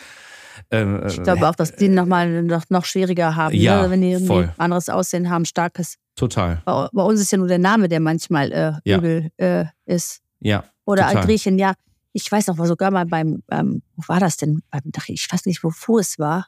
Ähm, 0.71 1.01
ich 1.07 1.21
glaube 1.21 1.47
auch, 1.49 1.55
dass 1.55 1.75
die 1.75 1.89
nochmal 1.89 2.43
noch, 2.43 2.63
noch 2.69 2.85
schwieriger 2.85 3.35
haben, 3.35 3.53
Ja, 3.55 3.83
ne? 3.83 3.89
wenn 3.91 4.01
die 4.01 4.11
irgendwie 4.11 4.27
voll. 4.27 4.53
anderes 4.57 4.89
Aussehen 4.89 5.29
haben, 5.29 5.45
starkes. 5.45 5.95
Total. 6.15 6.61
Bei, 6.65 6.87
bei 6.93 7.03
uns 7.03 7.19
ist 7.19 7.31
ja 7.31 7.37
nur 7.37 7.47
der 7.47 7.59
Name, 7.59 7.89
der 7.89 7.99
manchmal 7.99 8.51
äh, 8.51 8.73
Ja. 8.89 8.97
übel 8.97 9.29
äh, 9.37 9.65
ist. 9.85 10.21
Ja. 10.39 10.63
Oder 10.85 11.07
Total. 11.07 11.25
Griechen, 11.25 11.59
ja. 11.59 11.73
Ich 12.13 12.29
weiß 12.31 12.47
noch, 12.47 12.57
war 12.57 12.67
sogar 12.67 12.91
mal 12.91 13.05
beim, 13.05 13.43
ähm, 13.51 13.81
wo 13.95 14.03
war 14.07 14.19
das 14.19 14.37
denn? 14.37 14.61
Ich 15.07 15.27
weiß 15.31 15.45
nicht, 15.45 15.61
wo 15.63 15.99
es 15.99 16.19
war. 16.19 16.47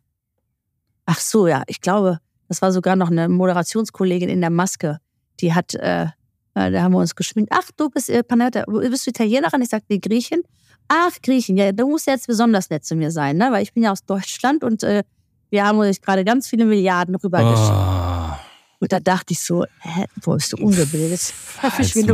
Ach 1.05 1.19
so, 1.19 1.47
ja, 1.47 1.63
ich 1.67 1.81
glaube, 1.81 2.19
das 2.47 2.61
war 2.61 2.71
sogar 2.71 2.95
noch 2.95 3.09
eine 3.11 3.29
Moderationskollegin 3.29 4.29
in 4.29 4.41
der 4.41 4.49
Maske. 4.49 4.99
Die 5.39 5.53
hat, 5.53 5.73
äh, 5.75 6.03
äh, 6.55 6.71
da 6.71 6.81
haben 6.81 6.91
wir 6.93 6.99
uns 6.99 7.15
geschminkt. 7.15 7.51
Ach, 7.53 7.69
du 7.77 7.89
bist 7.89 8.09
äh, 8.09 8.23
Panetta, 8.23 8.63
bist 8.67 9.05
du 9.05 9.09
Italienerin? 9.11 9.61
Ich 9.61 9.69
sagte, 9.69 9.87
nee, 9.89 9.99
Griechin. 9.99 10.41
Ach, 10.87 11.11
Griechen, 11.21 11.57
ja, 11.57 11.71
du 11.71 11.87
musst 11.87 12.07
jetzt 12.07 12.27
besonders 12.27 12.69
nett 12.69 12.85
zu 12.85 12.95
mir 12.95 13.11
sein, 13.11 13.37
ne? 13.37 13.49
Weil 13.51 13.63
ich 13.63 13.73
bin 13.73 13.83
ja 13.83 13.91
aus 13.91 14.05
Deutschland 14.05 14.63
und 14.63 14.83
äh, 14.83 15.03
wir 15.49 15.65
haben 15.65 15.77
uns 15.77 16.01
gerade 16.01 16.23
ganz 16.23 16.47
viele 16.47 16.65
Milliarden 16.65 17.15
rübergeschickt. 17.15 17.71
Oh, 17.71 18.35
Und 18.79 18.91
da 18.91 18.99
dachte 18.99 19.33
ich 19.33 19.39
so, 19.39 19.65
hä, 19.79 20.05
wo 20.21 20.33
bist 20.33 20.53
du 20.53 20.57
ungebildet? 20.57 21.33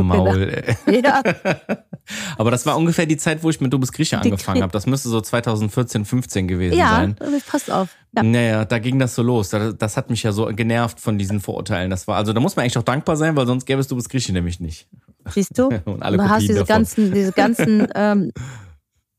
Maul, 0.02 0.76
ey. 0.86 1.00
Ja, 1.02 1.22
Aber 2.38 2.50
das 2.50 2.66
war 2.66 2.76
ungefähr 2.76 3.06
die 3.06 3.16
Zeit, 3.16 3.42
wo 3.42 3.50
ich 3.50 3.60
mit 3.60 3.72
Du 3.72 3.78
bist 3.78 3.92
Grieche 3.92 4.18
angefangen 4.18 4.62
habe. 4.62 4.72
Das 4.72 4.86
müsste 4.86 5.08
so 5.08 5.20
2014, 5.20 6.04
15 6.04 6.48
gewesen 6.48 6.76
ja, 6.76 6.96
sein. 6.96 7.16
passt 7.46 7.70
auf. 7.70 7.88
Ja. 8.12 8.22
Naja, 8.22 8.64
da 8.64 8.78
ging 8.78 8.98
das 8.98 9.14
so 9.14 9.22
los. 9.22 9.50
Das, 9.50 9.76
das 9.76 9.96
hat 9.96 10.10
mich 10.10 10.22
ja 10.22 10.32
so 10.32 10.46
genervt 10.46 11.00
von 11.00 11.18
diesen 11.18 11.40
Vorurteilen. 11.40 11.90
Das 11.90 12.08
war, 12.08 12.16
also 12.16 12.32
da 12.32 12.40
muss 12.40 12.56
man 12.56 12.64
eigentlich 12.64 12.78
auch 12.78 12.82
dankbar 12.82 13.16
sein, 13.16 13.36
weil 13.36 13.46
sonst 13.46 13.66
gäbe 13.66 13.80
es 13.80 13.88
Du 13.88 13.96
bist 13.96 14.10
Grieche 14.10 14.32
nämlich 14.32 14.60
nicht. 14.60 14.88
Siehst 15.28 15.56
du? 15.56 15.68
Und 15.84 16.02
alle 16.02 16.16
du 16.16 16.22
hast 16.24 16.30
Kopien 16.30 16.48
diese 16.48 16.58
davon. 16.60 16.74
ganzen, 16.76 17.12
diese 17.12 17.32
ganzen 17.32 17.88
ähm, 17.94 18.32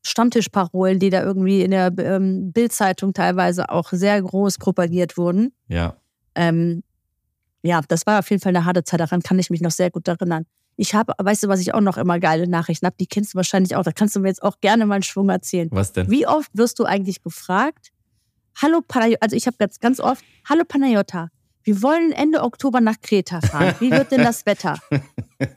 Stammtischparolen, 0.02 0.98
die 0.98 1.10
da 1.10 1.22
irgendwie 1.22 1.62
in 1.62 1.70
der 1.70 1.92
ähm, 1.98 2.52
Bildzeitung 2.52 3.12
teilweise 3.12 3.70
auch 3.70 3.90
sehr 3.92 4.20
groß 4.20 4.58
propagiert 4.58 5.16
wurden. 5.16 5.52
Ja. 5.68 5.96
Ähm, 6.34 6.82
ja, 7.62 7.80
das 7.86 8.06
war 8.06 8.18
auf 8.18 8.30
jeden 8.30 8.42
Fall 8.42 8.54
eine 8.54 8.64
harte 8.64 8.82
Zeit. 8.82 9.00
Daran 9.00 9.22
kann 9.22 9.38
ich 9.38 9.50
mich 9.50 9.60
noch 9.60 9.70
sehr 9.70 9.90
gut 9.90 10.08
erinnern. 10.08 10.44
Ich 10.76 10.94
habe, 10.94 11.12
weißt 11.18 11.44
du, 11.44 11.48
was 11.48 11.60
ich 11.60 11.74
auch 11.74 11.80
noch 11.80 11.96
immer 11.96 12.18
geile 12.18 12.48
Nachrichten 12.48 12.86
habe? 12.86 12.96
Die 12.98 13.06
kennst 13.06 13.34
du 13.34 13.36
wahrscheinlich 13.36 13.76
auch. 13.76 13.84
Da 13.84 13.92
kannst 13.92 14.16
du 14.16 14.20
mir 14.20 14.28
jetzt 14.28 14.42
auch 14.42 14.58
gerne 14.60 14.86
mal 14.86 14.94
einen 14.94 15.02
Schwung 15.02 15.28
erzählen. 15.28 15.68
Was 15.70 15.92
denn? 15.92 16.10
Wie 16.10 16.26
oft 16.26 16.50
wirst 16.54 16.78
du 16.78 16.84
eigentlich 16.84 17.22
gefragt? 17.22 17.92
Hallo 18.60 18.80
Panayota, 18.86 19.18
also 19.20 19.36
ich 19.36 19.46
habe 19.46 19.56
ganz, 19.58 19.80
ganz 19.80 20.00
oft, 20.00 20.24
hallo 20.48 20.64
Panayota, 20.66 21.28
wir 21.64 21.82
wollen 21.82 22.12
Ende 22.12 22.42
Oktober 22.42 22.80
nach 22.80 23.00
Kreta 23.00 23.40
fahren. 23.40 23.74
Wie 23.78 23.90
wird 23.90 24.10
denn 24.10 24.22
das 24.22 24.46
Wetter? 24.46 24.78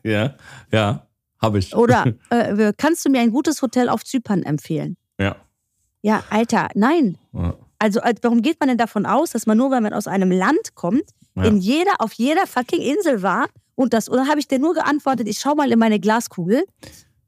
Ja, 0.03 0.33
ja, 0.71 1.04
habe 1.41 1.59
ich. 1.59 1.75
Oder 1.75 2.13
äh, 2.29 2.73
kannst 2.77 3.05
du 3.05 3.09
mir 3.09 3.21
ein 3.21 3.31
gutes 3.31 3.61
Hotel 3.61 3.89
auf 3.89 4.03
Zypern 4.03 4.43
empfehlen? 4.43 4.97
Ja. 5.19 5.35
Ja, 6.01 6.23
Alter, 6.29 6.69
nein. 6.75 7.17
Ja. 7.33 7.55
Also, 7.79 7.99
äh, 8.01 8.13
warum 8.21 8.41
geht 8.41 8.59
man 8.59 8.69
denn 8.69 8.77
davon 8.77 9.05
aus, 9.05 9.31
dass 9.31 9.45
man 9.47 9.57
nur, 9.57 9.71
weil 9.71 9.81
man 9.81 9.93
aus 9.93 10.07
einem 10.07 10.31
Land 10.31 10.75
kommt, 10.75 11.03
Ja. 11.35 11.43
in 11.43 11.57
jeder, 11.57 11.91
auf 11.99 12.13
jeder 12.13 12.47
fucking 12.47 12.81
Insel 12.81 13.21
war 13.21 13.47
und 13.75 13.93
das, 13.93 14.09
oder 14.09 14.27
habe 14.27 14.39
ich 14.39 14.47
dir 14.47 14.59
nur 14.59 14.73
geantwortet, 14.73 15.27
ich 15.27 15.39
schau 15.39 15.55
mal 15.55 15.71
in 15.71 15.79
meine 15.79 15.99
Glaskugel 15.99 16.63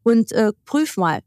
und 0.03 0.31
äh, 0.31 0.53
prüf 0.65 0.95
mal. 0.97 1.19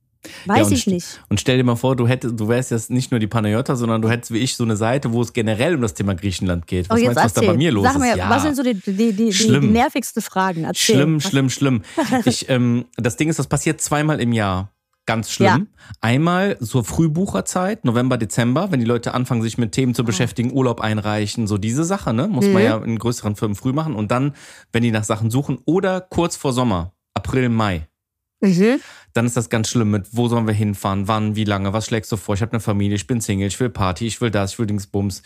Weiß 0.46 0.68
Ja, 0.70 0.76
ich 0.76 0.86
nicht. 0.86 1.20
Und 1.28 1.40
stell 1.40 1.56
dir 1.56 1.64
mal 1.64 1.76
vor, 1.76 1.96
du 1.96 2.06
hättest, 2.06 2.38
du 2.38 2.48
wärst 2.48 2.70
jetzt 2.70 2.90
nicht 2.90 3.10
nur 3.10 3.20
die 3.20 3.26
Panayota, 3.26 3.74
sondern 3.76 4.02
du 4.02 4.10
hättest 4.10 4.32
wie 4.32 4.38
ich 4.38 4.54
so 4.56 4.64
eine 4.64 4.76
Seite, 4.76 5.12
wo 5.12 5.22
es 5.22 5.32
generell 5.32 5.74
um 5.74 5.80
das 5.80 5.94
Thema 5.94 6.14
Griechenland 6.14 6.66
geht. 6.66 6.90
Was 6.90 7.00
Oh, 7.00 7.04
meinst 7.04 7.18
du, 7.18 7.24
was 7.24 7.32
da 7.32 7.40
bei 7.42 7.56
mir 7.56 7.72
los 7.72 7.84
Sag 7.84 7.98
mir, 7.98 8.10
ist? 8.12 8.18
Ja. 8.18 8.28
was 8.30 8.42
sind 8.42 8.54
so 8.56 8.62
die, 8.62 8.74
die, 8.74 9.12
die, 9.12 9.30
die, 9.30 9.58
nervigsten 9.60 10.22
Fragen? 10.22 10.64
Erzähl. 10.64 10.96
Schlimm, 10.96 11.16
Was- 11.16 11.30
schlimm, 11.30 11.50
schlimm. 11.50 11.82
Ich, 12.26 12.48
ähm, 12.50 12.84
das 12.96 13.16
Ding 13.16 13.28
ist, 13.30 13.38
das 13.38 13.46
passiert 13.46 13.80
zweimal 13.80 14.20
im 14.20 14.32
Jahr. 14.32 14.70
Ganz 15.06 15.30
schlimm. 15.32 15.68
Einmal 16.00 16.58
zur 16.58 16.84
Frühbucherzeit, 16.84 17.84
November, 17.84 18.16
Dezember, 18.16 18.70
wenn 18.70 18.78
die 18.78 18.86
Leute 18.86 19.12
anfangen, 19.14 19.42
sich 19.42 19.58
mit 19.58 19.72
Themen 19.72 19.94
zu 19.94 20.04
beschäftigen, 20.04 20.52
Urlaub 20.52 20.80
einreichen, 20.80 21.46
so 21.48 21.58
diese 21.58 21.82
Sache, 21.84 22.12
ne? 22.12 22.28
Muss 22.28 22.44
man 22.44 22.54
Mhm. 22.54 22.68
ja 22.68 22.76
in 22.78 22.98
größeren 22.98 23.34
Firmen 23.34 23.56
früh 23.56 23.72
machen. 23.72 23.96
Und 23.96 24.10
dann, 24.12 24.34
wenn 24.72 24.82
die 24.84 24.92
nach 24.92 25.02
Sachen 25.04 25.30
suchen, 25.30 25.58
oder 25.64 26.00
kurz 26.00 26.36
vor 26.36 26.52
Sommer, 26.52 26.92
April, 27.14 27.48
Mai. 27.48 27.88
Mhm. 28.40 28.80
Dann 29.12 29.26
ist 29.26 29.36
das 29.36 29.48
ganz 29.50 29.68
schlimm 29.68 29.90
mit, 29.90 30.06
wo 30.12 30.28
sollen 30.28 30.46
wir 30.46 30.54
hinfahren, 30.54 31.08
wann, 31.08 31.36
wie 31.36 31.44
lange, 31.44 31.72
was 31.72 31.86
schlägst 31.86 32.10
du 32.12 32.16
vor? 32.16 32.34
Ich 32.34 32.42
habe 32.42 32.52
eine 32.52 32.60
Familie, 32.60 32.96
ich 32.96 33.06
bin 33.06 33.20
Single, 33.20 33.48
ich 33.48 33.58
will 33.60 33.68
Party, 33.70 34.06
ich 34.06 34.20
will 34.20 34.30
das, 34.30 34.52
ich 34.52 34.58
will 34.58 34.66
Dingsbums. 34.66 35.22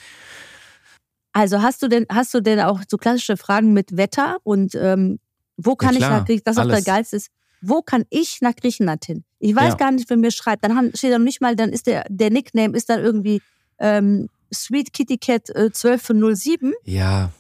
Also 1.32 1.62
hast 1.62 1.82
du 1.82 1.88
denn, 1.88 2.06
hast 2.10 2.32
du 2.34 2.40
denn 2.40 2.60
auch 2.60 2.80
so 2.88 2.96
klassische 2.96 3.36
Fragen 3.36 3.72
mit 3.72 3.96
Wetter 3.96 4.38
und 4.44 4.74
ähm, 4.74 5.18
wo 5.56 5.74
kann 5.76 5.94
klar, 5.96 6.10
ich 6.10 6.18
nach 6.18 6.24
Griechenland, 6.26 6.46
das 6.58 6.58
auch 6.64 6.68
der 6.68 6.82
geilste 6.82 7.16
ist, 7.16 7.30
wo 7.60 7.82
kann 7.82 8.04
ich 8.10 8.38
nach 8.40 8.54
Griechenland 8.54 9.04
hin? 9.04 9.24
Ich 9.38 9.54
weiß 9.54 9.70
Ja. 9.70 9.74
gar 9.76 9.90
nicht, 9.90 10.08
wer 10.10 10.16
mir 10.16 10.30
schreibt. 10.30 10.64
Dann 10.64 10.76
haben- 10.76 10.92
steht 10.94 11.12
da 11.12 11.18
noch 11.18 11.24
nicht 11.24 11.40
mal, 11.40 11.56
dann 11.56 11.70
ist 11.70 11.86
der, 11.86 12.04
der 12.08 12.30
Nickname 12.30 12.76
ist 12.76 12.88
dann 12.88 13.00
irgendwie 13.00 13.40
ähm, 13.78 14.28
Sweet 14.52 14.92
Kitty 14.92 15.18
Cat 15.18 15.50
äh, 15.50 15.64
1207 15.72 16.72
Ja, 16.84 17.30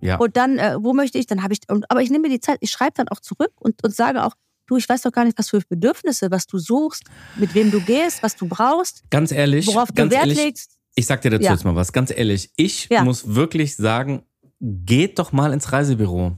ja. 0.00 0.16
und 0.16 0.36
dann, 0.36 0.58
äh, 0.58 0.76
wo 0.78 0.92
möchte 0.92 1.18
ich, 1.18 1.26
dann 1.26 1.42
habe 1.42 1.52
ich, 1.54 1.60
und, 1.68 1.90
aber 1.90 2.02
ich 2.02 2.10
nehme 2.10 2.22
mir 2.28 2.34
die 2.34 2.40
Zeit, 2.40 2.58
ich 2.60 2.70
schreibe 2.70 2.92
dann 2.96 3.08
auch 3.08 3.20
zurück 3.20 3.52
und, 3.56 3.82
und 3.82 3.94
sage 3.94 4.22
auch, 4.24 4.34
du, 4.70 4.76
ich 4.76 4.88
weiß 4.88 5.02
doch 5.02 5.12
gar 5.12 5.24
nicht, 5.24 5.36
was 5.38 5.50
für 5.50 5.60
Bedürfnisse, 5.68 6.30
was 6.30 6.46
du 6.46 6.58
suchst, 6.58 7.02
mit 7.36 7.54
wem 7.54 7.70
du 7.70 7.80
gehst, 7.80 8.22
was 8.22 8.36
du 8.36 8.46
brauchst, 8.48 9.02
Ganz 9.10 9.32
ehrlich, 9.32 9.66
worauf 9.66 9.88
du 9.88 9.94
ganz 9.94 10.12
Wert 10.12 10.22
ehrlich, 10.22 10.38
legst. 10.38 10.78
Ich 10.94 11.06
sag 11.06 11.20
dir 11.22 11.30
dazu 11.30 11.44
Ja. 11.44 11.52
jetzt 11.52 11.64
mal 11.64 11.74
was, 11.76 11.92
ganz 11.92 12.10
ehrlich. 12.10 12.50
Ich 12.56 12.88
Ja. 12.90 13.04
muss 13.04 13.34
wirklich 13.34 13.76
sagen, 13.76 14.22
geht 14.60 15.18
doch 15.18 15.32
mal 15.32 15.52
ins 15.52 15.72
Reisebüro. 15.72 16.36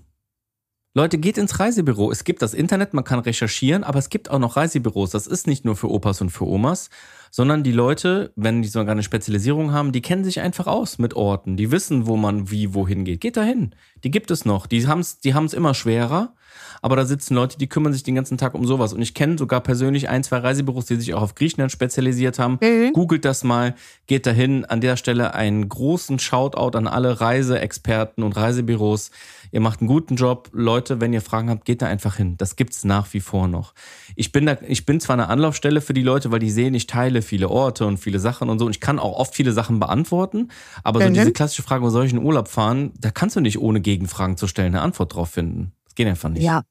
Leute, 0.95 1.16
geht 1.16 1.38
ins 1.38 1.59
Reisebüro. 1.59 2.11
Es 2.11 2.23
gibt 2.23 2.42
das 2.42 2.53
Internet, 2.53 2.92
man 2.92 3.03
kann 3.03 3.18
recherchieren, 3.18 3.83
aber 3.83 3.99
es 3.99 4.11
gibt 4.11 4.31
auch 4.31 4.38
noch 4.38 4.57
Reisebüros. 4.57 5.09
Das 5.11 5.27
ist 5.27 5.47
nicht 5.47 5.64
nur 5.64 5.75
für 5.75 5.90
Opas 5.90 6.21
und 6.21 6.29
für 6.29 6.47
Omas, 6.47 6.90
sondern 7.31 7.62
die 7.62 7.73
Leute, 7.73 8.31
wenn 8.37 8.61
die 8.61 8.68
sogar 8.68 8.92
eine 8.92 9.03
Spezialisierung 9.03 9.73
haben, 9.73 9.92
die 9.92 10.03
kennen 10.03 10.23
sich 10.23 10.40
einfach 10.40 10.66
aus 10.66 10.99
mit 10.99 11.14
Orten. 11.14 11.57
Die 11.57 11.71
wissen, 11.71 12.07
wo 12.07 12.16
man 12.18 12.51
wie 12.51 12.75
wohin 12.75 13.07
geht. 13.07 13.23
Geht 13.23 13.38
dahin. 13.38 13.75
Die 14.05 14.11
gibt 14.11 14.31
es 14.31 14.45
noch. 14.45 14.66
Die 14.66 14.87
haben 14.87 15.01
es 15.01 15.18
die 15.18 15.33
haben's 15.33 15.55
immer 15.55 15.73
schwerer. 15.73 16.35
Aber 16.83 16.97
da 16.97 17.05
sitzen 17.07 17.35
Leute, 17.35 17.57
die 17.59 17.68
kümmern 17.68 17.92
sich 17.92 18.03
den 18.03 18.16
ganzen 18.16 18.37
Tag 18.38 18.55
um 18.55 18.66
sowas. 18.66 18.92
Und 18.92 19.01
ich 19.01 19.14
kenne 19.14 19.38
sogar 19.38 19.61
persönlich 19.61 20.09
ein, 20.09 20.25
zwei 20.25 20.38
Reisebüros, 20.38 20.87
die 20.87 20.97
sich 20.97 21.14
auch 21.14 21.23
auf 21.23 21.37
Griechenland 21.37 21.71
spezialisiert 21.73 22.38
haben. 22.40 22.59
Mhm. 22.61 22.92
Googelt 22.92 23.25
das 23.25 23.45
mal, 23.45 23.75
geht 24.09 24.27
dahin. 24.27 24.64
An 24.64 24.81
der 24.81 24.97
Stelle 24.97 25.35
einen 25.35 25.68
großen 25.68 26.18
Shoutout 26.18 26.77
an 26.77 26.88
alle 26.88 27.21
Reiseexperten 27.21 28.25
und 28.25 28.37
Reisebüros. 28.37 29.11
Ihr 29.53 29.61
macht 29.61 29.81
einen 29.81 29.88
guten 29.88 30.16
Job. 30.16 30.49
Leute, 30.53 31.01
wenn 31.01 31.12
ihr 31.12 31.21
Fragen 31.21 31.51
habt, 31.51 31.64
geht 31.64 31.83
da 31.83 31.87
einfach 31.87 32.16
hin. 32.16 32.37
Das 32.38 32.57
gibt's 32.57 32.85
nach 32.85 33.12
wie 33.12 33.21
vor 33.21 33.47
noch. 33.49 33.75
Ich 34.16 34.33
bin 34.33 34.47
da, 34.47 34.57
ich 34.66 34.85
bin 34.87 34.99
zwar 34.99 35.14
eine 35.14 35.29
Anlaufstelle 35.29 35.81
für 35.83 35.95
die 35.95 36.03
Leute, 36.03 36.33
weil 36.33 36.40
die 36.40 36.51
sehen, 36.51 36.75
ich 36.75 36.87
teile 36.87 37.23
viele 37.23 37.49
Orte 37.49 37.87
und 37.87 37.99
viele 37.99 38.18
Sachen 38.18 38.49
und 38.51 38.59
so. 38.59 38.64
Und 38.66 38.73
ich 38.73 38.81
kann 38.81 38.99
auch 38.99 39.18
oft 39.18 39.35
viele 39.35 39.53
Sachen 39.53 39.79
beantworten. 39.79 40.49
Aber 40.83 41.01
so 41.01 41.09
Mhm. 41.09 41.14
diese 41.14 41.33
klassische 41.33 41.62
Frage, 41.62 41.85
wo 41.85 41.90
soll 41.90 42.07
ich 42.07 42.12
in 42.12 42.18
Urlaub 42.18 42.49
fahren, 42.49 42.92
da 42.99 43.11
kannst 43.11 43.37
du 43.37 43.40
nicht 43.40 43.59
ohne 43.61 43.81
Gegenfragen 43.81 44.37
zu 44.37 44.47
stellen 44.49 44.75
eine 44.75 44.81
Antwort 44.83 45.14
drauf 45.14 45.31
finden. 45.31 45.73
Das 45.85 45.95
geht 45.95 46.07
einfach 46.09 46.31
nicht. 46.31 46.42
Ja, 46.42 46.62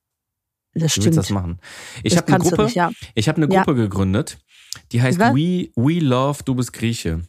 das 0.73 0.81
Du 0.81 0.81
willst 0.81 0.93
stimmt. 0.95 1.17
das 1.17 1.29
machen. 1.29 1.59
Ich 2.03 2.17
habe 2.17 2.27
eine 2.27 2.37
Gruppe, 2.39 2.63
nicht, 2.65 2.75
ja. 2.75 2.91
ich 3.15 3.27
habe 3.27 3.41
eine 3.41 3.53
Ja. 3.53 3.63
Gruppe 3.63 3.75
gegründet, 3.75 4.37
die 4.91 5.01
heißt 5.01 5.19
Was? 5.19 5.33
We, 5.35 5.69
We 5.75 5.99
Love 5.99 6.39
Du 6.45 6.55
bist 6.55 6.73
Grieche. 6.73 7.21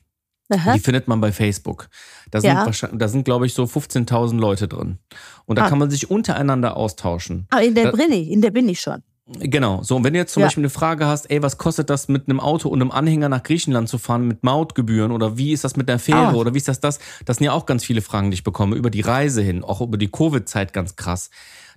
Aha. 0.53 0.75
Die 0.75 0.81
findet 0.81 1.09
man 1.09 1.21
bei 1.21 1.33
Facebook. 1.33 1.89
Da 2.31 2.41
sind, 2.41 2.51
Ja. 2.51 2.67
wahrscheinlich, 2.67 2.99
da 2.99 3.09
sind 3.09 3.25
glaube 3.25 3.47
ich, 3.47 3.55
so 3.55 3.65
15.000 3.67 4.39
Leute 4.39 4.69
drin. 4.69 4.99
Und 5.47 5.59
da 5.59 5.65
Ah. 5.65 5.69
kann 5.71 5.79
man 5.79 5.91
sich 5.91 6.11
untereinander 6.11 6.77
austauschen. 6.77 7.47
Ah, 7.51 7.61
in 7.61 7.75
der 7.75 7.91
Da- 7.91 7.97
bin 7.97 8.13
ich, 8.13 8.29
in 8.31 8.43
der 8.43 8.51
bin 8.51 8.69
ich 8.69 8.81
schon. 8.81 9.03
Genau. 9.39 9.83
So, 9.83 9.97
und 9.97 10.05
wenn 10.05 10.13
du 10.13 10.19
jetzt 10.19 10.35
zum 10.35 10.41
Ja. 10.43 10.47
Beispiel 10.49 10.63
eine 10.63 10.69
Frage 10.71 11.07
hast, 11.07 11.31
ey, 11.31 11.43
was 11.43 11.57
kostet 11.57 11.89
das 11.89 12.09
mit 12.09 12.29
einem 12.29 12.39
Auto 12.41 12.69
und 12.69 12.83
einem 12.83 12.91
Anhänger 12.91 13.29
nach 13.31 13.43
Griechenland 13.43 13.89
zu 13.89 13.97
fahren 13.97 14.27
mit 14.27 14.43
Mautgebühren 14.43 15.11
oder 15.13 15.39
wie 15.39 15.53
ist 15.53 15.65
das 15.65 15.77
mit 15.77 15.89
der 15.89 15.99
Fähre 16.01 16.29
Ah. 16.29 16.35
oder 16.35 16.53
wie 16.53 16.59
ist 16.59 16.69
das 16.69 16.81
das? 16.81 16.99
Das 17.25 17.39
sind 17.39 17.45
ja 17.47 17.53
auch 17.53 17.65
ganz 17.65 17.85
viele 17.85 18.03
Fragen, 18.03 18.31
die 18.31 18.35
ich 18.35 18.45
bekomme 18.45 18.77
über 18.77 18.91
die 18.91 19.01
Reise 19.01 19.41
hin, 19.41 19.65
auch 19.65 19.81
über 19.81 19.97
die 19.97 20.09
Covid-Zeit 20.11 20.73
ganz 20.75 20.97
krass. 20.97 21.31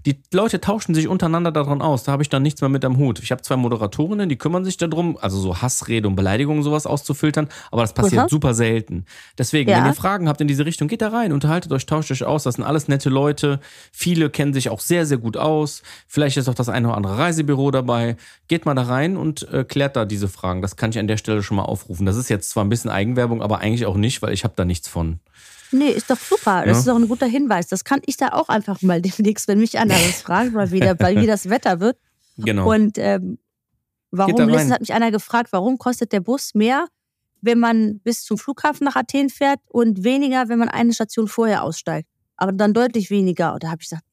Die 0.05 0.21
Leute 0.31 0.61
tauschen 0.61 0.93
sich 0.93 1.07
untereinander 1.07 1.51
daran 1.51 1.81
aus. 1.81 2.03
Da 2.03 2.11
habe 2.11 2.21
ich 2.21 2.29
dann 2.29 2.43
nichts 2.43 2.61
mehr 2.61 2.69
mit 2.69 2.85
am 2.85 2.97
Hut. 2.97 3.19
Ich 3.23 3.31
habe 3.31 3.41
zwei 3.41 3.55
Moderatorinnen, 3.55 4.29
die 4.29 4.37
kümmern 4.37 4.63
sich 4.63 4.77
darum, 4.77 5.17
also 5.19 5.39
so 5.39 5.61
Hassrede 5.61 6.07
und 6.07 6.15
Beleidigung 6.15 6.61
sowas 6.61 6.85
auszufiltern, 6.85 7.47
aber 7.71 7.81
das 7.81 7.93
passiert 7.93 8.21
Aha. 8.21 8.29
super 8.29 8.53
selten. 8.53 9.05
Deswegen, 9.37 9.71
Ja. 9.71 9.77
wenn 9.77 9.85
ihr 9.87 9.93
Fragen 9.95 10.27
habt 10.29 10.41
in 10.41 10.47
diese 10.47 10.65
Richtung, 10.65 10.87
geht 10.87 11.01
da 11.01 11.09
rein, 11.09 11.33
unterhaltet 11.33 11.71
euch, 11.71 11.87
tauscht 11.87 12.11
euch 12.11 12.23
aus. 12.23 12.43
Das 12.43 12.55
sind 12.55 12.63
alles 12.63 12.87
nette 12.87 13.09
Leute. 13.09 13.59
Viele 13.91 14.29
kennen 14.29 14.53
sich 14.53 14.69
auch 14.69 14.79
sehr, 14.79 15.07
sehr 15.07 15.17
gut 15.17 15.37
aus. 15.37 15.81
Vielleicht 16.07 16.37
ist 16.37 16.47
auch 16.49 16.53
das 16.53 16.69
eine 16.69 16.87
oder 16.89 16.97
andere 16.97 17.17
Reisebüro 17.17 17.71
dabei. 17.71 18.15
Geht 18.47 18.65
mal 18.65 18.75
da 18.75 18.83
rein 18.83 19.17
und 19.17 19.51
äh, 19.51 19.63
klärt 19.63 19.95
da 19.95 20.05
diese 20.05 20.27
Fragen. 20.27 20.61
Das 20.61 20.75
kann 20.75 20.91
ich 20.91 20.99
an 20.99 21.07
der 21.07 21.17
Stelle 21.17 21.41
schon 21.41 21.57
mal 21.57 21.63
aufrufen. 21.63 22.05
Das 22.05 22.15
ist 22.15 22.29
jetzt 22.29 22.51
zwar 22.51 22.63
ein 22.63 22.69
bisschen 22.69 22.91
Eigenwerbung, 22.91 23.41
aber 23.41 23.59
eigentlich 23.59 23.87
auch 23.87 23.97
nicht, 23.97 24.21
weil 24.21 24.33
ich 24.33 24.43
habe 24.43 24.53
da 24.55 24.65
nichts 24.65 24.87
von. 24.87 25.19
Nee, 25.71 25.89
ist 25.89 26.09
doch 26.09 26.19
super. 26.19 26.61
Das 26.65 26.73
Ja. 26.73 26.79
ist 26.79 26.87
doch 26.87 26.95
ein 26.95 27.07
guter 27.07 27.25
Hinweis. 27.25 27.67
Das 27.67 27.83
kann 27.83 27.99
ich 28.05 28.17
da 28.17 28.29
auch 28.29 28.49
einfach 28.49 28.81
mal 28.81 29.01
demnächst, 29.01 29.47
wenn 29.47 29.59
mich 29.59 29.77
einer 29.77 29.93
das 29.95 30.21
fragt, 30.21 30.53
mal 30.53 30.71
wieder, 30.71 30.95
weil 30.99 31.19
wie 31.21 31.27
das 31.27 31.49
Wetter 31.49 31.79
wird. 31.79 31.97
Genau. 32.37 32.71
Und 32.73 32.97
ähm, 32.97 33.37
warum, 34.11 34.49
letztens 34.49 34.71
hat 34.73 34.79
mich 34.81 34.93
einer 34.93 35.11
gefragt, 35.11 35.51
warum 35.51 35.77
kostet 35.77 36.11
der 36.11 36.19
Bus 36.21 36.53
mehr, 36.53 36.87
wenn 37.41 37.59
man 37.59 37.99
bis 37.99 38.23
zum 38.23 38.37
Flughafen 38.37 38.85
nach 38.85 38.95
Athen 38.95 39.29
fährt 39.29 39.59
und 39.67 40.03
weniger, 40.03 40.49
wenn 40.49 40.59
man 40.59 40.69
eine 40.69 40.93
Station 40.93 41.27
vorher 41.27 41.63
aussteigt. 41.63 42.09
Aber 42.37 42.51
dann 42.51 42.73
deutlich 42.73 43.09
weniger. 43.09 43.53
Und 43.53 43.63
da 43.63 43.67
habe 43.69 43.81
ich 43.81 43.89
gesagt, 43.89 44.03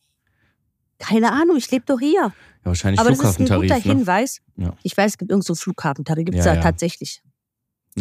keine 0.99 1.33
Ahnung, 1.33 1.57
ich 1.57 1.69
lebe 1.71 1.85
doch 1.87 1.99
hier. 1.99 2.13
ja, 2.13 2.33
wahrscheinlich 2.63 3.01
Aber 3.01 3.11
das 3.11 3.19
ist 3.19 3.39
ein 3.41 3.47
guter. 3.47 3.75
Ne? 3.75 3.81
Hinweis. 3.81 4.39
Ja. 4.57 4.77
Ich 4.85 4.97
weiß, 4.97 5.13
es 5.13 5.19
gibt 5.19 5.31
irgend 5.31 5.45
so 5.45 5.55
Flughafentarif, 5.55 6.25
gibt 6.27 6.39
es 6.39 6.45
Ja, 6.45 6.53
da 6.53 6.59
ja. 6.59 6.63
tatsächlich. 6.63 7.23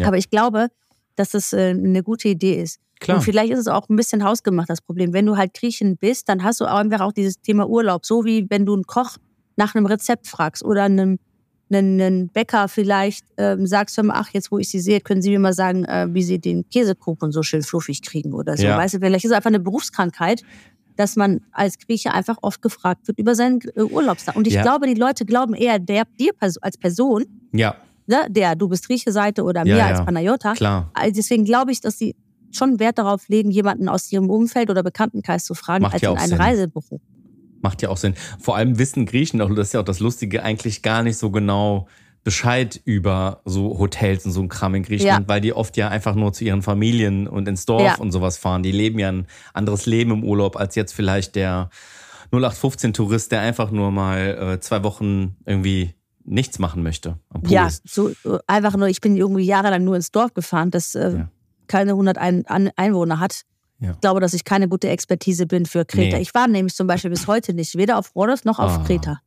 Aber 0.03 0.17
ich 0.17 0.29
glaube, 0.29 0.67
dass 1.15 1.31
das 1.31 1.51
äh, 1.53 1.69
eine 1.71 2.03
gute 2.03 2.27
Idee 2.29 2.61
ist. 2.61 2.79
Klar. 3.01 3.17
Und 3.17 3.23
vielleicht 3.23 3.51
ist 3.51 3.59
es 3.59 3.67
auch 3.67 3.89
ein 3.89 3.95
bisschen 3.97 4.23
hausgemacht, 4.23 4.69
das 4.69 4.79
Problem. 4.79 5.11
Wenn 5.11 5.25
du 5.25 5.35
halt 5.35 5.53
Griechen 5.53 5.97
bist, 5.97 6.29
dann 6.29 6.43
hast 6.43 6.61
du 6.61 6.65
auch 6.65 6.77
einfach 6.77 7.01
auch 7.01 7.11
dieses 7.11 7.41
Thema 7.41 7.67
Urlaub. 7.67 8.05
So 8.05 8.23
wie 8.23 8.45
wenn 8.49 8.65
du 8.65 8.73
einen 8.73 8.83
Koch 8.85 9.17
nach 9.57 9.75
einem 9.75 9.85
Rezept 9.87 10.27
fragst 10.27 10.63
oder 10.63 10.83
einem, 10.83 11.19
einen, 11.71 11.99
einen 11.99 12.27
Bäcker 12.29 12.67
vielleicht 12.67 13.25
ähm, 13.37 13.65
sagst, 13.67 13.97
hör 13.97 14.03
mal, 14.05 14.15
ach, 14.17 14.29
jetzt 14.33 14.51
wo 14.51 14.59
ich 14.59 14.69
sie 14.69 14.79
sehe, 14.79 15.01
können 15.01 15.21
Sie 15.21 15.29
mir 15.31 15.39
mal 15.39 15.53
sagen, 15.53 15.83
äh, 15.85 16.07
wie 16.11 16.21
Sie 16.23 16.39
den 16.39 16.69
Käsekuchen 16.69 17.31
so 17.31 17.43
schön 17.43 17.63
fluffig 17.63 18.01
kriegen 18.01 18.33
oder 18.33 18.55
so. 18.55 18.63
Ja. 18.63 18.77
Weißt 18.77 18.93
du, 18.93 18.99
vielleicht 18.99 19.25
ist 19.25 19.31
es 19.31 19.35
einfach 19.35 19.49
eine 19.49 19.59
Berufskrankheit, 19.59 20.41
dass 20.95 21.15
man 21.15 21.41
als 21.51 21.77
Grieche 21.79 22.13
einfach 22.13 22.37
oft 22.41 22.61
gefragt 22.61 23.07
wird 23.07 23.17
über 23.17 23.33
seinen 23.35 23.61
äh, 23.75 23.81
Urlaubstag. 23.81 24.35
Und 24.35 24.45
ich 24.47 24.53
Ja. 24.53 24.61
glaube, 24.61 24.85
die 24.87 24.93
Leute 24.93 25.25
glauben 25.25 25.53
eher 25.55 25.79
der, 25.79 26.03
dir 26.19 26.31
als 26.39 26.77
Person, 26.77 27.25
Ja, 27.53 27.75
ne, 28.05 28.27
der, 28.29 28.55
du 28.55 28.67
bist 28.67 28.85
Grieche-Seite 28.87 29.43
oder 29.43 29.65
Ja, 29.65 29.75
mir 29.75 29.85
als 29.85 30.05
Panayota. 30.05 30.53
klar. 30.53 30.91
Also 30.93 31.13
deswegen 31.15 31.45
glaube 31.45 31.71
ich, 31.71 31.79
dass 31.81 31.97
sie 31.97 32.15
schon 32.51 32.79
Wert 32.79 32.97
darauf 32.97 33.27
legen, 33.27 33.51
jemanden 33.51 33.87
aus 33.89 34.11
ihrem 34.11 34.29
Umfeld 34.29 34.69
oder 34.69 34.83
Bekanntenkreis 34.83 35.45
zu 35.45 35.53
fragen, 35.53 35.83
Macht 35.83 35.93
als 35.93 36.01
ja 36.01 36.11
in 36.11 36.17
auch 36.17 36.21
ein 36.21 36.29
Sinn. 36.29 36.37
Reisebüro. 36.41 37.01
Macht 37.61 37.81
ja 37.81 37.89
auch 37.89 37.97
Sinn. 37.97 38.15
Vor 38.39 38.55
allem 38.55 38.79
wissen 38.79 39.05
Griechen, 39.05 39.41
auch 39.41 39.49
das 39.53 39.67
ist 39.67 39.73
ja 39.73 39.79
auch 39.81 39.85
das 39.85 39.99
Lustige, 39.99 40.43
eigentlich 40.43 40.81
gar 40.81 41.03
nicht 41.03 41.17
so 41.17 41.29
genau 41.31 41.87
Bescheid 42.23 42.79
über 42.85 43.41
so 43.45 43.79
Hotels 43.79 44.25
und 44.25 44.31
so 44.31 44.41
ein 44.41 44.49
Kram 44.49 44.75
in 44.75 44.83
Griechenland, 44.83 45.27
weil 45.27 45.41
die 45.41 45.53
oft 45.53 45.75
ja 45.77 45.87
einfach 45.89 46.13
nur 46.15 46.33
zu 46.33 46.43
ihren 46.43 46.61
Familien 46.61 47.27
und 47.27 47.47
ins 47.47 47.65
Dorf 47.65 47.81
Ja. 47.83 47.95
und 47.97 48.11
sowas 48.11 48.37
fahren. 48.37 48.61
Die 48.63 48.71
leben 48.71 48.99
ja 48.99 49.11
ein 49.11 49.25
anderes 49.53 49.85
Leben 49.87 50.11
im 50.11 50.23
Urlaub 50.23 50.55
als 50.55 50.75
jetzt 50.75 50.93
vielleicht 50.93 51.35
der 51.35 51.69
0815-Tourist, 52.31 53.31
der 53.31 53.41
einfach 53.41 53.71
nur 53.71 53.91
mal 53.91 54.53
äh, 54.55 54.59
zwei 54.59 54.83
Wochen 54.83 55.35
irgendwie 55.45 55.93
nichts 56.23 56.59
machen 56.59 56.83
möchte. 56.83 57.17
Ja, 57.47 57.67
so 57.83 58.11
einfach 58.47 58.75
nur, 58.77 58.87
ich 58.87 59.01
bin 59.01 59.17
irgendwie 59.17 59.43
jahrelang 59.43 59.83
nur 59.83 59.95
ins 59.95 60.11
Dorf 60.11 60.33
gefahren, 60.33 60.71
das 60.71 60.95
äh, 60.95 61.17
Ja. 61.17 61.29
Keine 61.71 61.91
100 61.91 62.17
ein 62.17 62.45
Einwohner 62.75 63.19
hat. 63.19 63.41
Ja. 63.79 63.91
Ich 63.93 64.01
glaube, 64.01 64.19
dass 64.19 64.33
ich 64.33 64.43
keine 64.43 64.67
gute 64.67 64.89
Expertise 64.89 65.47
bin 65.47 65.65
für 65.65 65.85
Kreta. 65.85 66.17
Nee. 66.17 66.21
Ich 66.21 66.35
war 66.35 66.47
nämlich 66.47 66.75
zum 66.75 66.85
Beispiel 66.85 67.09
bis 67.09 67.25
heute 67.25 67.53
nicht, 67.53 67.75
weder 67.77 67.97
auf 67.97 68.15
Rhodos 68.15 68.43
noch 68.45 68.59
auf 68.59 68.71
Ah. 68.79 68.83
Kreta. 68.85 69.21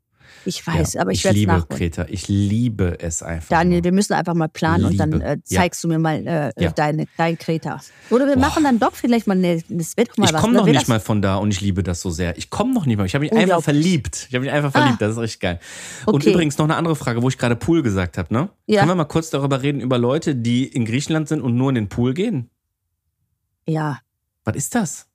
Ich 0.44 0.66
weiß, 0.66 0.94
Ja, 0.94 1.00
aber 1.02 1.10
ich, 1.12 1.18
ich 1.18 1.24
werde 1.24 1.37
es 1.37 1.40
liebe 1.40 1.52
nachholen. 1.52 1.78
Kreta. 1.78 2.06
Ich 2.08 2.28
liebe 2.28 2.98
es 3.00 3.22
einfach. 3.22 3.48
Daniel, 3.48 3.78
nur. 3.78 3.84
wir 3.84 3.92
müssen 3.92 4.12
einfach 4.12 4.34
mal 4.34 4.48
planen 4.48 4.84
und 4.84 4.96
dann 4.98 5.12
Liebe. 5.12 5.24
äh, 5.24 5.37
Ja. 5.48 5.60
zeigst 5.60 5.82
du 5.84 5.88
mir 5.88 5.98
mal 5.98 6.26
äh, 6.26 6.52
Ja. 6.62 6.70
deine, 6.72 7.06
dein 7.16 7.38
Kreta. 7.38 7.80
Oder 8.10 8.26
wir 8.26 8.37
machen 8.37 8.64
dann 8.64 8.78
doch 8.78 8.94
vielleicht 8.94 9.26
mal 9.26 9.37
eine, 9.37 9.62
das 9.68 9.96
wird 9.96 10.10
doch 10.10 10.16
mal 10.18 10.26
ich 10.26 10.32
komme 10.37 10.52
ne? 10.52 10.58
noch 10.60 10.66
nicht 10.66 10.80
das- 10.82 10.88
mal 10.88 11.00
von 11.00 11.22
da 11.22 11.37
und 11.37 11.50
ich 11.50 11.60
liebe 11.60 11.82
das 11.82 12.00
so 12.00 12.10
sehr. 12.10 12.37
Ich 12.38 12.50
komme 12.50 12.74
noch 12.74 12.87
nicht 12.87 12.96
mal. 12.96 13.06
Ich 13.06 13.14
habe 13.14 13.24
mich 13.24 13.32
einfach 13.32 13.62
verliebt. 13.62 14.26
Ich 14.28 14.34
habe 14.34 14.44
mich 14.44 14.52
einfach 14.52 14.72
verliebt. 14.72 15.00
Das 15.00 15.12
ist 15.12 15.18
richtig 15.18 15.40
geil. 15.40 15.60
Und 16.06 16.16
Okay. 16.16 16.32
übrigens 16.32 16.58
noch 16.58 16.64
eine 16.66 16.76
andere 16.76 16.96
Frage, 16.96 17.22
wo 17.22 17.28
ich 17.28 17.38
gerade 17.38 17.56
Pool 17.56 17.82
gesagt 17.82 18.18
habe. 18.18 18.32
Ne? 18.32 18.48
Ja. 18.66 18.80
Können 18.80 18.90
wir 18.90 18.96
mal 18.96 19.04
kurz 19.04 19.30
darüber 19.30 19.62
reden, 19.62 19.80
über 19.80 19.98
Leute, 19.98 20.34
die 20.34 20.64
in 20.66 20.84
Griechenland 20.84 21.28
sind 21.28 21.40
und 21.40 21.56
nur 21.56 21.68
in 21.70 21.74
den 21.76 21.88
Pool 21.88 22.14
gehen? 22.14 22.50
Ja, 23.66 23.98
Was 24.44 24.56
ist 24.56 24.74
das? 24.74 25.06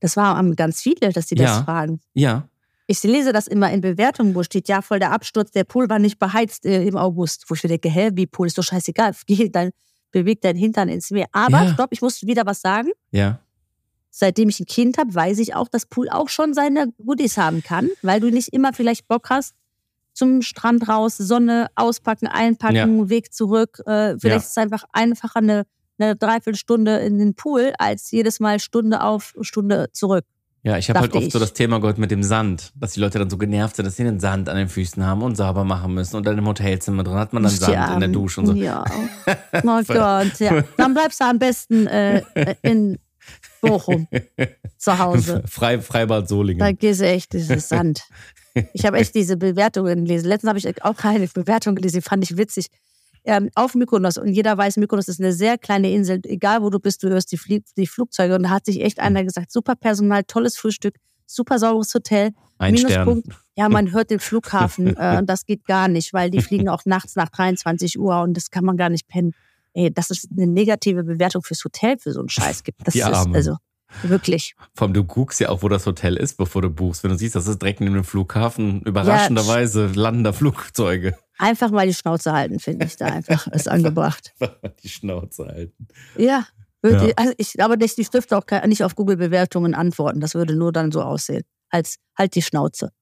das 0.00 0.16
waren 0.16 0.54
ganz 0.56 0.82
viele, 0.82 1.10
dass 1.12 1.26
die 1.26 1.34
das 1.36 1.50
Ja. 1.50 1.62
fragen. 1.64 2.00
Ja. 2.14 2.48
Ich 2.88 3.02
lese 3.02 3.32
das 3.32 3.46
immer 3.48 3.70
in 3.72 3.80
Bewertungen, 3.80 4.34
wo 4.34 4.42
steht, 4.44 4.68
ja, 4.68 4.80
voll 4.80 5.00
der 5.00 5.10
Absturz, 5.12 5.50
der 5.50 5.64
Pool 5.64 5.88
war 5.88 5.98
nicht 5.98 6.18
beheizt 6.20 6.64
äh, 6.66 6.84
im 6.86 6.96
August. 6.96 7.44
Wo 7.48 7.54
ich 7.54 7.62
mir 7.64 7.68
denke, 7.70 7.88
hä, 7.88 8.10
wie 8.14 8.26
Pool 8.26 8.46
ist 8.46 8.56
doch 8.58 8.62
scheißegal. 8.62 9.12
Geh 9.26 9.48
dein, 9.48 9.70
beweg 10.12 10.40
dein 10.40 10.56
Hintern 10.56 10.88
ins 10.88 11.10
Meer. 11.10 11.26
Aber, 11.32 11.62
Ja. 11.64 11.68
stopp, 11.72 11.88
ich 11.90 12.00
muss 12.00 12.22
wieder 12.26 12.46
was 12.46 12.60
sagen. 12.60 12.90
Ja. 13.10 13.40
Seitdem 14.10 14.48
ich 14.48 14.60
ein 14.60 14.66
Kind 14.66 14.98
habe, 14.98 15.14
weiß 15.14 15.38
ich 15.40 15.54
auch, 15.54 15.68
dass 15.68 15.84
Pool 15.86 16.08
auch 16.08 16.28
schon 16.28 16.54
seine 16.54 16.92
Goodies 17.04 17.36
haben 17.36 17.62
kann, 17.62 17.90
weil 18.02 18.20
du 18.20 18.30
nicht 18.30 18.48
immer 18.52 18.72
vielleicht 18.72 19.08
Bock 19.08 19.28
hast, 19.30 19.54
zum 20.14 20.40
Strand 20.40 20.88
raus, 20.88 21.18
Sonne 21.18 21.66
auspacken, 21.74 22.26
einpacken, 22.28 23.10
Weg 23.10 23.34
zurück. 23.34 23.80
Äh, 23.84 24.16
vielleicht 24.18 24.24
Ja. 24.24 24.36
ist 24.36 24.50
es 24.50 24.56
einfach 24.56 24.84
einfacher 24.92 25.40
eine, 25.40 25.66
eine 25.98 26.16
Dreiviertelstunde 26.16 26.98
in 27.00 27.18
den 27.18 27.34
Pool, 27.34 27.74
als 27.78 28.10
jedes 28.12 28.40
Mal 28.40 28.58
Stunde 28.60 29.02
auf, 29.02 29.34
Stunde 29.42 29.88
zurück. 29.92 30.24
Ja, 30.66 30.76
ich 30.76 30.88
habe 30.90 30.98
halt 30.98 31.12
oft 31.14 31.30
so 31.30 31.38
ich. 31.38 31.44
das 31.44 31.52
Thema 31.52 31.78
gehört 31.78 31.96
mit 31.96 32.10
dem 32.10 32.24
Sand, 32.24 32.72
dass 32.74 32.94
die 32.94 32.98
Leute 32.98 33.20
dann 33.20 33.30
so 33.30 33.38
genervt 33.38 33.76
sind, 33.76 33.86
dass 33.86 33.94
sie 33.94 34.02
den 34.02 34.18
Sand 34.18 34.48
an 34.48 34.56
den 34.56 34.68
Füßen 34.68 35.06
haben 35.06 35.22
und 35.22 35.36
sauber 35.36 35.62
machen 35.62 35.94
müssen. 35.94 36.16
Und 36.16 36.26
dann 36.26 36.36
im 36.36 36.44
Hotelzimmer 36.44 37.04
drin 37.04 37.14
hat 37.14 37.32
man 37.32 37.44
dann 37.44 37.52
Sand 37.52 37.94
in 37.94 38.00
der. 38.00 38.08
Dusche 38.08 38.40
und 38.40 38.46
so. 38.46 38.52
Ja. 38.52 38.84
Oh 39.64 39.82
Gott, 39.86 40.40
ja. 40.40 40.64
Dann 40.76 40.94
bleibst 40.94 41.20
du 41.20 41.24
am 41.24 41.38
besten 41.38 41.86
äh, 41.86 42.22
in 42.62 42.98
Bochum 43.60 44.08
zu 44.78 44.98
Hause. 44.98 45.44
Frei, 45.46 45.80
Freibad 45.80 46.28
Solingen. 46.28 46.58
Da 46.58 46.72
gehst 46.72 47.00
du 47.00 47.06
echt, 47.06 47.32
dieses 47.32 47.68
Sand. 47.68 48.02
Ich 48.72 48.84
habe 48.84 48.98
echt 48.98 49.14
diese 49.14 49.36
Bewertungen 49.36 50.04
gelesen. 50.04 50.26
Letztens 50.28 50.48
habe 50.48 50.58
ich 50.58 50.84
auch 50.84 50.96
keine 50.96 51.28
Bewertung 51.28 51.76
gelesen, 51.76 51.98
die 51.98 52.02
fand 52.02 52.24
ich 52.24 52.36
witzig. 52.36 52.66
Ähm, 53.28 53.50
auf 53.56 53.74
Mykonos. 53.74 54.18
Und 54.18 54.28
jeder 54.28 54.56
weiß, 54.56 54.76
Mykonos 54.76 55.08
ist 55.08 55.20
eine 55.20 55.32
sehr 55.32 55.58
kleine 55.58 55.90
Insel. 55.90 56.20
Egal 56.24 56.62
wo 56.62 56.70
du 56.70 56.78
bist, 56.78 57.02
du 57.02 57.08
hörst 57.08 57.32
die, 57.32 57.36
Flie 57.36 57.62
die 57.76 57.88
Flugzeuge. 57.88 58.36
Und 58.36 58.44
da 58.44 58.50
hat 58.50 58.64
sich 58.64 58.80
echt 58.80 59.00
einer 59.00 59.24
gesagt, 59.24 59.50
super 59.50 59.74
Personal, 59.74 60.22
tolles 60.22 60.56
Frühstück, 60.56 60.94
super 61.26 61.58
sauberes 61.58 61.92
Hotel. 61.92 62.30
Ein 62.58 62.76
Stern. 62.76 63.06
Minuspunkt, 63.06 63.38
ja, 63.56 63.68
man 63.68 63.92
hört 63.92 64.10
den 64.10 64.20
Flughafen 64.20 64.96
äh, 64.96 65.18
und 65.18 65.28
das 65.28 65.44
geht 65.44 65.64
gar 65.64 65.88
nicht, 65.88 66.12
weil 66.12 66.30
die 66.30 66.40
fliegen 66.40 66.68
auch 66.68 66.84
nachts 66.84 67.16
nach 67.16 67.28
23 67.28 67.98
Uhr 67.98 68.20
und 68.22 68.36
das 68.36 68.50
kann 68.50 68.64
man 68.64 68.76
gar 68.76 68.90
nicht 68.90 69.08
pennen. 69.08 69.32
Ey, 69.74 69.92
dass 69.92 70.10
es 70.10 70.26
eine 70.30 70.46
negative 70.46 71.02
Bewertung 71.02 71.42
fürs 71.42 71.62
Hotel 71.64 71.98
für 71.98 72.12
so 72.12 72.20
einen 72.20 72.28
Scheiß 72.28 72.62
gibt. 72.62 72.86
Das 72.86 72.94
Die 72.94 73.00
ist 73.00 73.06
Armen. 73.06 73.34
also 73.34 73.56
wirklich. 74.02 74.54
Vor 74.74 74.86
allem, 74.86 74.94
du 74.94 75.04
guckst 75.04 75.40
ja 75.40 75.50
auch, 75.50 75.62
wo 75.62 75.68
das 75.68 75.84
Hotel 75.84 76.16
ist, 76.16 76.36
bevor 76.36 76.62
du 76.62 76.70
buchst. 76.70 77.02
Wenn 77.02 77.10
du 77.10 77.18
siehst, 77.18 77.34
das 77.34 77.46
ist 77.46 77.60
direkt 77.60 77.80
neben 77.80 77.94
dem 77.94 78.04
Flughafen, 78.04 78.80
überraschenderweise 78.82 79.88
landen 79.88 80.24
da 80.24 80.32
Flugzeuge. 80.32 81.16
Einfach 81.38 81.70
mal 81.70 81.86
die 81.86 81.94
Schnauze 81.94 82.32
halten, 82.32 82.58
finde 82.58 82.86
ich 82.86 82.96
da 82.96 83.06
einfach. 83.06 83.46
Ist 83.52 83.68
angebracht. 83.68 84.34
Die 84.82 84.88
Schnauze 84.88 85.46
halten. 85.46 85.88
Ja. 86.16 86.46
Würde, 86.82 87.08
Ja. 87.08 87.12
Also 87.16 87.32
ich 87.36 87.52
glaube, 87.52 87.78
dass 87.78 87.94
die 87.94 88.04
dürfte 88.04 88.36
auch 88.36 88.44
nicht 88.66 88.84
auf 88.84 88.94
Google-Bewertungen 88.94 89.74
antworten. 89.74 90.20
Das 90.20 90.34
würde 90.34 90.54
nur 90.54 90.72
dann 90.72 90.92
so 90.92 91.02
aussehen. 91.02 91.44
Als 91.68 91.96
halt 92.16 92.34
die 92.34 92.42
Schnauze. 92.42 92.92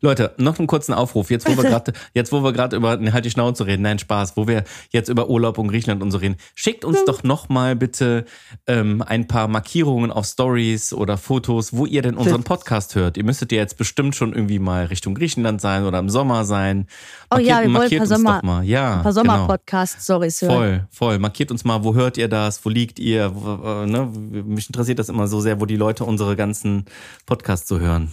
Leute, 0.00 0.34
noch 0.38 0.58
einen 0.58 0.66
kurzen 0.66 0.92
Aufruf. 0.92 1.30
Jetzt, 1.30 1.48
wo 1.48 1.56
wir 1.56 1.64
gerade, 1.68 1.92
jetzt, 2.14 2.32
wo 2.32 2.42
wir 2.42 2.52
gerade 2.52 2.76
über 2.76 2.96
ne, 2.96 3.12
halt 3.12 3.24
die 3.24 3.30
Schnauze 3.30 3.66
reden, 3.66 3.82
nein, 3.82 3.98
Spaß, 3.98 4.36
wo 4.36 4.46
wir 4.46 4.64
jetzt 4.90 5.08
über 5.08 5.28
Urlaub 5.28 5.58
und 5.58 5.68
Griechenland 5.68 6.02
und 6.02 6.10
so 6.10 6.18
reden, 6.18 6.36
schickt 6.54 6.84
uns 6.84 7.04
doch 7.04 7.22
noch 7.22 7.48
mal 7.48 7.76
bitte 7.76 8.24
ähm, 8.66 9.02
ein 9.02 9.26
paar 9.26 9.48
Markierungen 9.48 10.10
auf 10.10 10.26
Stories 10.26 10.92
oder 10.92 11.16
Fotos, 11.18 11.72
wo 11.72 11.86
ihr 11.86 12.02
denn 12.02 12.16
unseren 12.16 12.42
Podcast 12.42 12.94
hört. 12.94 13.16
Ihr 13.16 13.24
müsstet 13.24 13.52
ja 13.52 13.58
jetzt 13.58 13.76
bestimmt 13.76 14.14
schon 14.14 14.32
irgendwie 14.32 14.58
mal 14.58 14.86
Richtung 14.86 15.14
Griechenland 15.14 15.60
sein 15.60 15.84
oder 15.84 15.98
im 15.98 16.10
Sommer 16.10 16.44
sein. 16.44 16.86
Oh 17.34 17.38
ja, 17.38 17.46
wir 17.46 17.64
wollen 17.64 17.66
ein 17.66 17.72
markiert 17.72 17.98
paar 18.00 18.06
Sommer- 18.06 18.36
doch 18.36 18.42
mal. 18.42 18.64
Ja, 18.64 18.96
Ein 18.98 19.02
paar 19.02 19.12
genau. 19.12 19.34
Sommer-Podcast-Stories 19.34 20.42
hören. 20.42 20.52
Voll, 20.52 20.86
voll. 20.90 21.18
Markiert 21.18 21.50
uns 21.50 21.64
mal, 21.64 21.84
wo 21.84 21.94
hört 21.94 22.16
ihr 22.18 22.28
das, 22.28 22.64
wo 22.64 22.68
liegt 22.68 22.98
ihr, 22.98 23.32
wo, 23.34 23.82
äh, 23.82 23.86
ne? 23.86 24.06
Mich 24.46 24.68
interessiert 24.68 24.98
das 24.98 25.08
immer 25.08 25.26
so 25.28 25.40
sehr, 25.40 25.60
wo 25.60 25.66
die 25.66 25.76
Leute 25.76 26.04
unsere 26.04 26.36
ganzen 26.36 26.84
Podcasts 27.26 27.68
so 27.68 27.80
hören. 27.80 28.10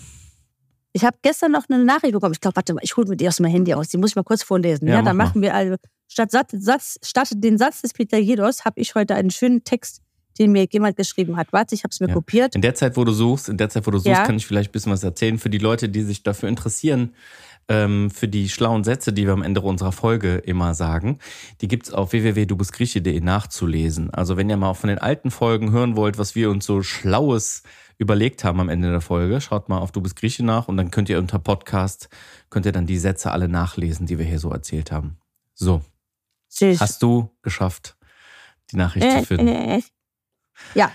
Ich 0.94 1.04
habe 1.04 1.18
gestern 1.24 1.52
noch 1.52 1.68
eine 1.70 1.84
Nachricht 1.84 2.14
bekommen. 2.14 2.34
Ich 2.34 2.42
glaube, 2.42 2.56
warte 2.56 2.74
mal, 2.74 2.82
ich 2.84 2.96
hole 2.96 3.08
mir 3.08 3.18
die 3.18 3.28
aus 3.28 3.40
meinem 3.40 3.52
Handy 3.52 3.74
aus. 3.74 3.90
Die 3.90 3.98
muss 3.98 4.12
ich 4.12 4.16
mal 4.16 4.24
kurz 4.24 4.44
vorlesen. 4.44 4.88
Ja, 4.88 4.96
Ja, 4.96 5.02
dann 5.02 5.18
mach 5.18 5.30
machen 5.30 5.42
wir 5.42 5.54
also 5.56 5.76
statt, 6.08 6.30
Satz, 6.32 6.52
Satz, 6.52 7.00
statt 7.04 7.30
den 7.34 7.58
Satz 7.58 7.82
des 7.82 7.94
Peter 7.94 8.18
Jedos 8.20 8.64
habe 8.64 8.80
ich 8.80 8.94
heute 8.94 9.16
einen 9.16 9.32
schönen 9.32 9.64
Text, 9.64 10.02
den 10.38 10.52
mir 10.52 10.68
jemand 10.72 10.96
geschrieben 10.96 11.36
hat. 11.36 11.52
Warte, 11.52 11.74
ich 11.74 11.84
habe 11.84 11.92
es 11.92 12.00
mir 12.00 12.08
Ja. 12.10 12.14
kopiert. 12.14 12.56
In 12.56 12.62
der 12.62 12.76
Zeit, 12.76 12.96
wo 12.96 13.04
du 13.04 13.12
suchst, 13.12 13.50
in 13.50 13.58
der 13.58 13.70
Zeit, 13.70 13.88
wo 13.88 13.92
du 13.92 13.98
suchst, 13.98 14.08
Ja. 14.20 14.24
kann 14.24 14.36
ich 14.36 14.46
vielleicht 14.46 14.70
ein 14.70 14.72
bisschen 14.72 14.92
was 14.92 15.04
erzählen 15.04 15.40
für 15.40 15.50
die 15.50 15.58
Leute, 15.58 15.90
die 15.90 16.04
sich 16.04 16.22
dafür 16.22 16.48
interessieren, 16.50 17.14
ähm, 17.70 18.12
für 18.12 18.28
die 18.28 18.50
schlauen 18.50 18.84
Sätze, 18.84 19.14
die 19.14 19.26
wir 19.26 19.34
am 19.34 19.42
Ende 19.44 19.62
unserer 19.62 19.92
Folge 19.92 20.36
immer 20.38 20.74
sagen, 20.74 21.20
die 21.62 21.68
gibt's 21.68 21.92
auf 21.94 22.12
www.dubisgrieche.de 22.12 23.20
nachzulesen. 23.22 24.10
Also 24.14 24.38
wenn 24.38 24.50
ihr 24.50 24.58
mal 24.58 24.74
von 24.74 24.90
den 24.90 25.00
alten 25.00 25.32
Folgen 25.32 25.72
hören 25.72 25.96
wollt, 25.96 26.18
was 26.18 26.36
wir 26.36 26.50
uns 26.50 26.66
so 26.66 26.82
Schlaues 26.84 27.64
überlegt 27.98 28.44
haben 28.44 28.60
am 28.60 28.70
Ende 28.70 28.90
der 28.92 29.02
Folge, 29.02 29.40
schaut 29.40 29.70
mal 29.70 29.78
auf 29.80 29.92
Du 29.92 30.02
bist 30.02 30.16
Grieche 30.16 30.44
nach 30.44 30.68
und 30.68 30.78
dann 30.78 30.92
könnt 30.92 31.10
ihr 31.10 31.20
unter 31.20 31.40
Podcast, 31.40 32.10
könnt 32.50 32.66
ihr 32.66 32.72
dann 32.72 32.86
die 32.88 32.98
Sätze 32.98 33.32
alle 33.32 33.48
nachlesen, 33.48 34.06
die 34.08 34.18
wir 34.18 34.26
hier 34.26 34.40
so 34.40 34.52
erzählt 34.52 34.92
haben. 34.92 35.18
So. 35.54 35.82
Tschüss. 36.50 36.80
Hast 36.82 37.02
du 37.02 37.30
geschafft, 37.42 37.96
die 38.72 38.78
Nachricht 38.78 39.06
Äh, 39.08 39.20
zu 39.22 39.26
finden? 39.26 39.48
äh, 39.48 39.78
äh. 39.78 39.82
Ja, 40.76 40.92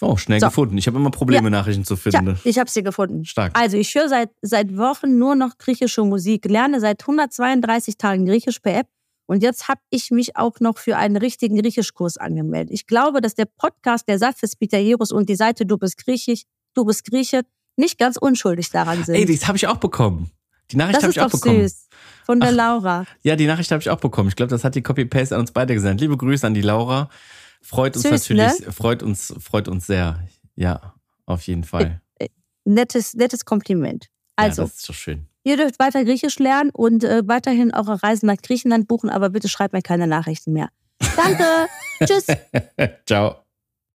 Oh, 0.00 0.16
schnell 0.16 0.38
So. 0.40 0.46
gefunden. 0.46 0.78
Ich 0.78 0.86
habe 0.86 0.96
immer 0.96 1.10
Probleme, 1.10 1.50
Nachrichten 1.50 1.84
zu 1.84 1.96
tja, 1.96 2.12
finden. 2.12 2.38
ich 2.44 2.58
habe 2.58 2.70
sie 2.70 2.82
gefunden. 2.82 3.24
Stark. 3.24 3.58
Also 3.58 3.76
ich 3.76 3.94
höre 3.94 4.08
seit, 4.08 4.30
seit 4.42 4.76
Wochen 4.76 5.18
nur 5.18 5.34
noch 5.34 5.58
griechische 5.58 6.04
Musik, 6.04 6.44
lerne 6.44 6.78
seit 6.80 7.00
132 7.02 7.96
Tagen 7.98 8.24
Griechisch 8.26 8.60
per 8.60 8.78
App 8.78 8.86
und 9.26 9.42
jetzt 9.42 9.68
habe 9.68 9.80
ich 9.90 10.10
mich 10.10 10.36
auch 10.36 10.60
noch 10.60 10.78
für 10.78 10.96
einen 10.96 11.16
richtigen 11.16 11.56
Griechischkurs 11.60 12.16
angemeldet. 12.16 12.72
Ich 12.72 12.86
glaube, 12.86 13.20
dass 13.20 13.34
der 13.34 13.46
Podcast 13.46 14.06
der 14.08 14.18
Satz 14.18 14.40
des 14.40 14.54
Pitajeros 14.56 15.10
und 15.12 15.28
die 15.28 15.36
Seite 15.36 15.66
Du 15.66 15.76
bist 15.78 15.98
Griechisch, 16.04 16.42
Du 16.74 16.84
bist 16.84 17.04
Grieche 17.04 17.42
nicht 17.76 17.98
ganz 17.98 18.16
unschuldig 18.16 18.70
daran 18.70 19.02
sind. 19.04 19.16
Ey, 19.16 19.24
das 19.26 19.46
habe 19.48 19.56
ich 19.56 19.66
auch 19.66 19.76
bekommen. 19.78 20.30
Die 20.70 20.76
Nachricht 20.76 20.96
das 20.96 21.02
habe 21.04 21.10
ist 21.10 21.16
ich 21.16 21.22
auch 21.22 21.30
doch 21.30 21.40
bekommen. 21.40 21.62
süß. 21.66 21.88
Von 22.24 22.40
der 22.40 22.50
Ach. 22.50 22.54
Laura. 22.54 23.04
Ja, 23.22 23.36
die 23.36 23.46
Nachricht 23.46 23.70
habe 23.70 23.80
ich 23.80 23.88
auch 23.90 24.00
bekommen. 24.00 24.28
Ich 24.28 24.36
glaube, 24.36 24.50
das 24.50 24.64
hat 24.64 24.74
die 24.74 24.82
Copy-Paste 24.82 25.34
an 25.34 25.40
uns 25.40 25.50
beide 25.50 25.74
gesendet. 25.74 26.02
Liebe 26.02 26.16
Grüße 26.16 26.46
an 26.46 26.54
die 26.54 26.60
Laura. 26.60 27.08
Freut 27.62 27.96
uns 27.96 28.02
Süß, 28.02 28.12
natürlich, 28.12 28.60
ne? 28.60 28.72
freut 28.72 29.02
uns, 29.02 29.34
freut 29.40 29.68
uns 29.68 29.86
sehr. 29.86 30.24
Ja, 30.54 30.94
auf 31.26 31.42
jeden 31.42 31.64
Fall. 31.64 32.00
Nettes, 32.64 33.14
nettes 33.14 33.44
Kompliment. 33.44 34.08
Also, 34.36 34.62
ja, 34.62 34.68
das 34.68 34.76
ist 34.76 34.88
doch 34.88 34.94
schön. 34.94 35.26
ihr 35.44 35.56
dürft 35.56 35.78
weiter 35.78 36.04
Griechisch 36.04 36.38
lernen 36.38 36.70
und 36.70 37.04
äh, 37.04 37.26
weiterhin 37.26 37.74
eure 37.74 38.02
Reisen 38.02 38.26
nach 38.26 38.36
Griechenland 38.36 38.88
buchen, 38.88 39.10
aber 39.10 39.30
bitte 39.30 39.48
schreibt 39.48 39.72
mir 39.72 39.82
keine 39.82 40.06
Nachrichten 40.06 40.52
mehr. 40.52 40.68
Danke. 41.16 41.44
Tschüss. 42.04 42.26
Ciao. 43.06 43.47